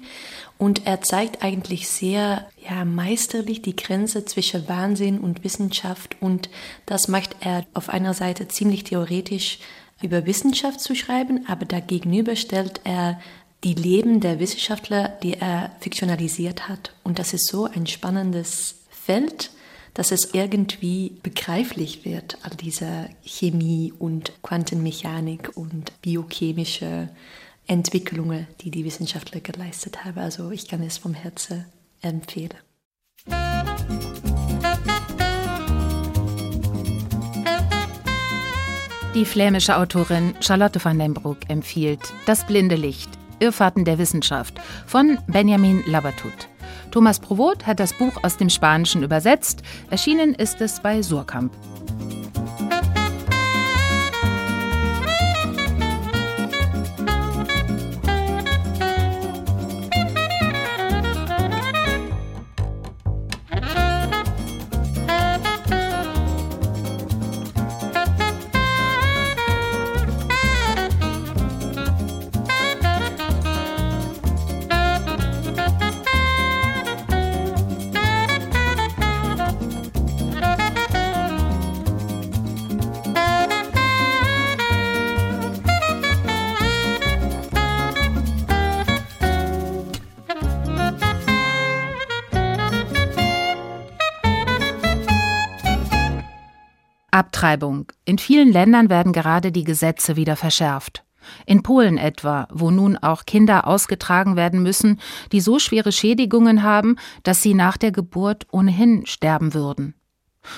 Und 0.58 0.88
er 0.88 1.02
zeigt 1.02 1.44
eigentlich 1.44 1.88
sehr 1.88 2.48
ja, 2.68 2.86
meisterlich 2.86 3.62
die 3.62 3.76
Grenze 3.76 4.26
zwischen 4.26 4.68
Wahnsinn 4.68 5.20
und 5.20 5.44
Wissenschaft. 5.44 6.16
Und 6.20 6.50
das 6.86 7.08
macht 7.08 7.36
er 7.42 7.66
auf 7.74 7.90
einer 7.90 8.14
Seite 8.14 8.48
ziemlich 8.48 8.84
theoretisch 8.84 9.60
über 10.02 10.26
Wissenschaft 10.26 10.80
zu 10.80 10.96
schreiben, 10.96 11.46
aber 11.48 11.66
dagegenüber 11.66 12.36
stellt 12.36 12.82
er 12.84 13.20
die 13.64 13.74
Leben 13.74 14.20
der 14.20 14.40
Wissenschaftler, 14.40 15.10
die 15.24 15.34
er 15.34 15.72
fiktionalisiert 15.80 16.68
hat. 16.68 16.94
Und 17.04 17.20
das 17.20 17.34
ist 17.34 17.48
so 17.48 17.66
ein 17.66 17.88
spannendes 17.88 18.76
Feld 18.90 19.52
dass 19.98 20.12
es 20.12 20.36
irgendwie 20.36 21.18
begreiflich 21.24 22.06
wird, 22.06 22.38
all 22.44 22.56
diese 22.56 23.10
Chemie 23.24 23.92
und 23.98 24.32
Quantenmechanik 24.44 25.58
und 25.58 25.92
biochemische 26.04 27.10
Entwicklungen, 27.66 28.46
die 28.62 28.70
die 28.70 28.86
Wissenschaftler 28.86 29.42
geleistet 29.42 30.06
haben. 30.06 30.20
Also 30.20 30.52
ich 30.52 30.68
kann 30.68 30.84
es 30.84 31.00
vom 31.00 31.16
Herzen 31.16 31.66
empfehlen. 32.02 32.54
Die 39.16 39.26
flämische 39.26 39.78
Autorin 39.78 40.36
Charlotte 40.42 40.86
van 40.86 41.00
den 41.00 41.16
Broek 41.16 41.50
empfiehlt 41.50 42.14
Das 42.28 42.46
blinde 42.46 42.76
Licht, 42.76 43.10
Irrfahrten 43.40 43.84
der 43.84 43.98
Wissenschaft 43.98 44.60
von 44.86 45.18
Benjamin 45.26 45.84
Labatut. 45.88 46.50
Thomas 46.92 47.20
Provot 47.20 47.66
hat 47.66 47.80
das 47.80 47.94
Buch 47.94 48.24
aus 48.24 48.38
dem 48.38 48.50
Spanischen 48.50 49.04
übersetzt. 49.04 49.62
Erschienen 49.90 50.34
ist 50.34 50.62
es 50.62 50.80
bei 50.80 51.02
Surkamp. 51.02 51.52
Abtreibung. 97.38 97.86
In 98.04 98.18
vielen 98.18 98.52
Ländern 98.52 98.90
werden 98.90 99.14
gerade 99.14 99.52
die 99.52 99.64
Gesetze 99.64 100.16
wieder 100.16 100.36
verschärft. 100.36 101.04
In 101.46 101.62
Polen 101.62 102.00
etwa, 102.00 102.48
wo 102.52 102.72
nun 102.72 102.98
auch 102.98 103.26
Kinder 103.26 103.68
ausgetragen 103.68 104.36
werden 104.36 104.64
müssen, 104.64 105.00
die 105.32 105.40
so 105.40 105.60
schwere 105.60 105.92
Schädigungen 105.92 106.64
haben, 106.64 106.96
dass 107.22 107.44
sie 107.44 107.54
nach 107.54 107.78
der 107.78 107.92
Geburt 107.92 108.48
ohnehin 108.52 109.06
sterben 109.06 109.54
würden. 109.54 109.94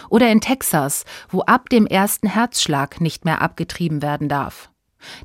Oder 0.09 0.31
in 0.31 0.39
Texas, 0.39 1.03
wo 1.27 1.41
ab 1.41 1.67
dem 1.67 1.85
ersten 1.85 2.29
Herzschlag 2.29 3.01
nicht 3.01 3.25
mehr 3.25 3.41
abgetrieben 3.41 4.01
werden 4.01 4.29
darf. 4.29 4.69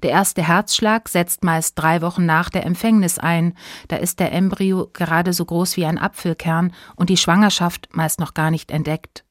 Der 0.02 0.10
erste 0.10 0.42
Herzschlag 0.42 1.08
setzt 1.08 1.44
meist 1.44 1.78
drei 1.78 2.02
Wochen 2.02 2.26
nach 2.26 2.50
der 2.50 2.66
Empfängnis 2.66 3.20
ein, 3.20 3.54
da 3.86 3.94
ist 3.94 4.18
der 4.18 4.32
Embryo 4.32 4.90
gerade 4.92 5.32
so 5.32 5.44
groß 5.44 5.76
wie 5.76 5.86
ein 5.86 5.98
Apfelkern 5.98 6.72
und 6.96 7.10
die 7.10 7.16
Schwangerschaft 7.16 7.90
meist 7.92 8.18
noch 8.18 8.34
gar 8.34 8.50
nicht 8.50 8.72
entdeckt. 8.72 9.23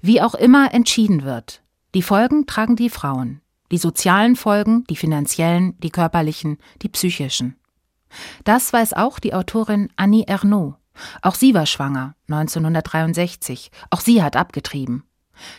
Wie 0.00 0.20
auch 0.20 0.34
immer 0.34 0.72
entschieden 0.74 1.24
wird, 1.24 1.62
die 1.94 2.02
Folgen 2.02 2.46
tragen 2.46 2.76
die 2.76 2.90
Frauen. 2.90 3.40
Die 3.72 3.78
sozialen 3.78 4.34
Folgen, 4.34 4.84
die 4.90 4.96
finanziellen, 4.96 5.78
die 5.78 5.90
körperlichen, 5.90 6.58
die 6.82 6.88
psychischen. 6.88 7.56
Das 8.44 8.72
weiß 8.72 8.94
auch 8.94 9.18
die 9.18 9.34
Autorin 9.34 9.88
Annie 9.96 10.26
Ernaux. 10.26 10.76
Auch 11.22 11.34
sie 11.34 11.54
war 11.54 11.66
schwanger, 11.66 12.14
1963. 12.28 13.70
Auch 13.90 14.00
sie 14.00 14.22
hat 14.22 14.36
abgetrieben. 14.36 15.04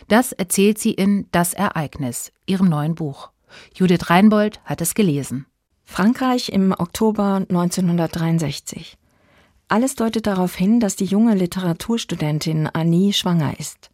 Das 0.08 0.32
erzählt 0.32 0.78
sie 0.78 0.92
in 0.92 1.26
Das 1.32 1.54
Ereignis, 1.54 2.32
ihrem 2.46 2.68
neuen 2.68 2.94
Buch. 2.94 3.30
Judith 3.74 4.10
Reinbold 4.10 4.60
hat 4.64 4.80
es 4.80 4.94
gelesen. 4.94 5.46
Frankreich 5.84 6.50
im 6.50 6.72
Oktober 6.72 7.44
1963. 7.48 8.96
Alles 9.68 9.94
deutet 9.94 10.26
darauf 10.26 10.54
hin, 10.54 10.80
dass 10.80 10.96
die 10.96 11.04
junge 11.04 11.34
Literaturstudentin 11.34 12.66
Annie 12.66 13.12
schwanger 13.12 13.58
ist. 13.58 13.91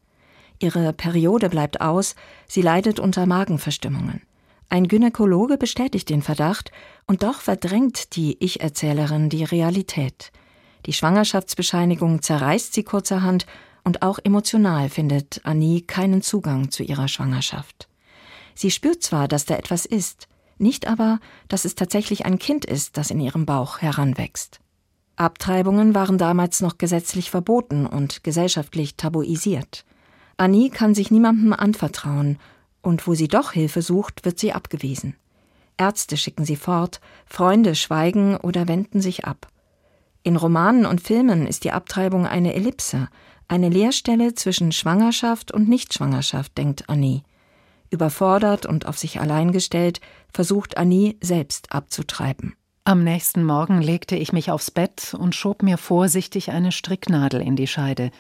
Ihre 0.61 0.93
Periode 0.93 1.49
bleibt 1.49 1.81
aus, 1.81 2.15
sie 2.47 2.63
leidet 2.63 2.99
unter 2.99 3.27
Magenverstimmungen. 3.27 4.23
Ein 4.69 4.89
Gynäkologe 4.89 5.57
bestätigt 5.57 6.11
den 6.11 6.23
Verdacht, 6.23 6.73
und 7.07 7.23
doch 7.23 7.41
verdrängt 7.41 8.17
die 8.17 8.37
Ich-Erzählerin 8.45 9.31
die 9.31 9.45
Realität. 9.45 10.31
Die 10.87 10.93
Schwangerschaftsbescheinigung 10.93 12.23
zerreißt 12.23 12.75
sie 12.75 12.83
kurzerhand 12.83 13.47
und 13.85 14.03
auch 14.03 14.19
emotional 14.23 14.91
findet 14.91 15.41
Annie 15.45 15.83
keinen 15.83 16.23
Zugang 16.23 16.71
zu 16.71 16.83
ihrer 16.83 17.09
Schwangerschaft. 17.09 17.89
Sie 18.55 18.71
spürt 18.71 19.03
zwar, 19.03 19.29
dass 19.29 19.47
da 19.47 19.57
etwas 19.57 19.87
ist, 19.87 20.29
nicht 20.59 20.89
aber, 20.89 21.21
dass 21.49 21.65
es 21.65 21.75
tatsächlich 21.75 22.27
ein 22.27 22.39
Kind 22.39 22.65
ist, 22.65 22.97
das 22.97 23.11
in 23.11 23.21
ihrem 23.21 23.47
Bauch 23.47 23.79
heranwächst. 23.79 24.61
Abtreibungen 25.17 25.95
waren 25.95 26.19
damals 26.19 26.61
noch 26.61 26.79
gesetzlich 26.79 27.31
verboten 27.31 27.87
und 27.87 28.23
gesellschaftlich 28.23 28.97
tabuisiert. 28.97 29.85
Annie 30.39 30.71
kann 30.71 30.95
sich 30.95 31.11
niemandem 31.11 31.53
anvertrauen, 31.53 32.39
und 32.81 33.07
wo 33.07 33.15
sie 33.15 33.29
doch 33.29 33.53
Hilfe 33.53 33.83
sucht, 33.83 34.25
wird 34.25 34.39
sie 34.39 34.53
abgewiesen. 34.53 35.17
Ärzte 35.77 36.17
schicken 36.17 36.45
sie 36.45 36.57
fort, 36.57 37.01
Freunde 37.27 37.75
schweigen 37.75 38.37
oder 38.37 38.69
wenden 38.69 39.01
sich 39.01 39.25
ab. 39.25 39.49
In 40.23 40.37
Romanen 40.37 40.87
und 40.87 41.01
Filmen 41.01 41.47
ist 41.47 41.65
die 41.65 41.73
Abtreibung 41.73 42.27
eine 42.27 42.55
Ellipse, 42.55 43.09
eine 43.49 43.69
Leerstelle 43.69 44.35
zwischen 44.35 44.73
Schwangerschaft 44.73 45.53
und 45.53 45.69
Nichtschwangerschaft, 45.69 46.57
denkt 46.57 46.89
Annie. 46.89 47.23
Überfordert 47.91 48.67
und 48.67 48.87
auf 48.87 48.99
sich 48.99 49.21
allein 49.21 49.53
gestellt, 49.53 50.01
versucht 50.33 50.77
Annie 50.77 51.17
selbst 51.21 51.73
abzutreiben. 51.73 52.55
Am 52.85 53.03
nächsten 53.03 53.45
Morgen 53.45 53.83
legte 53.83 54.17
ich 54.17 54.33
mich 54.33 54.51
aufs 54.51 54.71
Bett 54.71 55.15
und 55.19 55.35
schob 55.35 55.63
mir 55.63 55.79
vorsichtig 55.79 56.51
eine 56.53 56.73
Stricknadel 56.73 57.41
in 57.41 57.57
die 57.57 57.67
Scheide. 57.67 58.11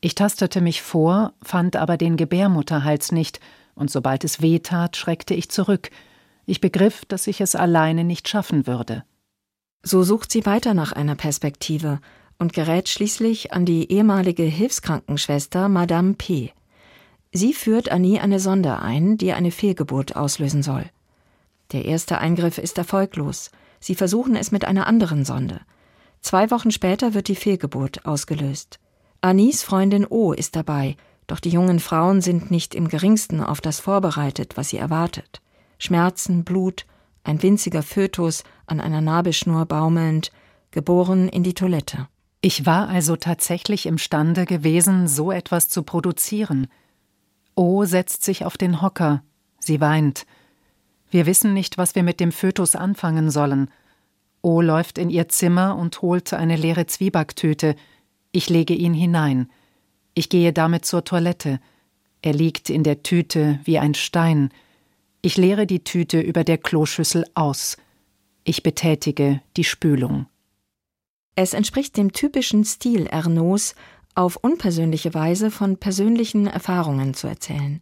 Ich 0.00 0.14
tastete 0.14 0.60
mich 0.60 0.82
vor, 0.82 1.34
fand 1.42 1.76
aber 1.76 1.96
den 1.96 2.16
Gebärmutterhals 2.16 3.12
nicht, 3.12 3.40
und 3.74 3.90
sobald 3.90 4.24
es 4.24 4.40
weh 4.40 4.58
tat, 4.58 4.96
schreckte 4.96 5.34
ich 5.34 5.50
zurück. 5.50 5.90
Ich 6.46 6.60
begriff, 6.60 7.04
dass 7.04 7.26
ich 7.26 7.40
es 7.40 7.54
alleine 7.54 8.04
nicht 8.04 8.28
schaffen 8.28 8.66
würde. 8.66 9.04
So 9.82 10.02
sucht 10.02 10.32
sie 10.32 10.44
weiter 10.46 10.74
nach 10.74 10.92
einer 10.92 11.14
Perspektive 11.14 12.00
und 12.38 12.52
gerät 12.52 12.88
schließlich 12.88 13.52
an 13.52 13.64
die 13.64 13.90
ehemalige 13.92 14.42
Hilfskrankenschwester 14.42 15.68
Madame 15.68 16.14
P. 16.14 16.52
Sie 17.32 17.52
führt 17.52 17.92
Annie 17.92 18.20
eine 18.20 18.40
Sonde 18.40 18.80
ein, 18.80 19.16
die 19.16 19.32
eine 19.32 19.50
Fehlgeburt 19.50 20.16
auslösen 20.16 20.62
soll. 20.62 20.84
Der 21.72 21.84
erste 21.84 22.18
Eingriff 22.18 22.58
ist 22.58 22.76
erfolglos. 22.78 23.50
Sie 23.78 23.94
versuchen 23.94 24.34
es 24.34 24.50
mit 24.50 24.64
einer 24.64 24.86
anderen 24.86 25.24
Sonde. 25.24 25.60
Zwei 26.20 26.50
Wochen 26.50 26.70
später 26.70 27.14
wird 27.14 27.28
die 27.28 27.36
Fehlgeburt 27.36 28.04
ausgelöst. 28.04 28.80
Annies 29.20 29.62
Freundin 29.62 30.06
O 30.08 30.32
ist 30.32 30.56
dabei, 30.56 30.96
doch 31.26 31.40
die 31.40 31.50
jungen 31.50 31.78
Frauen 31.78 32.20
sind 32.20 32.50
nicht 32.50 32.74
im 32.74 32.88
geringsten 32.88 33.42
auf 33.42 33.60
das 33.60 33.78
vorbereitet, 33.78 34.56
was 34.56 34.70
sie 34.70 34.78
erwartet. 34.78 35.40
Schmerzen, 35.78 36.44
Blut, 36.44 36.86
ein 37.22 37.42
winziger 37.42 37.82
Fötus 37.82 38.44
an 38.66 38.80
einer 38.80 39.00
Nabelschnur 39.00 39.66
baumelnd, 39.66 40.32
geboren 40.70 41.28
in 41.28 41.42
die 41.42 41.54
Toilette. 41.54 42.08
Ich 42.40 42.64
war 42.64 42.88
also 42.88 43.16
tatsächlich 43.16 43.84
imstande 43.84 44.46
gewesen, 44.46 45.06
so 45.06 45.30
etwas 45.30 45.68
zu 45.68 45.82
produzieren. 45.82 46.68
O 47.54 47.84
setzt 47.84 48.24
sich 48.24 48.46
auf 48.46 48.56
den 48.56 48.80
Hocker. 48.80 49.22
Sie 49.58 49.80
weint. 49.80 50.24
Wir 51.10 51.26
wissen 51.26 51.52
nicht, 51.52 51.76
was 51.76 51.94
wir 51.94 52.02
mit 52.02 52.20
dem 52.20 52.32
Fötus 52.32 52.74
anfangen 52.74 53.30
sollen. 53.30 53.70
O 54.40 54.62
läuft 54.62 54.96
in 54.96 55.10
ihr 55.10 55.28
Zimmer 55.28 55.76
und 55.76 56.00
holt 56.00 56.32
eine 56.32 56.56
leere 56.56 56.86
Zwiebacktüte. 56.86 57.76
Ich 58.32 58.48
lege 58.48 58.74
ihn 58.74 58.94
hinein. 58.94 59.50
Ich 60.14 60.28
gehe 60.28 60.52
damit 60.52 60.84
zur 60.84 61.04
Toilette. 61.04 61.60
Er 62.22 62.32
liegt 62.32 62.70
in 62.70 62.84
der 62.84 63.02
Tüte 63.02 63.60
wie 63.64 63.78
ein 63.78 63.94
Stein. 63.94 64.50
Ich 65.22 65.36
leere 65.36 65.66
die 65.66 65.84
Tüte 65.84 66.20
über 66.20 66.44
der 66.44 66.58
Kloschüssel 66.58 67.24
aus. 67.34 67.76
Ich 68.44 68.62
betätige 68.62 69.40
die 69.56 69.64
Spülung. 69.64 70.26
Es 71.34 71.54
entspricht 71.54 71.96
dem 71.96 72.12
typischen 72.12 72.64
Stil 72.64 73.06
Ernauds, 73.06 73.74
auf 74.14 74.36
unpersönliche 74.36 75.14
Weise 75.14 75.50
von 75.50 75.76
persönlichen 75.76 76.46
Erfahrungen 76.46 77.14
zu 77.14 77.28
erzählen. 77.28 77.80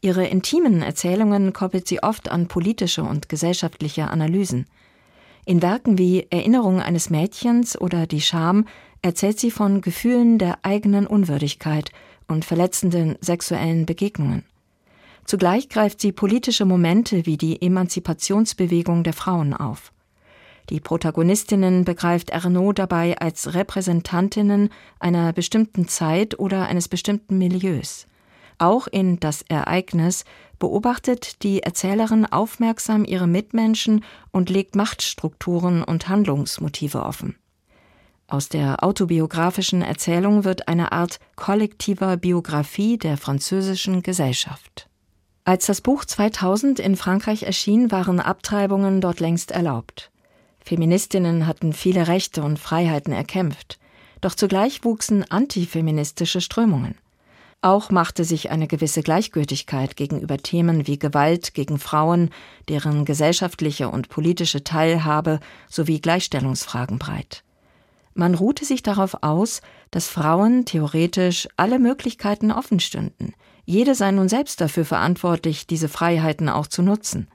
Ihre 0.00 0.26
intimen 0.26 0.82
Erzählungen 0.82 1.52
koppelt 1.52 1.88
sie 1.88 2.02
oft 2.02 2.30
an 2.30 2.46
politische 2.46 3.02
und 3.02 3.28
gesellschaftliche 3.28 4.08
Analysen. 4.08 4.66
In 5.44 5.62
Werken 5.62 5.98
wie 5.98 6.26
Erinnerung 6.30 6.80
eines 6.80 7.10
Mädchens 7.10 7.80
oder 7.80 8.06
Die 8.06 8.20
Scham 8.20 8.66
erzählt 9.06 9.38
sie 9.38 9.52
von 9.52 9.82
Gefühlen 9.82 10.36
der 10.36 10.58
eigenen 10.62 11.06
Unwürdigkeit 11.06 11.92
und 12.26 12.44
verletzenden 12.44 13.16
sexuellen 13.20 13.86
Begegnungen. 13.86 14.44
Zugleich 15.24 15.68
greift 15.68 16.00
sie 16.00 16.10
politische 16.10 16.64
Momente 16.64 17.24
wie 17.24 17.36
die 17.36 17.62
Emanzipationsbewegung 17.62 19.04
der 19.04 19.12
Frauen 19.12 19.54
auf. 19.54 19.92
Die 20.70 20.80
Protagonistinnen 20.80 21.84
begreift 21.84 22.30
Ernaud 22.30 22.80
dabei 22.80 23.16
als 23.18 23.54
Repräsentantinnen 23.54 24.70
einer 24.98 25.32
bestimmten 25.32 25.86
Zeit 25.86 26.40
oder 26.40 26.66
eines 26.66 26.88
bestimmten 26.88 27.38
Milieus. 27.38 28.08
Auch 28.58 28.88
in 28.88 29.20
Das 29.20 29.42
Ereignis 29.42 30.24
beobachtet 30.58 31.44
die 31.44 31.62
Erzählerin 31.62 32.26
aufmerksam 32.26 33.04
ihre 33.04 33.28
Mitmenschen 33.28 34.04
und 34.32 34.50
legt 34.50 34.74
Machtstrukturen 34.74 35.84
und 35.84 36.08
Handlungsmotive 36.08 37.04
offen. 37.04 37.36
Aus 38.28 38.48
der 38.48 38.82
autobiografischen 38.82 39.82
Erzählung 39.82 40.44
wird 40.44 40.66
eine 40.66 40.90
Art 40.90 41.20
kollektiver 41.36 42.16
Biografie 42.16 42.98
der 42.98 43.16
französischen 43.16 44.02
Gesellschaft. 44.02 44.88
Als 45.44 45.66
das 45.66 45.80
Buch 45.80 46.04
2000 46.04 46.80
in 46.80 46.96
Frankreich 46.96 47.44
erschien, 47.44 47.92
waren 47.92 48.18
Abtreibungen 48.18 49.00
dort 49.00 49.20
längst 49.20 49.52
erlaubt. 49.52 50.10
Feministinnen 50.58 51.46
hatten 51.46 51.72
viele 51.72 52.08
Rechte 52.08 52.42
und 52.42 52.58
Freiheiten 52.58 53.12
erkämpft, 53.12 53.78
doch 54.20 54.34
zugleich 54.34 54.82
wuchsen 54.82 55.30
antifeministische 55.30 56.40
Strömungen. 56.40 56.96
Auch 57.62 57.90
machte 57.90 58.24
sich 58.24 58.50
eine 58.50 58.66
gewisse 58.66 59.02
Gleichgültigkeit 59.02 59.96
gegenüber 59.96 60.38
Themen 60.38 60.88
wie 60.88 60.98
Gewalt 60.98 61.54
gegen 61.54 61.78
Frauen, 61.78 62.30
deren 62.68 63.04
gesellschaftliche 63.04 63.88
und 63.88 64.08
politische 64.08 64.64
Teilhabe 64.64 65.38
sowie 65.68 66.00
Gleichstellungsfragen 66.00 66.98
breit. 66.98 67.44
Man 68.18 68.34
ruhte 68.34 68.64
sich 68.64 68.82
darauf 68.82 69.22
aus, 69.22 69.60
dass 69.90 70.08
Frauen 70.08 70.64
theoretisch 70.64 71.48
alle 71.58 71.78
Möglichkeiten 71.78 72.50
offen 72.50 72.80
stünden. 72.80 73.34
Jede 73.66 73.94
sei 73.94 74.10
nun 74.10 74.30
selbst 74.30 74.62
dafür 74.62 74.86
verantwortlich, 74.86 75.66
diese 75.66 75.90
Freiheiten 75.90 76.48
auch 76.48 76.66
zu 76.66 76.80
nutzen. 76.82 77.28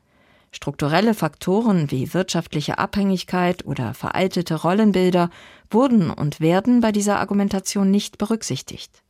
Strukturelle 0.52 1.14
Faktoren 1.14 1.92
wie 1.92 2.16
wirtschaftliche 2.16 2.80
Abhängigkeit 2.80 3.64
oder 3.64 3.94
veraltete 3.94 4.56
Rollenbilder 4.56 5.30
wurden 5.70 6.10
und 6.10 6.42
werden 6.42 6.82
bei 6.82 6.92
dieser 6.92 7.20
Argumentation 7.20 7.92
nicht 7.92 8.18
berücksichtigt. 8.18 9.04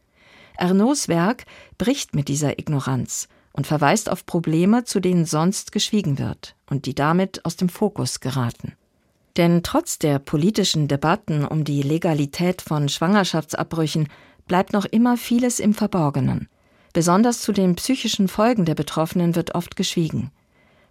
Ernauds 0.57 1.07
Werk 1.07 1.45
bricht 1.77 2.13
mit 2.13 2.27
dieser 2.27 2.59
Ignoranz 2.59 3.29
und 3.53 3.65
verweist 3.65 4.09
auf 4.09 4.25
Probleme, 4.25 4.83
zu 4.83 4.99
denen 4.99 5.25
sonst 5.25 5.71
geschwiegen 5.71 6.19
wird 6.19 6.57
und 6.69 6.85
die 6.85 6.95
damit 6.95 7.45
aus 7.45 7.55
dem 7.55 7.69
Fokus 7.69 8.19
geraten. 8.19 8.73
Denn 9.37 9.63
trotz 9.63 9.97
der 9.97 10.19
politischen 10.19 10.87
Debatten 10.87 11.45
um 11.45 11.63
die 11.63 11.81
Legalität 11.81 12.61
von 12.61 12.89
Schwangerschaftsabbrüchen 12.89 14.09
bleibt 14.47 14.73
noch 14.73 14.85
immer 14.85 15.17
vieles 15.17 15.59
im 15.59 15.73
Verborgenen. 15.73 16.49
Besonders 16.93 17.39
zu 17.39 17.53
den 17.53 17.75
psychischen 17.75 18.27
Folgen 18.27 18.65
der 18.65 18.75
Betroffenen 18.75 19.35
wird 19.35 19.55
oft 19.55 19.77
geschwiegen. 19.77 20.31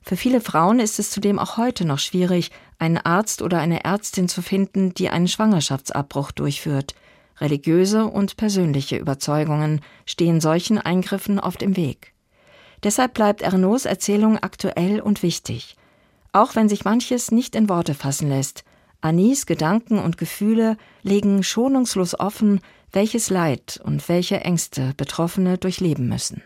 Für 0.03 0.17
viele 0.17 0.41
Frauen 0.41 0.81
ist 0.81 0.99
es 0.99 1.11
zudem 1.11 1.39
auch 1.39 1.59
heute 1.59 1.85
noch 1.85 1.99
schwierig, 1.99 2.51
einen 2.79 2.97
Arzt 2.97 3.43
oder 3.43 3.59
eine 3.59 3.85
Ärztin 3.85 4.29
zu 4.29 4.41
finden, 4.41 4.95
die 4.95 5.11
einen 5.11 5.29
Schwangerschaftsabbruch 5.29 6.33
durchführt. 6.33 6.95
Religiöse 7.39 8.07
und 8.07 8.39
persönliche 8.39 8.97
Überzeugungen 8.97 9.83
stehen 10.07 10.41
solchen 10.41 10.79
Eingriffen 10.79 11.39
oft 11.39 11.63
im 11.63 11.77
Weg. 11.77 12.15
Deshalb 12.83 13.13
bleibt 13.13 13.43
Ernauds 13.43 13.85
Erzählung 13.85 14.39
aktuell 14.39 15.01
und 15.01 15.23
wichtig. 15.23 15.77
Auch 16.33 16.55
wenn 16.55 16.69
sich 16.69 16.85
manches 16.85 17.33
nicht 17.33 17.57
in 17.57 17.69
Worte 17.69 17.95
fassen 17.95 18.29
lässt, 18.29 18.65
Anis 19.01 19.47
Gedanken 19.47 19.99
und 19.99 20.19
Gefühle 20.19 20.77
legen 21.03 21.43
schonungslos 21.43 22.19
offen, 22.19 22.61
welches 22.93 23.31
Leid 23.31 23.81
und 23.83 24.09
welche 24.09 24.41
Ängste 24.41 24.93
Betroffene 24.97 25.59
durchleben 25.59 26.09
müssen. 26.09 26.43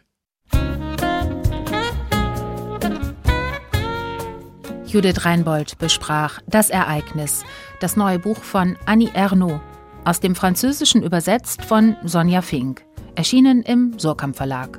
Judith 4.86 5.24
Reinbold 5.24 5.76
besprach 5.78 6.40
Das 6.46 6.70
Ereignis, 6.70 7.42
das 7.80 7.96
neue 7.96 8.20
Buch 8.20 8.38
von 8.38 8.78
Annie 8.86 9.10
Ernaux, 9.12 9.60
aus 10.04 10.20
dem 10.20 10.34
Französischen 10.34 11.02
übersetzt 11.02 11.64
von 11.64 11.96
Sonja 12.04 12.42
Fink, 12.42 12.84
erschienen 13.16 13.62
im 13.62 13.98
Surkamp 13.98 14.36
Verlag. 14.36 14.78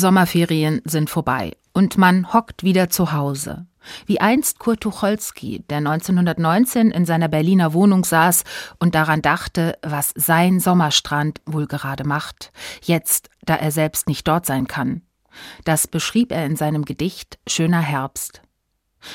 Sommerferien 0.00 0.80
sind 0.84 1.10
vorbei 1.10 1.52
und 1.72 1.96
man 1.96 2.32
hockt 2.32 2.64
wieder 2.64 2.90
zu 2.90 3.12
Hause. 3.12 3.66
Wie 4.06 4.20
einst 4.20 4.58
Kurt 4.58 4.80
Tucholsky, 4.80 5.64
der 5.70 5.78
1919 5.78 6.90
in 6.90 7.06
seiner 7.06 7.28
Berliner 7.28 7.72
Wohnung 7.72 8.04
saß 8.04 8.44
und 8.78 8.94
daran 8.94 9.22
dachte, 9.22 9.78
was 9.82 10.12
sein 10.16 10.60
Sommerstrand 10.60 11.40
wohl 11.46 11.66
gerade 11.66 12.04
macht, 12.04 12.52
jetzt, 12.82 13.30
da 13.44 13.54
er 13.54 13.70
selbst 13.70 14.08
nicht 14.08 14.26
dort 14.28 14.44
sein 14.44 14.66
kann. 14.66 15.02
Das 15.64 15.86
beschrieb 15.86 16.32
er 16.32 16.44
in 16.44 16.56
seinem 16.56 16.84
Gedicht 16.84 17.38
Schöner 17.46 17.80
Herbst. 17.80 18.42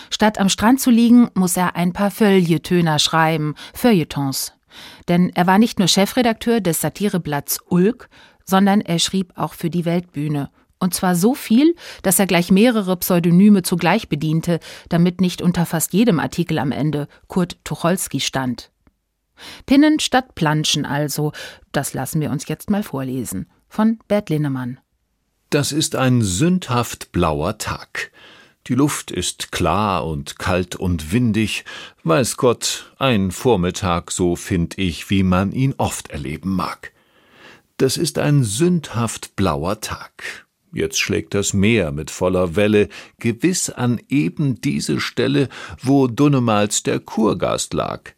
Statt 0.10 0.40
am 0.40 0.50
Strand 0.50 0.82
zu 0.82 0.90
liegen, 0.90 1.30
muss 1.36 1.58
er 1.58 1.76
ein 1.76 1.94
paar 1.94 2.10
Feuilletöner 2.10 2.98
schreiben, 2.98 3.54
Feuilletons. 3.74 4.54
Denn 5.08 5.30
er 5.36 5.46
war 5.48 5.60
nicht 5.60 5.78
nur 5.78 5.88
Chefredakteur 5.88 6.60
des 6.60 6.82
Satireblatts 6.82 7.60
Ulk, 7.70 8.10
sondern 8.44 8.82
er 8.82 9.00
schrieb 9.00 9.34
auch 9.36 9.54
für 9.54 9.70
die 9.70 9.86
Weltbühne 9.86 10.50
und 10.86 10.94
zwar 10.94 11.16
so 11.16 11.34
viel, 11.34 11.76
dass 12.04 12.20
er 12.20 12.28
gleich 12.28 12.52
mehrere 12.52 12.96
Pseudonyme 12.96 13.64
zugleich 13.64 14.08
bediente, 14.08 14.60
damit 14.88 15.20
nicht 15.20 15.42
unter 15.42 15.66
fast 15.66 15.94
jedem 15.94 16.20
Artikel 16.20 16.60
am 16.60 16.72
Ende 16.72 17.08
Kurt 17.28 17.58
Tucholsky 17.66 18.20
stand. 18.20 18.72
Pinnen 19.66 20.00
statt 20.00 20.36
Planschen 20.36 20.86
also, 20.86 21.34
das 21.72 21.94
lassen 21.96 22.22
wir 22.22 22.30
uns 22.30 22.48
jetzt 22.48 22.70
mal 22.70 22.84
vorlesen. 22.84 23.48
Von 23.68 24.00
Bert 24.08 24.30
Linnemann. 24.30 24.80
Das 25.50 25.72
ist 25.72 25.96
ein 25.96 26.22
sündhaft 26.22 27.12
blauer 27.12 27.58
Tag. 27.58 28.12
Die 28.68 28.76
Luft 28.76 29.10
ist 29.10 29.52
klar 29.52 30.06
und 30.06 30.38
kalt 30.38 30.76
und 30.76 31.12
windig, 31.12 31.66
weiß 32.04 32.38
Gott, 32.38 32.92
ein 33.00 33.32
Vormittag, 33.32 34.12
so 34.12 34.36
find 34.36 34.78
ich, 34.78 35.10
wie 35.10 35.24
man 35.24 35.52
ihn 35.52 35.74
oft 35.78 36.12
erleben 36.12 36.56
mag. 36.56 36.92
Das 37.78 37.98
ist 37.98 38.20
ein 38.20 38.44
sündhaft 38.44 39.36
blauer 39.36 39.82
Tag. 39.82 40.45
Jetzt 40.76 41.00
schlägt 41.00 41.34
das 41.34 41.54
Meer 41.54 41.94
mit 41.94 42.12
voller 42.12 42.58
Welle, 42.58 42.90
gewiss 43.18 43.70
an 43.70 44.02
eben 44.10 44.60
diese 44.60 45.00
Stelle, 45.00 45.48
wo 45.82 46.08
Dunnemals 46.08 46.84
der 46.84 47.00
Kurgast 47.00 47.74
lag. 47.74 48.12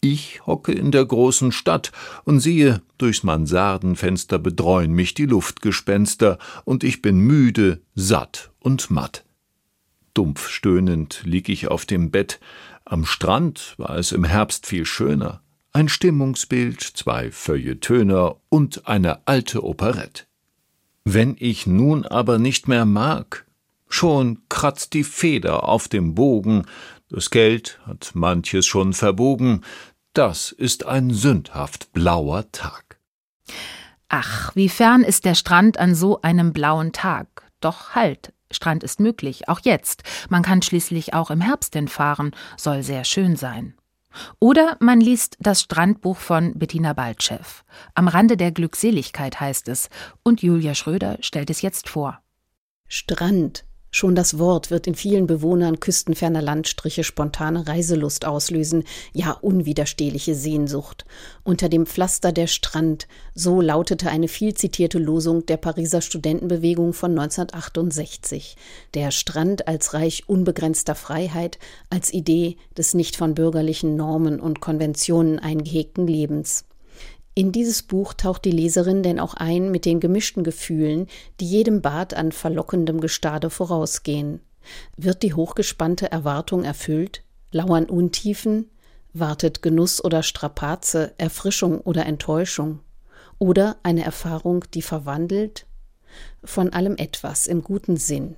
Ich 0.00 0.46
hocke 0.46 0.72
in 0.72 0.92
der 0.92 1.04
großen 1.04 1.52
Stadt 1.52 1.92
und 2.24 2.40
siehe, 2.40 2.80
durchs 2.96 3.22
Mansardenfenster 3.22 4.38
bedreuen 4.38 4.92
mich 4.92 5.12
die 5.12 5.26
Luftgespenster, 5.26 6.38
und 6.64 6.84
ich 6.84 7.02
bin 7.02 7.18
müde, 7.18 7.82
satt 7.94 8.50
und 8.60 8.90
matt. 8.90 9.26
Dumpf 10.14 10.48
stöhnend 10.48 11.20
lieg 11.26 11.50
ich 11.50 11.68
auf 11.68 11.84
dem 11.84 12.10
Bett, 12.10 12.40
am 12.86 13.04
Strand 13.04 13.74
war 13.76 13.98
es 13.98 14.12
im 14.12 14.24
Herbst 14.24 14.64
viel 14.64 14.86
schöner, 14.86 15.42
ein 15.74 15.90
Stimmungsbild, 15.90 16.80
zwei 16.80 17.30
Feuilletöner 17.30 18.36
und 18.48 18.88
eine 18.88 19.26
alte 19.28 19.62
Operette. 19.62 20.29
Wenn 21.04 21.36
ich 21.38 21.66
nun 21.66 22.06
aber 22.06 22.38
nicht 22.38 22.68
mehr 22.68 22.84
mag, 22.84 23.46
schon 23.88 24.42
kratzt 24.48 24.92
die 24.92 25.04
Feder 25.04 25.68
auf 25.68 25.88
dem 25.88 26.14
Bogen, 26.14 26.66
das 27.08 27.30
Geld 27.30 27.80
hat 27.86 28.12
manches 28.14 28.66
schon 28.66 28.92
verbogen, 28.92 29.62
das 30.12 30.52
ist 30.52 30.86
ein 30.86 31.10
sündhaft 31.10 31.92
blauer 31.92 32.50
Tag. 32.52 32.98
Ach, 34.08 34.54
wie 34.54 34.68
fern 34.68 35.02
ist 35.02 35.24
der 35.24 35.34
Strand 35.34 35.78
an 35.78 35.94
so 35.94 36.20
einem 36.22 36.52
blauen 36.52 36.92
Tag. 36.92 37.44
Doch 37.60 37.94
halt, 37.94 38.32
Strand 38.50 38.82
ist 38.82 39.00
möglich, 39.00 39.48
auch 39.48 39.60
jetzt. 39.62 40.02
Man 40.28 40.42
kann 40.42 40.62
schließlich 40.62 41.14
auch 41.14 41.30
im 41.30 41.40
Herbst 41.40 41.74
hinfahren, 41.74 42.32
soll 42.56 42.82
sehr 42.82 43.04
schön 43.04 43.36
sein. 43.36 43.74
Oder 44.38 44.76
man 44.80 45.00
liest 45.00 45.36
das 45.40 45.62
Strandbuch 45.62 46.16
von 46.16 46.58
Bettina 46.58 46.92
Baltschew. 46.92 47.62
Am 47.94 48.08
Rande 48.08 48.36
der 48.36 48.52
Glückseligkeit 48.52 49.40
heißt 49.40 49.68
es, 49.68 49.88
und 50.22 50.42
Julia 50.42 50.74
Schröder 50.74 51.18
stellt 51.20 51.50
es 51.50 51.62
jetzt 51.62 51.88
vor. 51.88 52.20
Strand, 52.88 53.64
Schon 53.92 54.14
das 54.14 54.38
Wort 54.38 54.70
wird 54.70 54.86
in 54.86 54.94
vielen 54.94 55.26
Bewohnern 55.26 55.80
küstenferner 55.80 56.40
Landstriche 56.40 57.02
spontane 57.02 57.66
Reiselust 57.66 58.24
auslösen, 58.24 58.84
ja 59.12 59.32
unwiderstehliche 59.32 60.36
Sehnsucht. 60.36 61.04
Unter 61.42 61.68
dem 61.68 61.86
Pflaster 61.86 62.30
der 62.30 62.46
Strand, 62.46 63.08
so 63.34 63.60
lautete 63.60 64.08
eine 64.08 64.28
viel 64.28 64.54
zitierte 64.54 65.00
Losung 65.00 65.44
der 65.46 65.56
Pariser 65.56 66.02
Studentenbewegung 66.02 66.92
von 66.92 67.10
1968. 67.18 68.56
Der 68.94 69.10
Strand 69.10 69.66
als 69.66 69.92
Reich 69.92 70.28
unbegrenzter 70.28 70.94
Freiheit, 70.94 71.58
als 71.90 72.12
Idee 72.12 72.58
des 72.76 72.94
nicht 72.94 73.16
von 73.16 73.34
bürgerlichen 73.34 73.96
Normen 73.96 74.38
und 74.38 74.60
Konventionen 74.60 75.40
eingehegten 75.40 76.06
Lebens. 76.06 76.64
In 77.34 77.52
dieses 77.52 77.82
Buch 77.82 78.12
taucht 78.12 78.44
die 78.44 78.50
Leserin 78.50 79.02
denn 79.02 79.20
auch 79.20 79.34
ein 79.34 79.70
mit 79.70 79.84
den 79.84 80.00
gemischten 80.00 80.42
Gefühlen, 80.42 81.06
die 81.38 81.46
jedem 81.46 81.80
Bad 81.80 82.14
an 82.14 82.32
verlockendem 82.32 83.00
Gestade 83.00 83.50
vorausgehen. 83.50 84.40
Wird 84.96 85.22
die 85.22 85.34
hochgespannte 85.34 86.10
Erwartung 86.10 86.64
erfüllt? 86.64 87.22
Lauern 87.52 87.86
Untiefen? 87.86 88.70
Wartet 89.12 89.62
Genuss 89.62 90.02
oder 90.04 90.22
Strapaze, 90.22 91.14
Erfrischung 91.18 91.80
oder 91.80 92.06
Enttäuschung? 92.06 92.80
Oder 93.38 93.76
eine 93.82 94.04
Erfahrung, 94.04 94.64
die 94.74 94.82
verwandelt? 94.82 95.66
Von 96.44 96.72
allem 96.72 96.96
etwas 96.96 97.46
im 97.46 97.62
guten 97.62 97.96
Sinn. 97.96 98.36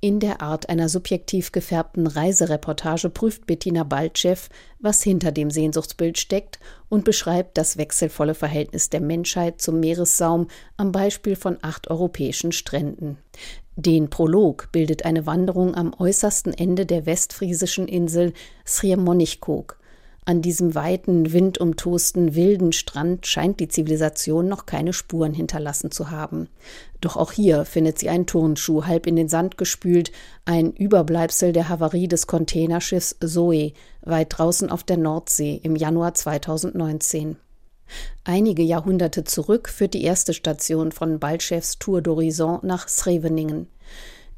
In 0.00 0.20
der 0.20 0.42
Art 0.42 0.68
einer 0.68 0.88
subjektiv 0.88 1.50
gefärbten 1.50 2.06
Reisereportage 2.06 3.10
prüft 3.10 3.46
Bettina 3.46 3.82
Baltschew, 3.82 4.38
was 4.78 5.02
hinter 5.02 5.32
dem 5.32 5.50
Sehnsuchtsbild 5.50 6.18
steckt 6.18 6.60
und 6.88 7.04
beschreibt 7.04 7.58
das 7.58 7.78
wechselvolle 7.78 8.34
Verhältnis 8.34 8.90
der 8.90 9.00
Menschheit 9.00 9.60
zum 9.60 9.80
Meeressaum 9.80 10.46
am 10.76 10.92
Beispiel 10.92 11.34
von 11.34 11.58
acht 11.62 11.90
europäischen 11.90 12.52
Stränden. 12.52 13.18
Den 13.74 14.08
Prolog 14.08 14.70
bildet 14.70 15.04
eine 15.04 15.26
Wanderung 15.26 15.74
am 15.74 15.92
äußersten 15.98 16.54
Ende 16.54 16.86
der 16.86 17.04
westfriesischen 17.04 17.88
Insel 17.88 18.34
Sriemonichkog. 18.64 19.77
An 20.28 20.42
diesem 20.42 20.74
weiten, 20.74 21.32
windumtosten, 21.32 22.34
wilden 22.34 22.72
Strand 22.72 23.26
scheint 23.26 23.60
die 23.60 23.68
Zivilisation 23.68 24.46
noch 24.46 24.66
keine 24.66 24.92
Spuren 24.92 25.32
hinterlassen 25.32 25.90
zu 25.90 26.10
haben. 26.10 26.50
Doch 27.00 27.16
auch 27.16 27.32
hier 27.32 27.64
findet 27.64 27.98
sie 27.98 28.10
einen 28.10 28.26
Turnschuh 28.26 28.84
halb 28.84 29.06
in 29.06 29.16
den 29.16 29.30
Sand 29.30 29.56
gespült, 29.56 30.12
ein 30.44 30.72
Überbleibsel 30.74 31.52
der 31.52 31.70
Havarie 31.70 32.08
des 32.08 32.26
Containerschiffs 32.26 33.16
Zoe, 33.24 33.72
weit 34.02 34.26
draußen 34.36 34.68
auf 34.68 34.84
der 34.84 34.98
Nordsee 34.98 35.60
im 35.62 35.76
Januar 35.76 36.12
2019. 36.12 37.38
Einige 38.24 38.62
Jahrhunderte 38.62 39.24
zurück 39.24 39.70
führt 39.70 39.94
die 39.94 40.04
erste 40.04 40.34
Station 40.34 40.92
von 40.92 41.18
Balchefs 41.18 41.78
Tour 41.78 42.00
d'Horizon 42.00 42.58
nach 42.66 42.86
Sreveningen. 42.86 43.68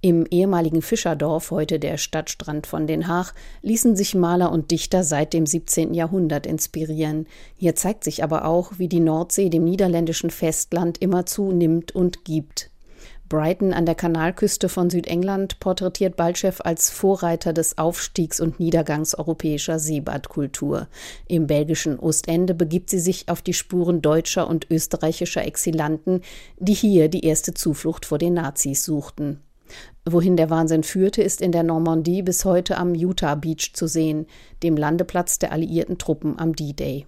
Im 0.03 0.25
ehemaligen 0.31 0.81
Fischerdorf, 0.81 1.51
heute 1.51 1.79
der 1.79 1.99
Stadtstrand 1.99 2.67
von 2.67 2.87
Den 2.87 3.07
Haag, 3.07 3.35
ließen 3.61 3.97
sich 3.97 4.15
Maler 4.15 4.51
und 4.51 4.71
Dichter 4.71 5.05
seit 5.05 5.35
dem 5.35 5.45
17. 5.45 5.93
Jahrhundert 5.93 6.47
inspirieren. 6.47 7.27
Hier 7.57 7.75
zeigt 7.75 8.05
sich 8.05 8.25
aber 8.25 8.47
auch, 8.47 8.79
wie 8.79 8.89
die 8.89 9.01
Nordsee 9.01 9.51
dem 9.51 9.65
niederländischen 9.65 10.31
Festland 10.31 10.97
immer 11.03 11.27
zunimmt 11.27 11.95
und 11.95 12.25
gibt. 12.25 12.71
Brighton 13.29 13.75
an 13.75 13.85
der 13.85 13.95
Kanalküste 13.95 14.71
von 14.71 14.89
Südengland 14.89 15.61
porträtiert 15.61 16.17
Balchev 16.17 16.63
als 16.65 16.89
Vorreiter 16.89 17.53
des 17.53 17.77
Aufstiegs 17.77 18.41
und 18.41 18.59
Niedergangs 18.59 19.15
europäischer 19.15 19.79
Seebadkultur. 19.79 20.89
Im 21.29 21.47
belgischen 21.47 21.99
Ostende 21.99 22.55
begibt 22.55 22.89
sie 22.89 22.99
sich 22.99 23.29
auf 23.29 23.43
die 23.43 23.55
Spuren 23.55 24.01
deutscher 24.01 24.49
und 24.49 24.67
österreichischer 24.71 25.45
Exilanten, 25.45 26.23
die 26.59 26.75
hier 26.75 27.09
die 27.09 27.25
erste 27.27 27.53
Zuflucht 27.53 28.07
vor 28.07 28.17
den 28.17 28.33
Nazis 28.33 28.83
suchten. 28.83 29.41
Wohin 30.09 30.37
der 30.37 30.51
Wahnsinn 30.51 30.83
führte, 30.83 31.23
ist 31.23 31.41
in 31.41 31.53
der 31.53 31.63
Normandie 31.63 32.23
bis 32.23 32.45
heute 32.45 32.77
am 32.77 32.95
Utah 32.95 33.35
Beach 33.35 33.73
zu 33.75 33.87
sehen, 33.87 34.27
dem 34.63 34.77
Landeplatz 34.77 35.39
der 35.39 35.53
alliierten 35.53 35.99
Truppen 35.99 36.39
am 36.39 36.55
D-Day. 36.55 37.07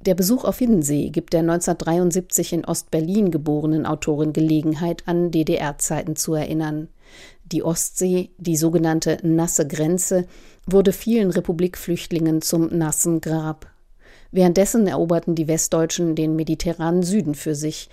Der 0.00 0.14
Besuch 0.14 0.44
auf 0.44 0.58
Hiddensee 0.58 1.08
gibt 1.08 1.32
der 1.32 1.40
1973 1.40 2.52
in 2.52 2.64
Ostberlin 2.66 3.30
geborenen 3.30 3.86
Autorin 3.86 4.34
Gelegenheit, 4.34 5.02
an 5.06 5.30
DDR-Zeiten 5.30 6.14
zu 6.14 6.34
erinnern. 6.34 6.88
Die 7.46 7.62
Ostsee, 7.62 8.30
die 8.36 8.56
sogenannte 8.56 9.18
nasse 9.22 9.66
Grenze, 9.66 10.26
wurde 10.66 10.92
vielen 10.92 11.30
Republikflüchtlingen 11.30 12.42
zum 12.42 12.66
nassen 12.76 13.22
Grab. 13.22 13.70
Währenddessen 14.30 14.86
eroberten 14.86 15.34
die 15.34 15.48
Westdeutschen 15.48 16.14
den 16.14 16.36
mediterranen 16.36 17.02
Süden 17.02 17.34
für 17.34 17.54
sich, 17.54 17.88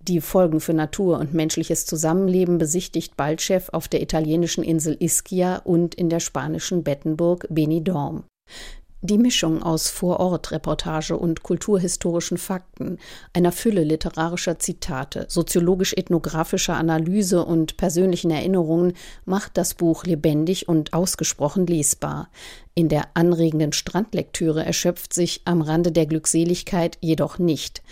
die 0.00 0.20
Folgen 0.20 0.60
für 0.60 0.74
Natur 0.74 1.18
und 1.18 1.34
menschliches 1.34 1.86
Zusammenleben 1.86 2.58
besichtigt 2.58 3.16
Baltschew 3.16 3.62
auf 3.72 3.88
der 3.88 4.02
italienischen 4.02 4.64
Insel 4.64 4.96
Ischia 4.98 5.56
und 5.58 5.94
in 5.94 6.08
der 6.08 6.20
spanischen 6.20 6.82
Bettenburg 6.82 7.46
Benidorm. 7.50 8.24
Die 9.02 9.16
Mischung 9.16 9.62
aus 9.62 9.88
Vorortreportage 9.88 11.16
und 11.16 11.42
kulturhistorischen 11.42 12.36
Fakten, 12.36 12.98
einer 13.32 13.50
Fülle 13.50 13.82
literarischer 13.82 14.58
Zitate, 14.58 15.24
soziologisch-ethnografischer 15.26 16.76
Analyse 16.76 17.42
und 17.46 17.78
persönlichen 17.78 18.30
Erinnerungen 18.30 18.92
macht 19.24 19.56
das 19.56 19.72
Buch 19.72 20.04
lebendig 20.04 20.68
und 20.68 20.92
ausgesprochen 20.92 21.66
lesbar. 21.66 22.28
In 22.74 22.90
der 22.90 23.04
anregenden 23.14 23.72
Strandlektüre 23.72 24.66
erschöpft 24.66 25.14
sich 25.14 25.40
am 25.46 25.62
Rande 25.62 25.92
der 25.92 26.04
Glückseligkeit 26.04 26.98
jedoch 27.00 27.38
nicht. 27.38 27.82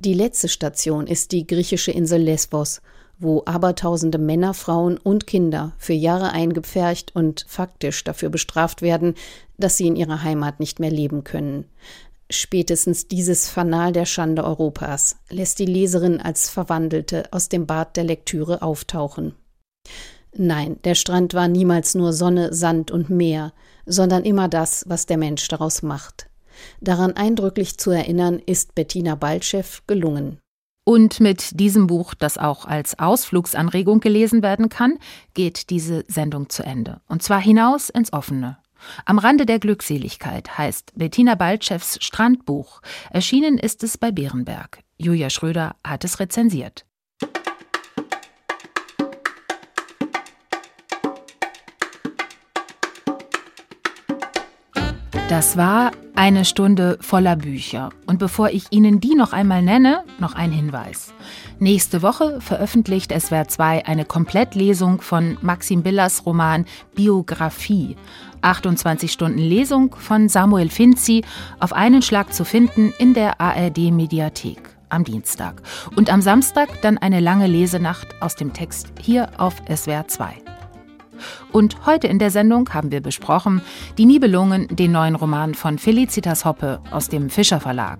Die 0.00 0.14
letzte 0.14 0.48
Station 0.48 1.08
ist 1.08 1.32
die 1.32 1.44
griechische 1.44 1.90
Insel 1.90 2.22
Lesbos, 2.22 2.80
wo 3.18 3.42
abertausende 3.46 4.18
Männer, 4.18 4.54
Frauen 4.54 4.96
und 4.96 5.26
Kinder 5.26 5.72
für 5.76 5.92
Jahre 5.92 6.30
eingepfercht 6.30 7.16
und 7.16 7.44
faktisch 7.48 8.04
dafür 8.04 8.28
bestraft 8.28 8.80
werden, 8.80 9.16
dass 9.56 9.76
sie 9.76 9.88
in 9.88 9.96
ihrer 9.96 10.22
Heimat 10.22 10.60
nicht 10.60 10.78
mehr 10.78 10.92
leben 10.92 11.24
können. 11.24 11.64
Spätestens 12.30 13.08
dieses 13.08 13.48
Fanal 13.48 13.92
der 13.92 14.04
Schande 14.04 14.44
Europas 14.44 15.16
lässt 15.30 15.58
die 15.58 15.66
Leserin 15.66 16.20
als 16.20 16.48
Verwandelte 16.48 17.24
aus 17.32 17.48
dem 17.48 17.66
Bad 17.66 17.96
der 17.96 18.04
Lektüre 18.04 18.62
auftauchen. 18.62 19.34
Nein, 20.32 20.78
der 20.84 20.94
Strand 20.94 21.34
war 21.34 21.48
niemals 21.48 21.96
nur 21.96 22.12
Sonne, 22.12 22.54
Sand 22.54 22.92
und 22.92 23.10
Meer, 23.10 23.52
sondern 23.84 24.24
immer 24.24 24.46
das, 24.46 24.84
was 24.86 25.06
der 25.06 25.16
Mensch 25.16 25.48
daraus 25.48 25.82
macht. 25.82 26.27
Daran 26.80 27.12
eindrücklich 27.12 27.78
zu 27.78 27.90
erinnern, 27.90 28.40
ist 28.44 28.74
Bettina 28.74 29.14
Baltschew 29.14 29.64
gelungen. 29.86 30.38
Und 30.84 31.20
mit 31.20 31.60
diesem 31.60 31.86
Buch, 31.86 32.14
das 32.14 32.38
auch 32.38 32.64
als 32.64 32.98
Ausflugsanregung 32.98 34.00
gelesen 34.00 34.42
werden 34.42 34.70
kann, 34.70 34.98
geht 35.34 35.68
diese 35.68 36.04
Sendung 36.08 36.48
zu 36.48 36.62
Ende. 36.62 37.02
Und 37.08 37.22
zwar 37.22 37.40
hinaus 37.40 37.90
ins 37.90 38.12
Offene. 38.12 38.56
Am 39.04 39.18
Rande 39.18 39.44
der 39.44 39.58
Glückseligkeit 39.58 40.56
heißt 40.56 40.92
Bettina 40.96 41.34
Baltschews 41.34 41.98
Strandbuch. 42.00 42.80
Erschienen 43.10 43.58
ist 43.58 43.82
es 43.84 43.98
bei 43.98 44.10
Bärenberg. 44.10 44.82
Julia 44.96 45.28
Schröder 45.28 45.76
hat 45.84 46.04
es 46.04 46.20
rezensiert. 46.20 46.86
Das 55.28 55.58
war 55.58 55.90
eine 56.14 56.46
Stunde 56.46 56.96
voller 57.02 57.36
Bücher. 57.36 57.90
Und 58.06 58.18
bevor 58.18 58.48
ich 58.48 58.64
Ihnen 58.70 58.98
die 58.98 59.14
noch 59.14 59.34
einmal 59.34 59.60
nenne, 59.60 60.02
noch 60.18 60.34
ein 60.34 60.50
Hinweis. 60.50 61.12
Nächste 61.58 62.00
Woche 62.00 62.40
veröffentlicht 62.40 63.12
SWR 63.12 63.46
2 63.46 63.84
eine 63.84 64.06
Komplettlesung 64.06 65.02
von 65.02 65.36
Maxim 65.42 65.82
Billers 65.82 66.24
Roman 66.24 66.64
Biografie. 66.94 67.94
28 68.40 69.12
Stunden 69.12 69.38
Lesung 69.38 69.94
von 69.98 70.30
Samuel 70.30 70.70
Finzi 70.70 71.22
auf 71.60 71.74
einen 71.74 72.00
Schlag 72.00 72.32
zu 72.32 72.46
finden 72.46 72.94
in 72.98 73.12
der 73.12 73.38
ARD 73.38 73.92
Mediathek 73.92 74.62
am 74.88 75.04
Dienstag. 75.04 75.60
Und 75.94 76.10
am 76.10 76.22
Samstag 76.22 76.80
dann 76.80 76.96
eine 76.96 77.20
lange 77.20 77.48
Lesenacht 77.48 78.22
aus 78.22 78.34
dem 78.34 78.54
Text 78.54 78.94
hier 78.98 79.28
auf 79.36 79.56
SWR 79.68 80.08
2. 80.08 80.47
Und 81.52 81.86
heute 81.86 82.06
in 82.06 82.18
der 82.18 82.30
Sendung 82.30 82.68
haben 82.72 82.90
wir 82.90 83.00
besprochen 83.00 83.62
Die 83.96 84.06
Nibelungen, 84.06 84.68
den 84.68 84.92
neuen 84.92 85.14
Roman 85.14 85.54
von 85.54 85.78
Felicitas 85.78 86.44
Hoppe 86.44 86.80
aus 86.90 87.08
dem 87.08 87.30
Fischer 87.30 87.60
Verlag. 87.60 87.98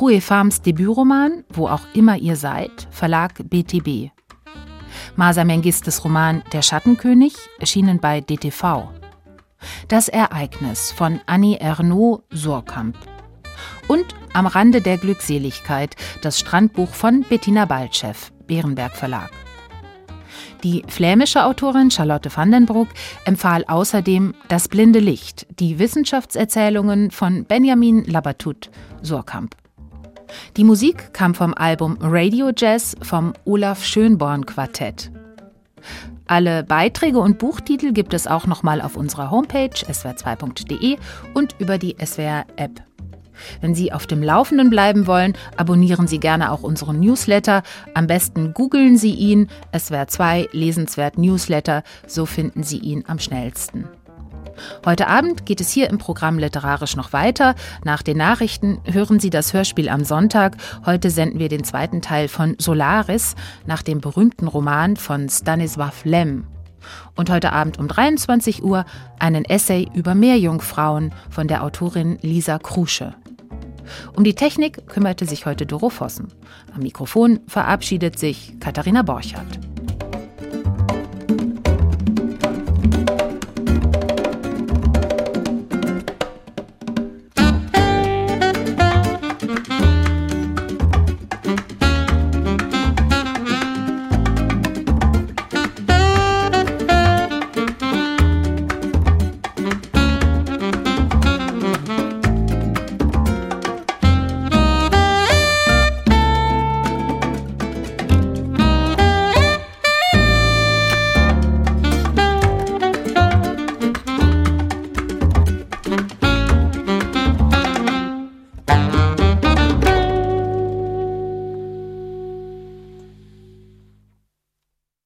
Rue 0.00 0.20
Farms 0.20 0.62
Debütroman, 0.62 1.44
Wo 1.50 1.68
auch 1.68 1.82
immer 1.94 2.16
ihr 2.16 2.36
seid, 2.36 2.88
Verlag 2.90 3.34
BTB. 3.48 4.10
Masa 5.16 5.44
Mengistes 5.44 6.04
Roman 6.04 6.42
Der 6.52 6.62
Schattenkönig, 6.62 7.34
erschienen 7.58 7.98
bei 7.98 8.20
DTV. 8.20 8.88
Das 9.88 10.08
Ereignis 10.08 10.90
von 10.92 11.20
Annie 11.26 11.60
Ernaux 11.60 12.22
Surkamp. 12.30 12.96
Und 13.88 14.14
Am 14.32 14.46
Rande 14.46 14.80
der 14.80 14.96
Glückseligkeit, 14.96 15.94
das 16.22 16.40
Strandbuch 16.40 16.88
von 16.94 17.22
Bettina 17.28 17.66
Baltschew, 17.66 18.16
Bärenberg 18.46 18.96
Verlag. 18.96 19.30
Die 20.62 20.84
flämische 20.86 21.44
Autorin 21.44 21.90
Charlotte 21.90 22.30
van 22.34 22.52
den 22.52 22.66
Broek 22.66 22.88
empfahl 23.24 23.64
außerdem 23.66 24.34
Das 24.48 24.68
blinde 24.68 25.00
Licht, 25.00 25.46
die 25.58 25.78
Wissenschaftserzählungen 25.78 27.10
von 27.10 27.44
Benjamin 27.44 28.04
Labatut, 28.04 28.70
Surkamp. 29.02 29.56
Die 30.56 30.64
Musik 30.64 31.12
kam 31.12 31.34
vom 31.34 31.52
Album 31.54 31.98
Radio 32.00 32.50
Jazz 32.56 32.96
vom 33.02 33.32
Olaf 33.44 33.84
Schönborn 33.84 34.46
Quartett. 34.46 35.10
Alle 36.26 36.62
Beiträge 36.62 37.18
und 37.18 37.38
Buchtitel 37.38 37.92
gibt 37.92 38.14
es 38.14 38.26
auch 38.26 38.46
nochmal 38.46 38.80
auf 38.80 38.96
unserer 38.96 39.30
Homepage 39.30 39.74
swr2.de 39.74 40.96
und 41.34 41.56
über 41.58 41.76
die 41.76 41.96
SWR-App. 42.02 42.91
Wenn 43.60 43.74
Sie 43.74 43.92
auf 43.92 44.06
dem 44.06 44.22
Laufenden 44.22 44.70
bleiben 44.70 45.06
wollen, 45.06 45.36
abonnieren 45.56 46.06
Sie 46.06 46.18
gerne 46.18 46.52
auch 46.52 46.62
unseren 46.62 47.00
Newsletter. 47.00 47.62
Am 47.94 48.06
besten 48.06 48.54
googeln 48.54 48.96
Sie 48.96 49.14
ihn. 49.14 49.48
SWR 49.76 50.08
2 50.08 50.48
Lesenswert 50.52 51.18
Newsletter. 51.18 51.82
So 52.06 52.26
finden 52.26 52.62
Sie 52.62 52.78
ihn 52.78 53.04
am 53.06 53.18
schnellsten. 53.18 53.88
Heute 54.84 55.08
Abend 55.08 55.46
geht 55.46 55.60
es 55.60 55.70
hier 55.70 55.88
im 55.88 55.98
Programm 55.98 56.38
literarisch 56.38 56.96
noch 56.96 57.12
weiter. 57.12 57.54
Nach 57.84 58.02
den 58.02 58.18
Nachrichten 58.18 58.80
hören 58.84 59.20
Sie 59.20 59.30
das 59.30 59.52
Hörspiel 59.52 59.88
am 59.88 60.04
Sonntag. 60.04 60.56
Heute 60.84 61.10
senden 61.10 61.38
wir 61.38 61.48
den 61.48 61.64
zweiten 61.64 62.02
Teil 62.02 62.28
von 62.28 62.56
Solaris 62.58 63.34
nach 63.66 63.82
dem 63.82 64.00
berühmten 64.00 64.46
Roman 64.46 64.96
von 64.96 65.28
Stanisław 65.28 65.92
Lem. 66.04 66.46
Und 67.14 67.30
heute 67.30 67.52
Abend 67.52 67.78
um 67.78 67.86
23 67.86 68.62
Uhr 68.62 68.84
einen 69.18 69.44
Essay 69.44 69.88
über 69.94 70.14
Meerjungfrauen 70.14 71.14
von 71.30 71.46
der 71.46 71.62
Autorin 71.62 72.18
Lisa 72.22 72.58
Krusche. 72.58 73.14
Um 74.16 74.24
die 74.24 74.34
Technik 74.34 74.86
kümmerte 74.86 75.26
sich 75.26 75.46
heute 75.46 75.66
Doro 75.66 75.90
Vossen. 75.90 76.28
Am 76.74 76.82
Mikrofon 76.82 77.40
verabschiedet 77.46 78.18
sich 78.18 78.58
Katharina 78.60 79.02
Borchardt. 79.02 79.71